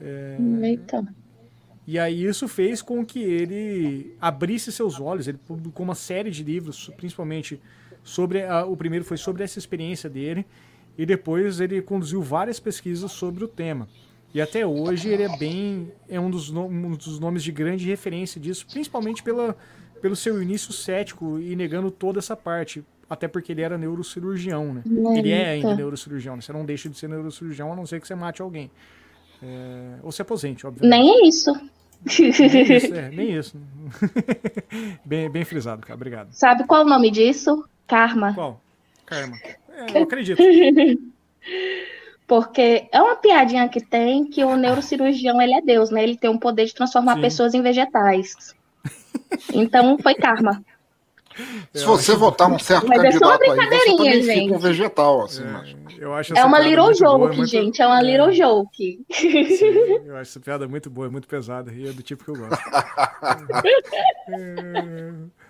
[0.00, 0.36] É...
[0.62, 1.04] Eita.
[1.86, 5.28] E aí isso fez com que ele abrisse seus olhos.
[5.28, 7.60] Ele publicou uma série de livros, principalmente
[8.02, 10.46] sobre a, o primeiro foi sobre essa experiência dele
[10.96, 13.88] e depois ele conduziu várias pesquisas sobre o tema.
[14.34, 18.40] E até hoje ele é bem é um dos, um dos nomes de grande referência
[18.40, 19.56] disso, principalmente pela,
[20.02, 24.82] pelo seu início cético e negando toda essa parte, até porque ele era neurocirurgião, né?
[25.16, 26.42] Ele é ainda neurocirurgião, né?
[26.42, 28.72] você não deixa de ser neurocirurgião a não ser que você mate alguém.
[29.40, 30.90] É, ou se aposente, obviamente.
[30.90, 31.52] Nem é isso.
[31.52, 33.56] Nem isso, é, nem isso.
[35.06, 35.94] bem, bem frisado, cara.
[35.94, 36.32] Obrigado.
[36.32, 37.64] Sabe qual o nome disso?
[37.86, 38.34] Karma.
[38.34, 38.60] Qual?
[39.06, 39.36] Karma.
[39.68, 40.42] É, eu acredito.
[42.26, 46.02] Porque é uma piadinha que tem que o neurocirurgião ele é Deus, né?
[46.02, 47.20] Ele tem o poder de transformar Sim.
[47.20, 48.54] pessoas em vegetais.
[49.52, 50.64] Então foi karma.
[51.72, 54.52] Se você votar um certo mas candidato é só uma brincadeirinha, aí, você gente.
[54.52, 55.74] um vegetal, assim, é, mas...
[55.98, 57.50] eu acho é uma little joke, boa, é muito...
[57.50, 58.04] gente, é uma é.
[58.04, 59.04] little joke.
[59.10, 62.36] Sim, eu acho essa piada muito boa, muito pesada, e é do tipo que eu
[62.36, 62.56] gosto.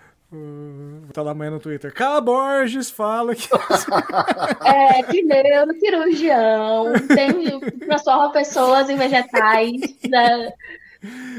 [1.13, 1.93] Tá lá amanhã no Twitter.
[1.93, 3.47] Cala Borges fala que.
[4.65, 6.93] é, que neurocirurgião.
[7.07, 9.79] Tem transforma pessoas em vegetais.
[10.09, 10.53] Né?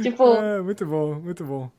[0.02, 0.34] Tipo.
[0.34, 1.70] É, muito bom, muito bom.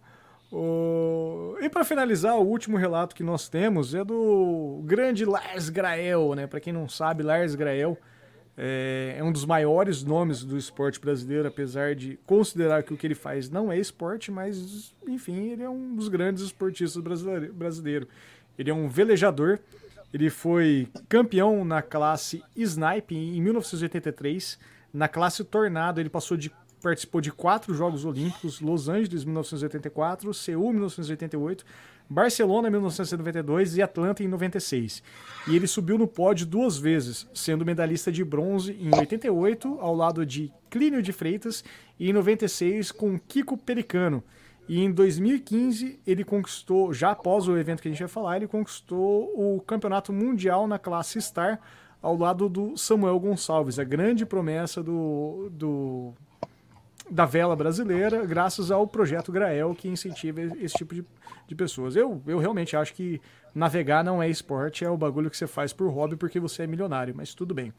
[0.52, 1.58] O...
[1.60, 6.48] E para finalizar, o último relato que nós temos é do grande Lars Grael, né?
[6.48, 7.98] Para quem não sabe, Lars Grael
[8.58, 13.06] é, é, um dos maiores nomes do esporte brasileiro, apesar de considerar que o que
[13.06, 17.02] ele faz não é esporte, mas enfim, ele é um dos grandes esportistas
[17.54, 18.08] brasileiro.
[18.58, 19.60] Ele é um velejador.
[20.12, 24.58] Ele foi campeão na classe Snipe em 1983.
[24.92, 26.52] Na classe Tornado, ele passou de
[26.82, 31.66] participou de quatro Jogos Olímpicos: Los Angeles 1984, Seul 1988,
[32.10, 35.04] Barcelona em 1992 e Atlanta em 96.
[35.48, 40.26] E ele subiu no pódio duas vezes, sendo medalhista de bronze em 88 ao lado
[40.26, 41.64] de Clínio de Freitas
[42.00, 44.24] e em 96 com Kiko Pericano.
[44.68, 48.48] E em 2015 ele conquistou, já após o evento que a gente vai falar, ele
[48.48, 51.60] conquistou o campeonato mundial na classe Star
[52.02, 56.14] ao lado do Samuel Gonçalves, a grande promessa do, do
[57.10, 61.06] da vela brasileira, graças ao projeto Grael, que incentiva esse tipo de,
[61.48, 61.96] de pessoas.
[61.96, 63.22] Eu, eu realmente acho que
[63.54, 66.68] navegar não é esporte, é o bagulho que você faz por hobby porque você é
[66.68, 67.74] milionário, mas tudo bem.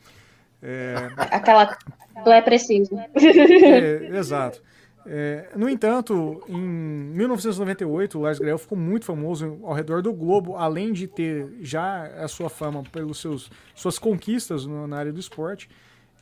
[0.62, 0.94] É...
[1.30, 1.76] Aquela.
[2.24, 2.90] Não é preciso.
[2.96, 4.62] É, exato.
[5.10, 10.56] É, no entanto, em 1998, o Lars Grael ficou muito famoso ao redor do globo,
[10.56, 15.18] além de ter já a sua fama pelos seus suas conquistas no, na área do
[15.18, 15.68] esporte.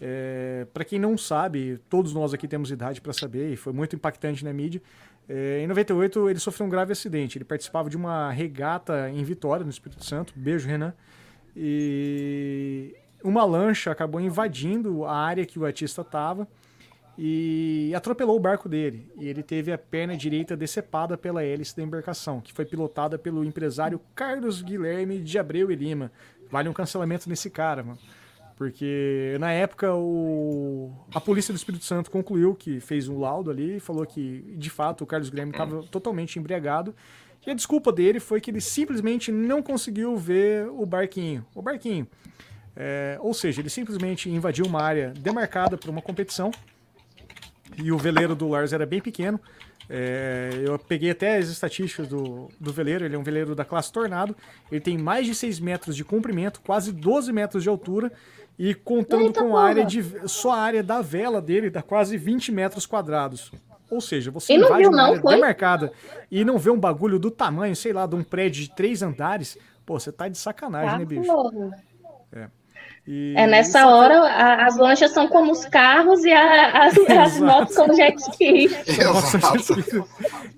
[0.01, 3.97] É, para quem não sabe, todos nós aqui temos idade para saber, e foi muito
[3.97, 4.82] impactante na mídia.
[5.28, 7.39] É, em 98, ele sofreu um grave acidente.
[7.39, 10.32] Ele participava de uma regata em Vitória, no Espírito Santo.
[10.36, 10.94] Beijo, Renan.
[11.56, 12.94] E
[13.24, 16.47] uma lancha acabou invadindo a área que o artista estava
[17.18, 19.10] e atropelou o barco dele.
[19.16, 23.44] E ele teve a perna direita decepada pela hélice da embarcação, que foi pilotada pelo
[23.44, 26.12] empresário Carlos Guilherme de Abreu e Lima.
[26.51, 27.98] Vale um cancelamento nesse cara, mano.
[28.56, 30.90] Porque na época o...
[31.14, 34.70] a polícia do Espírito Santo concluiu que fez um laudo ali e falou que, de
[34.70, 36.94] fato, o Carlos Grêmio estava totalmente embriagado.
[37.46, 41.44] E a desculpa dele foi que ele simplesmente não conseguiu ver o barquinho.
[41.54, 42.08] O barquinho.
[42.74, 46.50] É, ou seja, ele simplesmente invadiu uma área demarcada por uma competição.
[47.76, 49.38] E o veleiro do Lars era bem pequeno.
[49.88, 53.04] É, eu peguei até as estatísticas do, do veleiro.
[53.04, 54.34] Ele é um veleiro da classe Tornado.
[54.72, 58.10] Ele tem mais de 6 metros de comprimento, quase 12 metros de altura
[58.58, 60.02] e contando Eita com a área de.
[60.28, 63.52] Só a área da vela dele dá quase 20 metros quadrados.
[63.90, 65.34] Ou seja, você e invade viu, uma não, área foi?
[65.34, 65.92] demarcada
[66.30, 69.56] e não vê um bagulho do tamanho, sei lá, de um prédio de três andares,
[69.84, 71.32] pô, você tá de sacanagem, tá né, bicho?
[72.32, 72.48] É.
[73.06, 77.38] E é nessa hora, a, as lanchas são como os carros e a, as, as
[77.38, 78.68] motos como jet ski.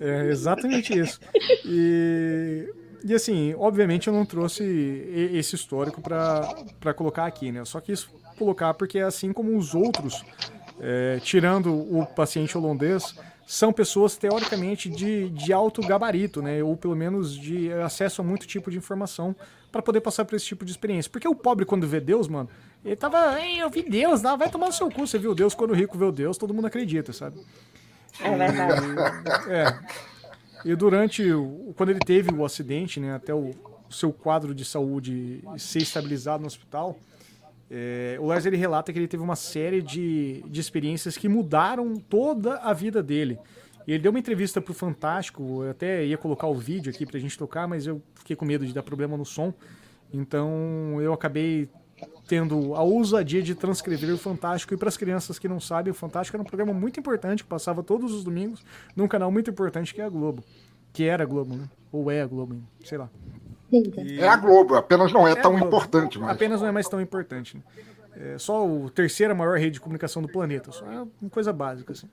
[0.01, 1.21] É exatamente isso.
[1.67, 2.67] E
[3.05, 4.65] e assim, obviamente eu não trouxe
[5.33, 7.61] esse histórico para colocar aqui, né?
[7.61, 8.09] Eu só quis
[8.39, 10.25] colocar porque assim como os outros,
[10.81, 13.15] é, tirando o paciente holandês,
[13.47, 16.63] são pessoas teoricamente de, de alto gabarito, né?
[16.63, 19.35] Ou pelo menos de acesso a muito tipo de informação
[19.73, 21.11] para poder passar por esse tipo de experiência.
[21.11, 22.49] Porque o pobre, quando vê Deus, mano,
[22.85, 25.71] ele tava, eu vi Deus, não, vai tomar no seu cu, você viu Deus, quando
[25.71, 27.39] o rico vê o Deus, todo mundo acredita, sabe?
[28.21, 28.87] É verdade.
[29.49, 29.79] É.
[30.65, 33.51] E durante, o, quando ele teve o acidente, né, até o,
[33.89, 36.99] o seu quadro de saúde ser estabilizado no hospital,
[37.71, 41.97] é, o Lars ele relata que ele teve uma série de, de experiências que mudaram
[41.97, 43.39] toda a vida dele.
[43.87, 47.39] Ele deu uma entrevista pro Fantástico, eu até ia colocar o vídeo aqui pra gente
[47.39, 49.53] tocar, mas eu fiquei com medo de dar problema no som.
[50.13, 51.69] Então eu acabei
[52.29, 54.75] tendo a ousadia de transcrever o Fantástico.
[54.75, 57.49] E para as crianças que não sabem, o Fantástico era um programa muito importante que
[57.49, 58.63] passava todos os domingos
[58.95, 60.45] num canal muito importante que é a Globo.
[60.93, 61.65] Que era a Globo, né?
[61.91, 63.09] Ou é a Globo, sei lá.
[63.73, 64.21] E...
[64.21, 66.19] É a Globo, apenas não é, é tão importante.
[66.19, 66.31] Mas...
[66.31, 67.57] Apenas não é mais tão importante.
[67.57, 67.63] Né?
[68.35, 70.71] É só o terceira maior rede de comunicação do planeta.
[70.71, 71.93] Só é uma coisa básica.
[71.93, 72.09] Assim.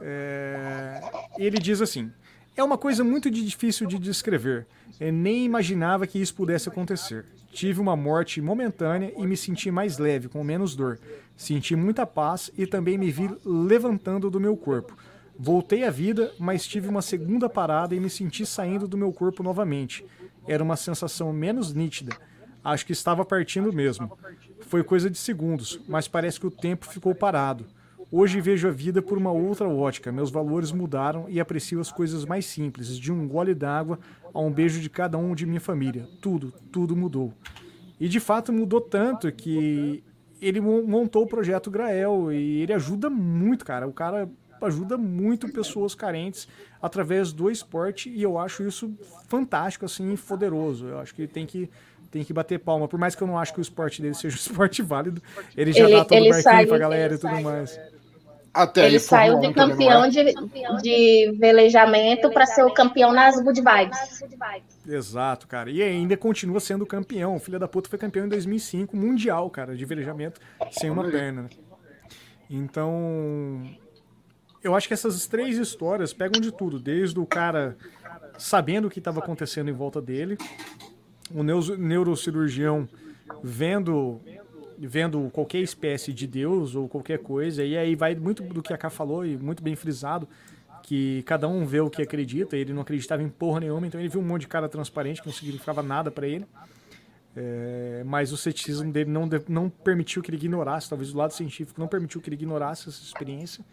[0.00, 1.00] É...
[1.38, 2.10] Ele diz assim:
[2.54, 4.66] é uma coisa muito difícil de descrever.
[5.00, 7.24] Eu nem imaginava que isso pudesse acontecer.
[7.58, 10.96] Tive uma morte momentânea e me senti mais leve, com menos dor.
[11.36, 14.96] Senti muita paz e também me vi levantando do meu corpo.
[15.36, 19.42] Voltei à vida, mas tive uma segunda parada e me senti saindo do meu corpo
[19.42, 20.06] novamente.
[20.46, 22.16] Era uma sensação menos nítida.
[22.62, 24.16] Acho que estava partindo mesmo.
[24.60, 27.66] Foi coisa de segundos, mas parece que o tempo ficou parado.
[28.08, 30.12] Hoje vejo a vida por uma outra ótica.
[30.12, 33.98] Meus valores mudaram e aprecio as coisas mais simples, de um gole d'água
[34.32, 36.08] a um beijo de cada um de minha família.
[36.20, 37.32] Tudo, tudo mudou.
[38.00, 40.02] E de fato mudou tanto que
[40.40, 43.86] ele montou o projeto Grael e ele ajuda muito, cara.
[43.86, 44.28] O cara
[44.60, 46.48] ajuda muito pessoas carentes
[46.80, 48.92] através do esporte e eu acho isso
[49.28, 50.86] fantástico, assim, poderoso.
[50.86, 51.68] Eu acho que tem que
[52.10, 52.88] tem que bater palma.
[52.88, 55.22] Por mais que eu não acho que o esporte dele seja um esporte válido,
[55.56, 57.42] ele já ele, dá todo o barquinho pra galera e tudo sai.
[57.42, 57.80] mais.
[58.58, 60.34] Até ele saiu de campeão de,
[60.82, 64.24] de velejamento para ser o campeão nas Good Vibes.
[64.84, 65.70] Exato, cara.
[65.70, 67.36] E ainda continua sendo campeão.
[67.36, 70.40] O filho da puta foi campeão em 2005, mundial, cara, de velejamento
[70.72, 71.42] sem uma perna.
[71.42, 71.48] Né?
[72.50, 73.62] Então,
[74.60, 77.76] eu acho que essas três histórias pegam de tudo, desde o cara
[78.36, 80.36] sabendo o que estava acontecendo em volta dele,
[81.32, 82.88] o neurocirurgião
[83.40, 84.20] vendo
[84.78, 88.78] vendo qualquer espécie de Deus ou qualquer coisa, e aí vai muito do que a
[88.78, 90.28] Ká falou, e muito bem frisado,
[90.82, 94.08] que cada um vê o que acredita, ele não acreditava em porra nenhuma, então ele
[94.08, 96.46] viu um monte de cara transparente que não significava nada para ele.
[97.36, 101.80] É, mas o ceticismo dele não, não permitiu que ele ignorasse, talvez o lado científico
[101.80, 103.64] não permitiu que ele ignorasse essa experiência.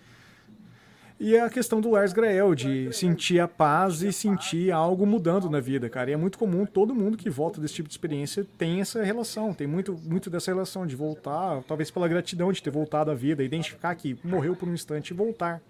[1.17, 5.61] E a questão do Lars Grael, de sentir a paz e sentir algo mudando na
[5.61, 6.09] vida, cara.
[6.09, 9.53] E é muito comum, todo mundo que volta desse tipo de experiência tem essa relação,
[9.53, 13.41] tem muito, muito dessa relação de voltar, talvez pela gratidão de ter voltado à vida,
[13.43, 15.61] identificar que morreu por um instante e voltar.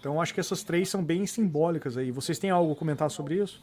[0.00, 2.10] Então acho que essas três são bem simbólicas aí.
[2.10, 3.62] Vocês têm algo a comentar sobre isso?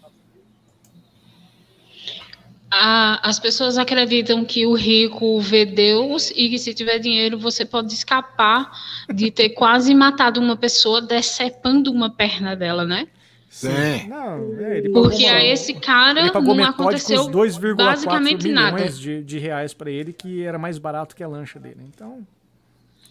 [2.76, 7.94] As pessoas acreditam que o rico vê Deus e que se tiver dinheiro você pode
[7.94, 8.72] escapar
[9.14, 13.08] de ter quase matado uma pessoa decepando uma perna dela, né?
[13.50, 14.08] Sim.
[14.08, 17.30] Não, é, Porque a esse cara não aconteceu
[17.76, 18.90] basicamente nada.
[18.90, 21.86] De, de reais para ele que era mais barato que a lancha dele.
[21.88, 22.26] Então,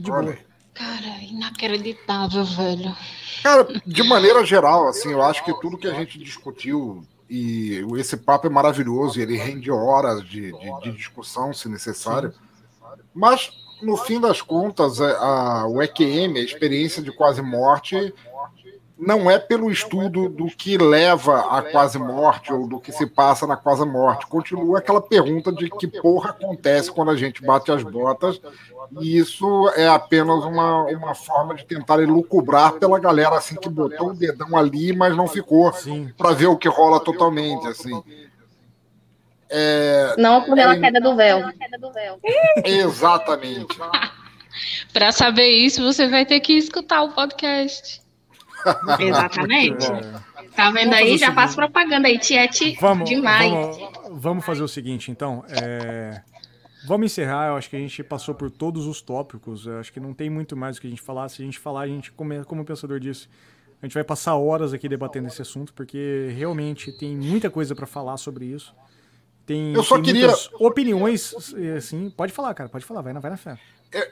[0.01, 0.37] de boa.
[0.75, 2.97] Cara, inacreditável, velho.
[3.43, 8.15] Cara, de maneira geral, assim, eu acho que tudo que a gente discutiu e esse
[8.15, 12.35] papo é maravilhoso, ele rende horas de, de, de discussão, se necessário.
[13.15, 13.51] Mas,
[13.81, 18.13] no fim das contas, a, a, o EQM, a experiência de quase morte,
[19.05, 23.47] não é pelo estudo do que leva à quase morte ou do que se passa
[23.47, 24.27] na quase morte.
[24.27, 28.41] Continua aquela pergunta de que porra acontece quando a gente bate as botas
[29.01, 34.11] e isso é apenas uma, uma forma de tentar elucubrar pela galera assim que botou
[34.11, 35.73] o dedão ali, mas não ficou
[36.17, 38.03] para ver o que rola totalmente assim.
[39.55, 41.41] É, não pela é, queda do véu.
[42.65, 43.77] Exatamente.
[44.93, 48.02] para saber isso, você vai ter que escutar o podcast.
[49.01, 49.87] Exatamente.
[50.55, 51.17] Tá vendo aí?
[51.17, 53.51] Já faço propaganda aí, Tiete vamos, demais.
[53.51, 55.45] Vamos, vamos, fazer o seguinte, então.
[55.49, 56.23] É...
[56.85, 60.01] Vamos encerrar, eu acho que a gente passou por todos os tópicos, eu acho que
[60.01, 61.29] não tem muito mais o que a gente falar.
[61.29, 63.29] Se a gente falar, a gente, como, como o pensador disse,
[63.81, 67.87] a gente vai passar horas aqui debatendo esse assunto, porque realmente tem muita coisa para
[67.87, 68.75] falar sobre isso.
[69.47, 71.35] Tem, eu só tem queria opiniões,
[71.77, 73.59] assim, pode falar, cara, pode falar, vai na, vai na fé.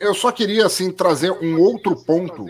[0.01, 2.47] Eu só queria, assim, trazer um outro ponto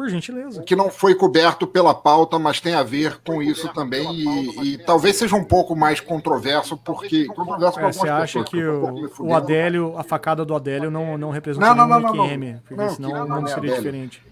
[0.00, 0.62] por gentileza.
[0.62, 4.10] Que não foi coberto pela pauta, mas tem a ver com isso também.
[4.10, 7.26] E, e talvez seja um pouco mais controverso, porque.
[7.26, 11.66] Controverso é, você acha que o, o Adélio, a facada do Adélio não, não representa
[11.66, 12.58] não, não, não, não, não.
[12.60, 14.22] porque não, senão o mundo seria diferente.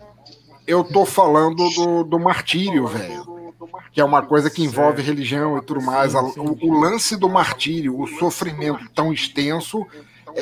[0.66, 3.52] Eu tô falando do, do martírio, velho.
[3.92, 6.14] que é uma coisa que envolve religião e tudo mais.
[6.14, 9.86] O, o lance do martírio, o sofrimento tão extenso,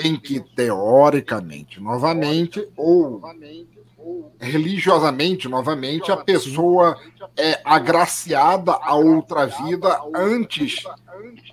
[0.04, 3.20] em que, teoricamente, novamente, ou
[4.38, 6.96] religiosamente, novamente, a pessoa
[7.36, 10.84] é agraciada a outra vida antes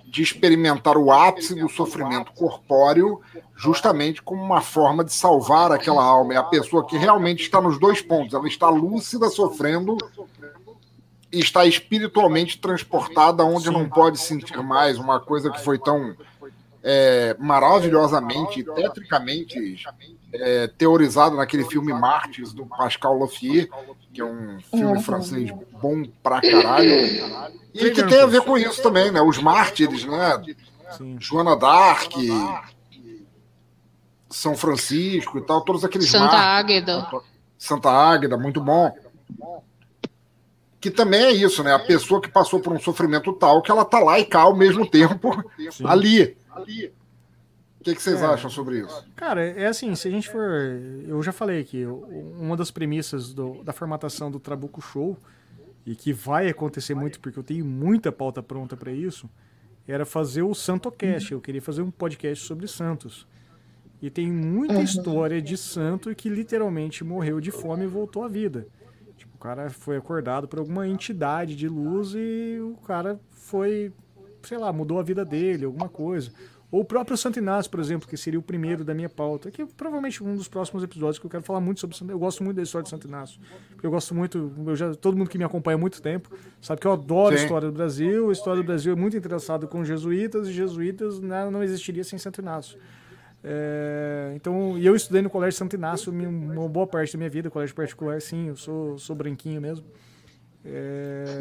[0.06, 3.20] de experimentar o ápice do sofrimento corpóreo,
[3.56, 6.34] justamente como uma forma de salvar aquela alma.
[6.34, 8.34] É a pessoa que realmente está nos dois pontos.
[8.34, 9.96] Ela está lúcida, sofrendo,
[11.32, 14.98] e está espiritualmente transportada onde não pode sentir mais.
[14.98, 16.14] Uma coisa que foi tão
[16.86, 19.82] é, maravilhosamente, tetricamente
[20.34, 23.70] é, teorizado naquele filme Martes, do Pascal Lofier,
[24.12, 25.50] que é um filme francês
[25.80, 26.90] bom pra caralho,
[27.72, 29.22] e que tem a ver com isso também, né?
[29.22, 30.42] Os mártires, né?
[30.98, 31.16] Sim.
[31.18, 32.12] Joana d'Arc,
[34.28, 37.08] São Francisco e tal, todos aqueles Santa Águeda.
[37.56, 38.94] Santa Águeda, muito bom.
[40.78, 41.72] Que também é isso, né?
[41.72, 44.54] A pessoa que passou por um sofrimento tal que ela tá lá e cá ao
[44.54, 45.86] mesmo tempo Sim.
[45.86, 46.36] ali.
[46.56, 46.92] Ali.
[47.80, 49.06] O que, que vocês é, acham sobre isso?
[49.14, 50.42] Cara, é assim, se a gente for.
[51.06, 55.18] Eu já falei aqui, uma das premissas do, da formatação do Trabuco Show,
[55.84, 59.28] e que vai acontecer muito, porque eu tenho muita pauta pronta para isso,
[59.86, 61.32] era fazer o SantoCast.
[61.32, 63.26] Eu queria fazer um podcast sobre Santos.
[64.00, 64.82] E tem muita uhum.
[64.82, 68.66] história de santo que literalmente morreu de fome e voltou à vida.
[69.16, 73.92] Tipo, o cara foi acordado por alguma entidade de luz e o cara foi,
[74.46, 76.30] sei lá, mudou a vida dele, alguma coisa.
[76.74, 79.62] Ou o próprio Santo Inácio, por exemplo, que seria o primeiro da minha pauta, que
[79.62, 82.42] é provavelmente um dos próximos episódios que eu quero falar muito sobre Santo Eu gosto
[82.42, 83.40] muito da história de Santo Inácio.
[83.70, 86.30] Porque eu gosto muito, eu já, todo mundo que me acompanha há muito tempo
[86.60, 87.42] sabe que eu adoro Sim.
[87.42, 88.28] a história do Brasil.
[88.28, 92.18] A história do Brasil é muito interessado com jesuítas, e jesuítas né, não existiria sem
[92.18, 92.76] Santo Inácio.
[93.44, 97.50] É, então, e eu estudei no Colégio Santo Inácio uma boa parte da minha vida,
[97.50, 99.86] colégio particular, sim, eu sou, sou branquinho mesmo.
[100.64, 101.38] É,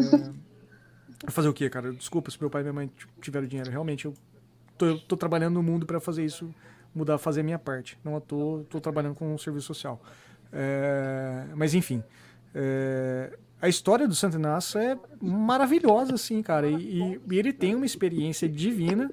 [1.28, 1.92] fazer o quê, cara?
[1.94, 2.92] Desculpa se meu pai e minha mãe
[3.22, 3.70] tiveram dinheiro.
[3.70, 4.14] Realmente, eu
[4.78, 6.54] tô, tô trabalhando no mundo para fazer isso,
[6.94, 7.98] mudar, fazer a minha parte.
[8.04, 10.02] Não tô, tô trabalhando com um serviço social.
[10.52, 12.04] É, mas enfim,
[12.54, 16.68] é, a história do Santo Inácio é maravilhosa, assim, cara.
[16.68, 19.10] E, e, ele tem uma experiência divina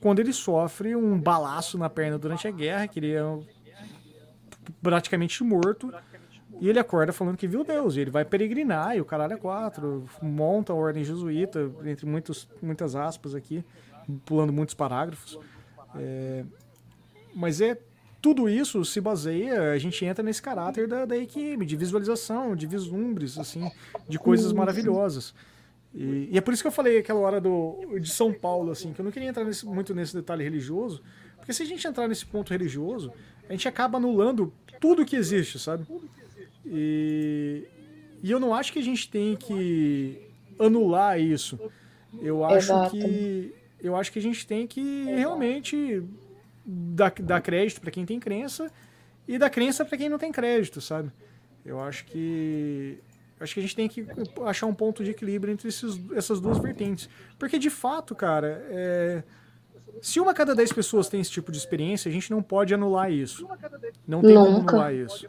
[0.00, 3.22] quando ele sofre um balaço na perna durante a guerra, que ele é
[4.82, 5.92] praticamente morto.
[6.60, 9.36] E ele acorda falando que viu Deus, e ele vai peregrinar, e o caralho é
[9.36, 13.64] quatro, monta a ordem jesuíta, entre muitos, muitas aspas aqui
[14.24, 15.38] pulando muitos parágrafos.
[15.96, 16.44] É,
[17.34, 17.78] mas é
[18.20, 23.36] tudo isso se baseia, a gente entra nesse caráter da, da de visualização, de vislumbres,
[23.36, 23.68] assim,
[24.08, 25.34] de coisas maravilhosas.
[25.92, 28.92] E, e, é por isso que eu falei aquela hora do, de São Paulo, assim,
[28.92, 31.02] que eu não queria entrar nesse, muito nesse detalhe religioso,
[31.36, 33.12] porque se a gente entrar nesse ponto religioso,
[33.48, 35.84] a gente acaba anulando tudo que existe, sabe?
[36.64, 37.66] E,
[38.22, 40.20] e eu não acho que a gente tem que
[40.58, 41.58] anular isso.
[42.20, 42.90] Eu acho Exato.
[42.90, 46.02] que eu acho que a gente tem que realmente
[46.64, 48.70] dar, dar crédito para quem tem crença
[49.26, 51.10] e dar crença para quem não tem crédito, sabe?
[51.64, 52.98] Eu acho que
[53.40, 54.06] acho que a gente tem que
[54.46, 57.08] achar um ponto de equilíbrio entre esses, essas duas vertentes.
[57.38, 59.24] Porque, de fato, cara, é...
[60.00, 62.72] se uma a cada dez pessoas tem esse tipo de experiência, a gente não pode
[62.74, 63.46] anular isso.
[64.06, 64.50] Não tem Nunca.
[64.54, 65.28] como anular isso.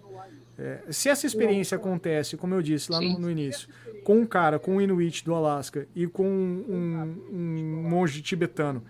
[0.57, 3.68] É, se essa experiência acontece, como eu disse lá no, no, início,
[4.03, 8.84] com um cara, com um Inuit do Alasca e com um, um, monge tibetano,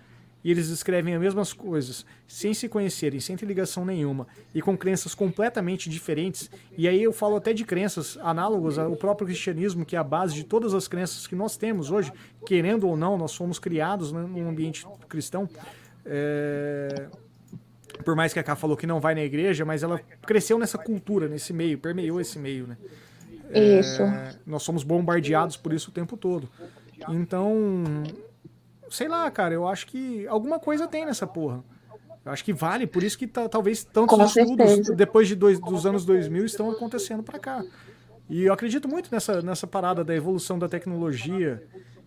[0.43, 4.77] e eles escrevem as mesmas coisas, sem se conhecerem, sem ter ligação nenhuma, e com
[4.77, 9.95] crenças completamente diferentes, e aí eu falo até de crenças análogas ao próprio cristianismo, que
[9.95, 12.11] é a base de todas as crenças que nós temos hoje,
[12.45, 15.49] querendo ou não, nós fomos criados né, num ambiente cristão.
[16.05, 17.07] É
[18.03, 20.77] por mais que a Ká falou que não vai na igreja, mas ela cresceu nessa
[20.77, 22.77] cultura, nesse meio, permeou esse meio, né?
[23.53, 24.01] Isso.
[24.01, 26.49] É, nós somos bombardeados por isso o tempo todo.
[27.09, 28.03] Então,
[28.93, 31.63] sei lá, cara, eu acho que alguma coisa tem nessa porra.
[32.23, 34.95] Eu acho que vale, por isso que talvez tantos Com estudos certeza.
[34.95, 37.63] depois de dois, dos anos 2000 estão acontecendo para cá.
[38.29, 41.61] E eu acredito muito nessa, nessa parada da evolução da tecnologia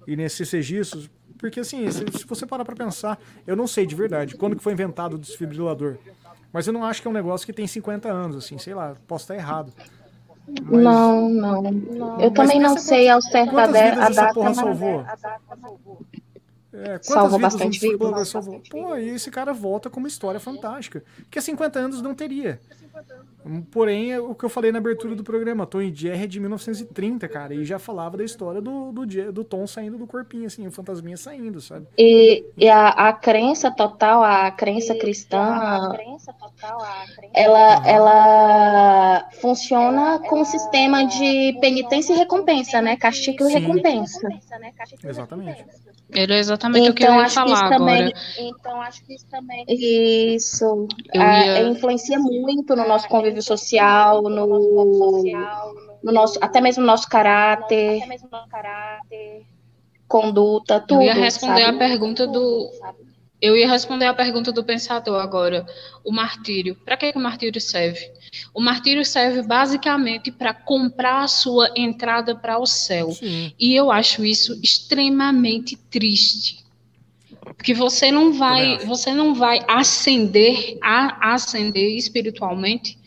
[0.07, 3.95] e nesses registros, porque assim, se, se você parar para pensar, eu não sei de
[3.95, 5.99] verdade quando que foi inventado o desfibrilador.
[6.53, 8.95] Mas eu não acho que é um negócio que tem 50 anos, assim, sei lá,
[9.07, 9.73] posso estar errado.
[10.63, 10.83] Mas...
[10.83, 14.33] Não, não, não, Eu também não sei ao certo a, a data.
[14.33, 15.05] Porra salvou?
[16.77, 18.29] É, salvou bastante vidas.
[18.29, 18.63] Salvou?
[18.71, 21.03] Pô, e esse cara volta com uma história fantástica.
[21.31, 22.61] Que há 50 anos não teria.
[23.71, 26.41] Porém, é o que eu falei na abertura do programa, Tom e Jerry é de
[26.41, 30.67] 1930, cara, e já falava da história do, do, do Tom saindo do corpinho, assim,
[30.67, 31.87] o fantasminha saindo, sabe?
[31.97, 37.79] E, e a, a crença total, a crença cristã, a crença total, a crença ela,
[37.79, 37.87] uhum.
[37.87, 42.97] ela funciona com um sistema de penitência e recompensa, né?
[42.97, 44.29] Castigo e recompensa.
[45.05, 45.65] Exatamente.
[46.15, 48.13] Era exatamente então, o que eu então, ia falar também, agora.
[48.39, 49.65] Então, acho que isso também.
[49.69, 50.87] Isso.
[51.13, 51.63] Ia...
[51.63, 54.47] influencia muito no nosso convívio social, no,
[56.03, 58.01] no nosso, até mesmo no nosso caráter,
[60.09, 61.03] conduta, tudo.
[61.03, 61.77] Eu ia responder sabe?
[61.77, 62.71] a pergunta do.
[63.41, 65.67] Eu ia responder a pergunta do pensador agora.
[66.05, 66.75] O martírio.
[66.85, 68.11] Para que, que o martírio serve?
[68.55, 73.11] O martírio serve basicamente para comprar a sua entrada para o céu.
[73.13, 73.53] Sim.
[73.59, 76.66] E eu acho isso extremamente triste.
[77.55, 82.99] Porque você não vai, você não vai ascender, a, ascender espiritualmente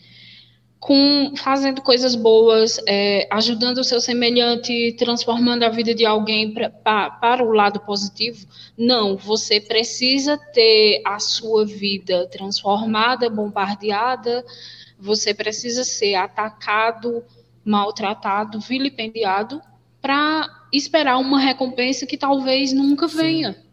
[0.80, 6.70] com fazendo coisas boas, é, ajudando o seu semelhante, transformando a vida de alguém pra,
[6.70, 8.46] pra, para o lado positivo.
[8.78, 14.42] Não, você precisa ter a sua vida transformada, bombardeada,
[14.98, 17.22] você precisa ser atacado,
[17.62, 19.60] maltratado, vilipendiado,
[20.00, 23.69] para esperar uma recompensa que talvez nunca venha.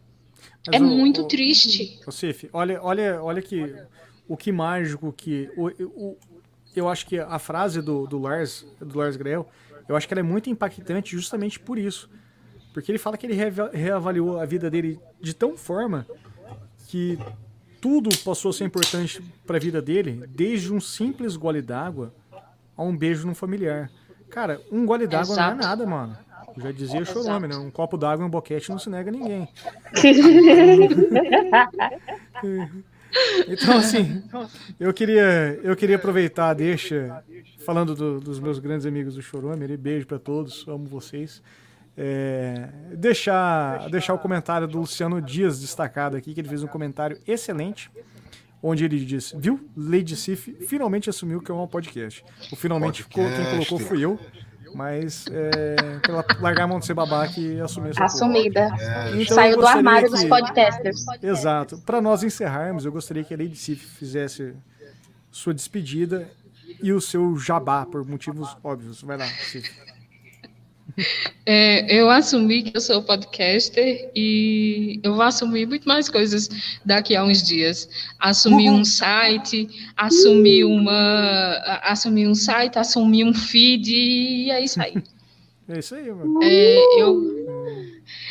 [0.72, 2.00] É o, muito o, triste.
[2.06, 3.74] O Cif, olha, olha, olha que
[4.26, 6.18] o que mágico que o, o,
[6.76, 9.48] eu acho que a frase do, do Lars, do Lars Grael,
[9.88, 12.10] eu acho que ela é muito impactante justamente por isso.
[12.72, 13.34] Porque ele fala que ele
[13.72, 16.06] reavaliou a vida dele de tão forma
[16.86, 17.18] que
[17.80, 22.14] tudo passou a ser importante para a vida dele, desde um simples gole d'água
[22.76, 23.90] a um beijo num familiar.
[24.30, 26.16] Cara, um gole d'água não é nada, mano.
[26.60, 27.56] Já dizia Chorome, né?
[27.56, 29.48] Um copo d'água e um boquete não se nega a ninguém.
[33.48, 34.22] Então, assim,
[34.78, 37.22] eu queria, eu queria aproveitar, deixa,
[37.64, 41.42] falando do, dos meus grandes amigos do Chorome, beijo para todos, amo vocês.
[41.96, 47.18] É, deixar, deixar o comentário do Luciano Dias destacado aqui, que ele fez um comentário
[47.26, 47.90] excelente,
[48.62, 49.68] onde ele diz: Viu?
[49.76, 52.24] Lady Sif finalmente assumiu que é um podcast.
[52.52, 53.36] O finalmente podcast.
[53.36, 54.18] quem colocou fui eu.
[54.74, 58.70] Mas é, pela largar a mão de ser babaca e assumir essa Assumida.
[59.14, 61.04] Então, Saiu do armário que, dos podcasters.
[61.22, 61.78] Exato.
[61.78, 64.54] Para nós encerrarmos, eu gostaria que a Lady Sif fizesse
[65.30, 66.28] sua despedida
[66.82, 69.02] e o seu jabá, por motivos óbvios.
[69.02, 69.70] Vai lá, Sif.
[71.46, 76.48] É, eu assumi que eu sou podcaster e eu vou assumir muito mais coisas
[76.84, 77.88] daqui a uns dias.
[78.18, 84.94] Assumir um site, assumir uma, assumir um site, assumir um feed e é isso aí.
[85.70, 86.42] É isso aí, mano.
[86.42, 87.36] É, eu,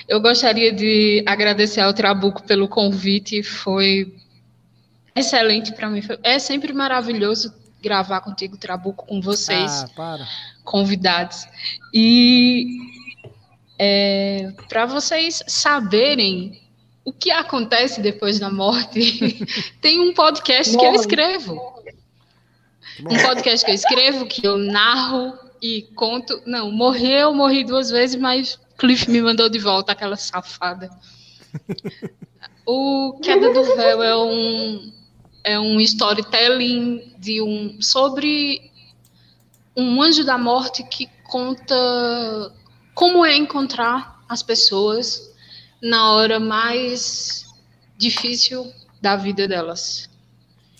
[0.08, 4.12] eu gostaria de agradecer ao Trabuco pelo convite, foi
[5.16, 6.02] excelente para mim.
[6.24, 7.54] É sempre maravilhoso
[7.88, 9.84] gravar contigo, Trabuco, com vocês.
[9.84, 10.28] Ah, para
[10.66, 11.48] convidados.
[11.94, 12.68] E
[13.80, 16.62] é, para vocês saberem
[17.06, 19.40] o que acontece depois da morte,
[19.80, 20.90] tem um podcast Morre.
[20.90, 21.84] que eu escrevo.
[23.10, 26.42] Um podcast que eu escrevo, que eu narro e conto.
[26.46, 30.90] Não, morreu, morri duas vezes, mas Cliff me mandou de volta aquela safada.
[32.70, 34.92] O Queda do Véu é um
[35.48, 38.70] é um storytelling de um sobre
[39.78, 42.54] um anjo da morte que conta
[42.94, 45.34] como é encontrar as pessoas
[45.82, 47.46] na hora mais
[47.98, 48.70] difícil
[49.02, 50.10] da vida delas,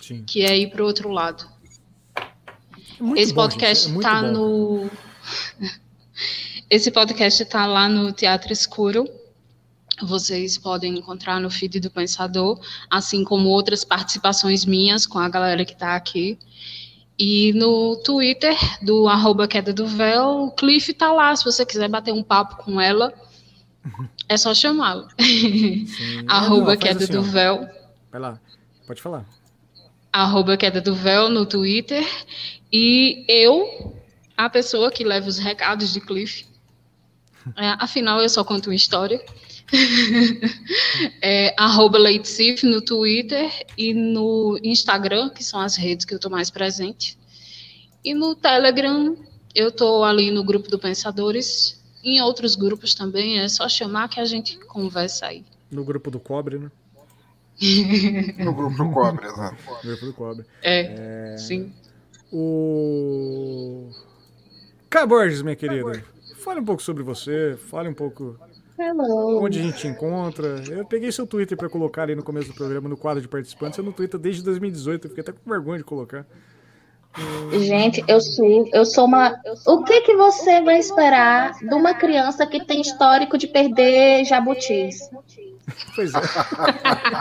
[0.02, 0.22] Sim.
[0.24, 1.48] que é ir para o outro lado.
[2.14, 4.90] É Esse bom, podcast está é no
[6.68, 9.08] Esse podcast está lá no Teatro Escuro.
[10.02, 12.60] Vocês podem encontrar no feed do Pensador,
[12.90, 16.38] assim como outras participações minhas com a galera que está aqui.
[17.18, 21.34] E no Twitter do arroba Queda do Véu, o Cliff tá lá.
[21.34, 23.12] Se você quiser bater um papo com ela,
[24.28, 25.08] é só chamá-la.
[26.28, 27.22] arroba Não, Queda assim, do ó.
[27.22, 27.68] Véu.
[28.12, 28.40] Vai lá,
[28.86, 29.26] pode falar.
[30.12, 32.06] Arroba Queda do Véu no Twitter.
[32.72, 33.96] E eu,
[34.36, 36.46] a pessoa que leva os recados de Cliff.
[37.56, 39.24] É, afinal, eu só conto uma história.
[41.22, 41.98] É, arroba
[42.62, 47.18] no Twitter e no Instagram, que são as redes que eu estou mais presente.
[48.04, 49.16] E no Telegram,
[49.54, 51.78] eu estou ali no grupo do Pensadores.
[52.02, 55.44] Em outros grupos também, é só chamar que a gente conversa aí.
[55.70, 56.70] No grupo do Cobre, né?
[58.38, 59.56] no grupo do Cobre, exato.
[59.84, 60.46] No grupo do Cobre.
[60.62, 61.36] É, é...
[61.36, 61.72] sim.
[62.32, 63.90] O...
[64.88, 66.02] Kai Borges, minha querida,
[66.36, 68.38] fale um pouco sobre você, fale um pouco
[68.78, 69.42] Hello.
[69.42, 70.62] Onde a gente encontra.
[70.70, 73.76] Eu peguei seu Twitter para colocar ali no começo do programa, no quadro de participantes.
[73.76, 76.24] Você no Twitter desde 2018, eu fiquei até com vergonha de colocar.
[77.58, 79.40] Gente, eu sou, eu sou uma.
[79.66, 85.10] O que que você vai esperar de uma criança que tem histórico de perder jabutis?
[85.94, 86.18] Pois é.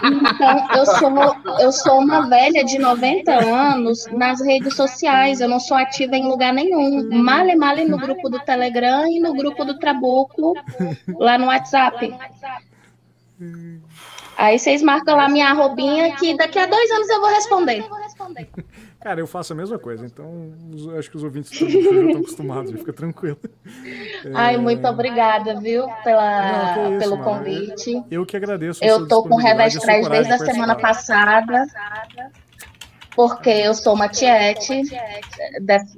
[0.03, 5.41] Então, eu sou, eu sou uma velha de 90 anos nas redes sociais.
[5.41, 7.09] Eu não sou ativa em lugar nenhum.
[7.11, 10.53] Male, male no grupo do Telegram e no grupo do Trabuco,
[11.17, 12.15] lá no WhatsApp.
[14.38, 17.85] Aí vocês marcam lá minha arrobinha que daqui a dois anos eu vou responder.
[18.99, 20.51] Cara, eu faço a mesma coisa, então
[20.97, 23.37] acho que os ouvintes já estão acostumados, fica tranquilo.
[24.33, 24.57] Ai, é...
[24.57, 27.37] muito obrigada, viu, pela, Não, isso, pelo mano.
[27.37, 28.03] convite.
[28.09, 28.83] Eu que agradeço.
[28.83, 31.65] Eu tô com Revestrais desde a semana passada,
[33.15, 34.81] porque eu sou uma tiete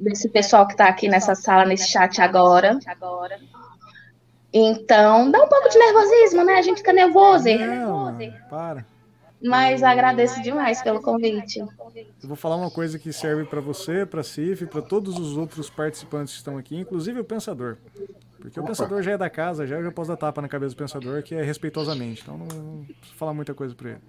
[0.01, 2.77] desse pessoal que está aqui nessa sala, nesse chat agora.
[4.51, 6.55] Então, dá um pouco de nervosismo, né?
[6.55, 7.45] A gente fica nervoso.
[7.47, 8.17] Não,
[8.49, 8.85] para.
[9.41, 11.59] Mas agradeço demais pelo convite.
[11.59, 15.37] Eu vou falar uma coisa que serve para você, para a CIF, para todos os
[15.37, 17.77] outros participantes que estão aqui, inclusive o Pensador.
[18.37, 18.65] Porque Opa.
[18.65, 20.77] o Pensador já é da casa, já eu já posso dar tapa na cabeça do
[20.77, 22.21] Pensador, que é respeitosamente.
[22.21, 23.99] Então não, não preciso falar muita coisa para ele.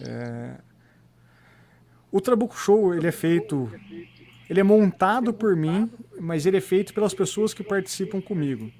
[0.00, 0.54] É...
[2.12, 3.70] O Trabuco Show, ele é feito...
[4.48, 8.72] Ele é montado por mim, mas ele é feito pelas pessoas que participam comigo.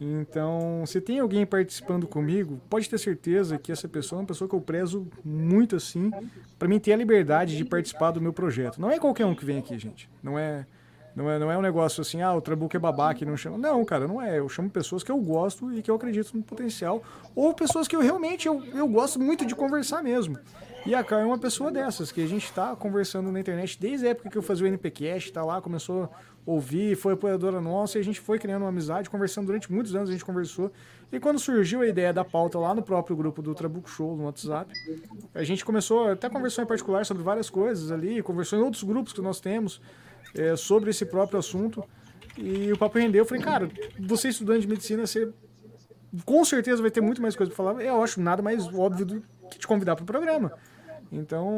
[0.00, 4.48] Então, se tem alguém participando comigo, pode ter certeza que essa pessoa é uma pessoa
[4.48, 6.10] que eu prezo muito assim,
[6.58, 8.80] para mim ter a liberdade de participar do meu projeto.
[8.80, 10.08] Não é qualquer um que vem aqui, gente.
[10.22, 10.66] Não é
[11.14, 13.56] não é, não é um negócio assim, ah, o Trabuco é babaca e não chama.
[13.56, 14.38] Não, cara, não é.
[14.38, 17.02] Eu chamo pessoas que eu gosto e que eu acredito no potencial.
[17.36, 20.36] Ou pessoas que eu realmente eu, eu gosto muito de conversar mesmo.
[20.84, 24.06] E a Carl é uma pessoa dessas, que a gente está conversando na internet desde
[24.06, 26.10] a época que eu fazia o NPcast, tá lá, começou
[26.46, 30.10] ouvi, foi apoiadora nossa e a gente foi criando uma amizade, conversando durante muitos anos,
[30.10, 30.70] a gente conversou.
[31.10, 34.24] E quando surgiu a ideia da pauta lá no próprio grupo do Trabuco Show no
[34.24, 34.72] WhatsApp,
[35.34, 39.12] a gente começou, até conversou em particular sobre várias coisas ali, conversou em outros grupos
[39.12, 39.80] que nós temos
[40.34, 41.84] é, sobre esse próprio assunto.
[42.36, 43.22] E o papo rendeu.
[43.22, 43.68] Eu falei, cara,
[43.98, 45.32] você estudante de medicina, você
[46.24, 47.82] com certeza vai ter muito mais coisa para falar.
[47.82, 50.52] Eu acho nada mais óbvio do que te convidar para o programa.
[51.12, 51.48] Então,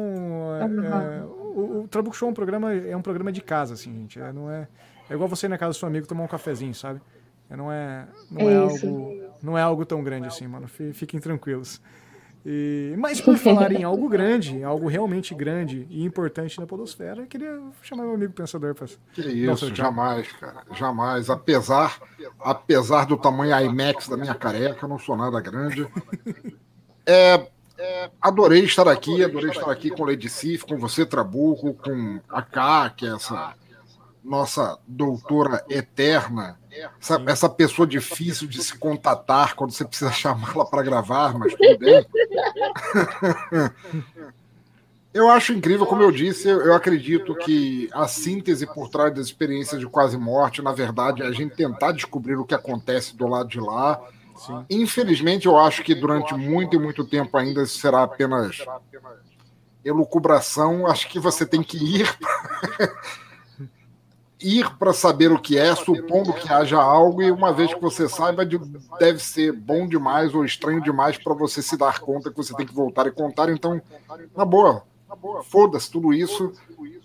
[0.59, 4.19] é, o, o Trabuco Show é um programa, é um programa de casa, assim, gente.
[4.19, 4.67] É, não é,
[5.09, 7.01] é igual você ir na casa do seu amigo tomar um cafezinho, sabe?
[7.49, 10.67] É, não é, não é, algo, não é algo tão grande assim, mano.
[10.67, 11.81] Fiquem tranquilos.
[12.45, 17.27] E, mas por falar em algo grande, algo realmente grande e importante na podosfera, eu
[17.27, 21.29] queria chamar meu amigo pensador para Que isso, jamais, cara, jamais.
[21.29, 21.99] Apesar,
[22.39, 25.87] apesar do tamanho IMAX da minha careca, eu não sou nada grande.
[27.09, 32.19] É, é, adorei estar aqui, adorei estar aqui com Lady Sif, com você, Trabuco, com
[32.29, 33.53] a K, que é essa
[34.23, 36.59] nossa doutora eterna,
[36.99, 41.77] essa, essa pessoa difícil de se contatar quando você precisa chamá-la para gravar, mas tudo
[41.77, 42.05] bem.
[45.13, 49.79] eu acho incrível, como eu disse, eu acredito que a síntese por trás das experiências
[49.79, 53.47] de quase morte, na verdade, é a gente tentar descobrir o que acontece do lado
[53.47, 54.01] de lá
[54.37, 54.65] Sim.
[54.69, 58.57] Infelizmente, eu acho que durante muito e muito tempo ainda será apenas
[59.83, 60.87] elucubração.
[60.87, 62.07] Acho que você tem que ir
[64.39, 68.07] ir para saber o que é, supondo que haja algo, e uma vez que você
[68.07, 68.45] saiba,
[68.99, 72.65] deve ser bom demais ou estranho demais para você se dar conta que você tem
[72.65, 73.49] que voltar e contar.
[73.49, 73.81] Então,
[74.35, 74.83] na boa,
[75.45, 76.53] foda-se tudo isso.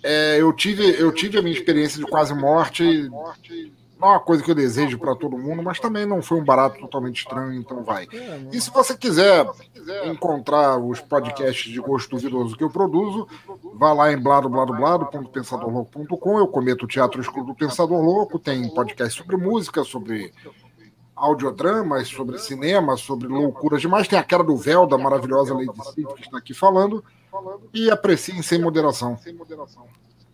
[0.03, 3.11] É, eu, tive, eu tive a minha experiência de quase morte
[4.03, 6.45] não é uma coisa que eu desejo para todo mundo, mas também não foi um
[6.45, 8.09] barato totalmente estranho, então vai.
[8.53, 9.47] E se você quiser
[10.07, 13.29] encontrar os podcasts de gosto duvidoso que eu produzo,
[13.75, 16.39] vá lá em bladobladoblado.pensadorlouco.com.
[16.39, 20.35] Eu cometo o Teatro Escuro do Pensador Louco, tem podcast sobre música, sobre
[21.15, 24.09] audiodramas, sobre cinema, sobre loucuras demais.
[24.09, 27.05] Tem a cara do véu da maravilhosa Lady Steve que está aqui falando.
[27.73, 29.17] E apreciem sem moderação.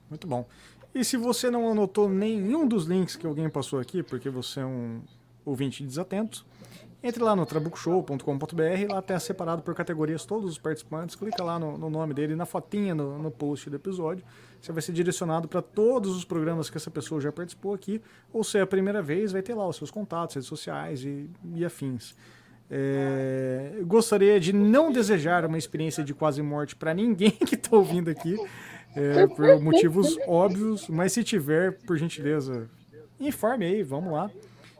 [0.08, 0.46] Muito bom.
[0.94, 4.66] E se você não anotou nenhum dos links que alguém passou aqui, porque você é
[4.66, 5.00] um
[5.44, 6.44] ouvinte desatento,
[7.02, 11.78] entre lá no trabucoshow.com.br, lá está separado por categorias todos os participantes, clica lá no,
[11.78, 14.24] no nome dele, na fotinha no, no, post do episódio,
[14.60, 18.02] você vai ser direcionado para todos os programas que essa pessoa já participou aqui,
[18.32, 21.30] ou se é a primeira vez, vai ter lá os seus contatos, redes sociais e,
[21.54, 22.16] e afins.
[22.70, 28.10] É, gostaria de não desejar uma experiência de quase morte para ninguém que está ouvindo
[28.10, 28.36] aqui,
[28.94, 32.68] é, por motivos óbvios, mas se tiver, por gentileza,
[33.20, 34.30] informe aí, vamos lá.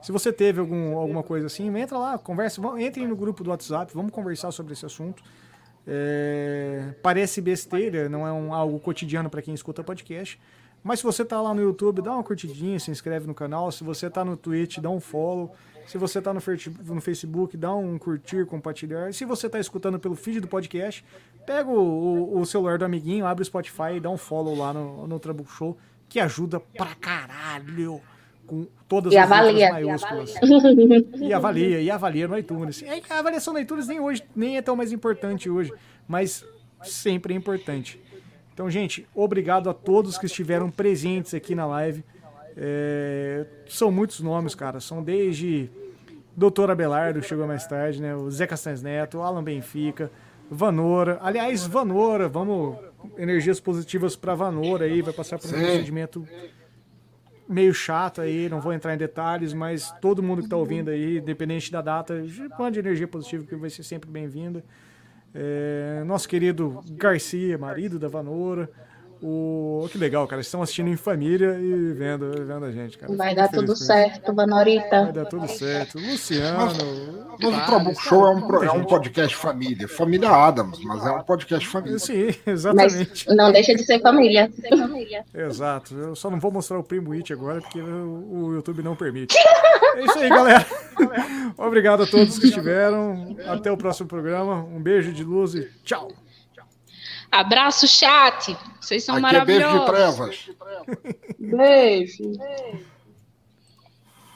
[0.02, 3.92] Se você teve algum, alguma coisa assim, entra lá, conversa, entre no grupo do WhatsApp,
[3.94, 5.22] vamos conversar sobre esse assunto.
[5.86, 10.38] É, parece besteira, não é um, algo cotidiano para quem escuta podcast.
[10.82, 13.72] Mas se você tá lá no YouTube, dá uma curtidinha, se inscreve no canal.
[13.72, 15.52] Se você tá no Twitch, dá um follow.
[15.88, 16.40] Se você está no,
[16.84, 19.12] no, Facebook, dá um curtir, compartilhar.
[19.14, 21.02] Se você está escutando pelo feed do podcast,
[21.46, 24.74] pega o, o, o, celular do amiguinho, abre o Spotify e dá um follow lá
[24.74, 28.02] no, no Trabuco Show, que ajuda pra caralho
[28.46, 29.72] com todas e as avalia.
[29.72, 30.34] maiúsculas.
[31.20, 32.84] E avalia, e avalia no iTunes.
[33.08, 35.72] A avaliação no iTunes nem hoje nem é tão mais importante hoje,
[36.06, 36.44] mas
[36.82, 37.98] sempre é importante.
[38.52, 42.04] Então, gente, obrigado a todos que estiveram presentes aqui na live.
[42.60, 44.80] É, são muitos nomes, cara.
[44.80, 45.70] São desde
[46.36, 48.16] Doutor Abelardo, chegou mais tarde, né?
[48.16, 50.10] O Zé Castanhos Neto, Alan Benfica,
[50.50, 51.18] Vanora.
[51.22, 52.76] Aliás, Vanora, vamos.
[53.16, 55.60] Energias positivas para Vanora aí, vai passar por um Sim.
[55.60, 56.26] procedimento
[57.48, 61.18] meio chato aí, não vou entrar em detalhes, mas todo mundo que está ouvindo aí,
[61.18, 62.22] independente da data,
[62.58, 64.64] mande energia positiva que vai ser sempre bem-vinda.
[65.32, 68.68] É, nosso querido Garcia, marido da Vanora.
[69.22, 69.88] O...
[69.90, 70.40] Que legal, cara.
[70.40, 73.14] Estão assistindo em família e vendo, vendo a gente, cara.
[73.14, 75.04] Vai dar tudo certo, Vanorita.
[75.04, 75.98] Vai dar tudo certo.
[75.98, 76.58] Luciano.
[76.58, 76.76] Mas,
[77.40, 79.88] mas o Trabuco Show é um, é um podcast família.
[79.88, 81.98] Família Adams, mas é um podcast família.
[81.98, 83.26] Sim, exatamente.
[83.26, 84.50] Mas não deixa de ser família.
[84.52, 85.24] Ser família.
[85.34, 85.94] Exato.
[85.94, 89.36] Eu só não vou mostrar o Primo It agora, porque o YouTube não permite.
[89.96, 90.66] É isso aí, galera.
[91.58, 93.36] Obrigado a todos que estiveram.
[93.46, 94.64] Até o próximo programa.
[94.64, 96.08] Um beijo de luz e tchau.
[97.30, 98.56] Abraço, chat.
[98.80, 99.64] Vocês são Aqui maravilhosos.
[99.64, 100.50] É beijo de trevas.
[101.38, 102.32] beijo.
[102.38, 102.88] beijo.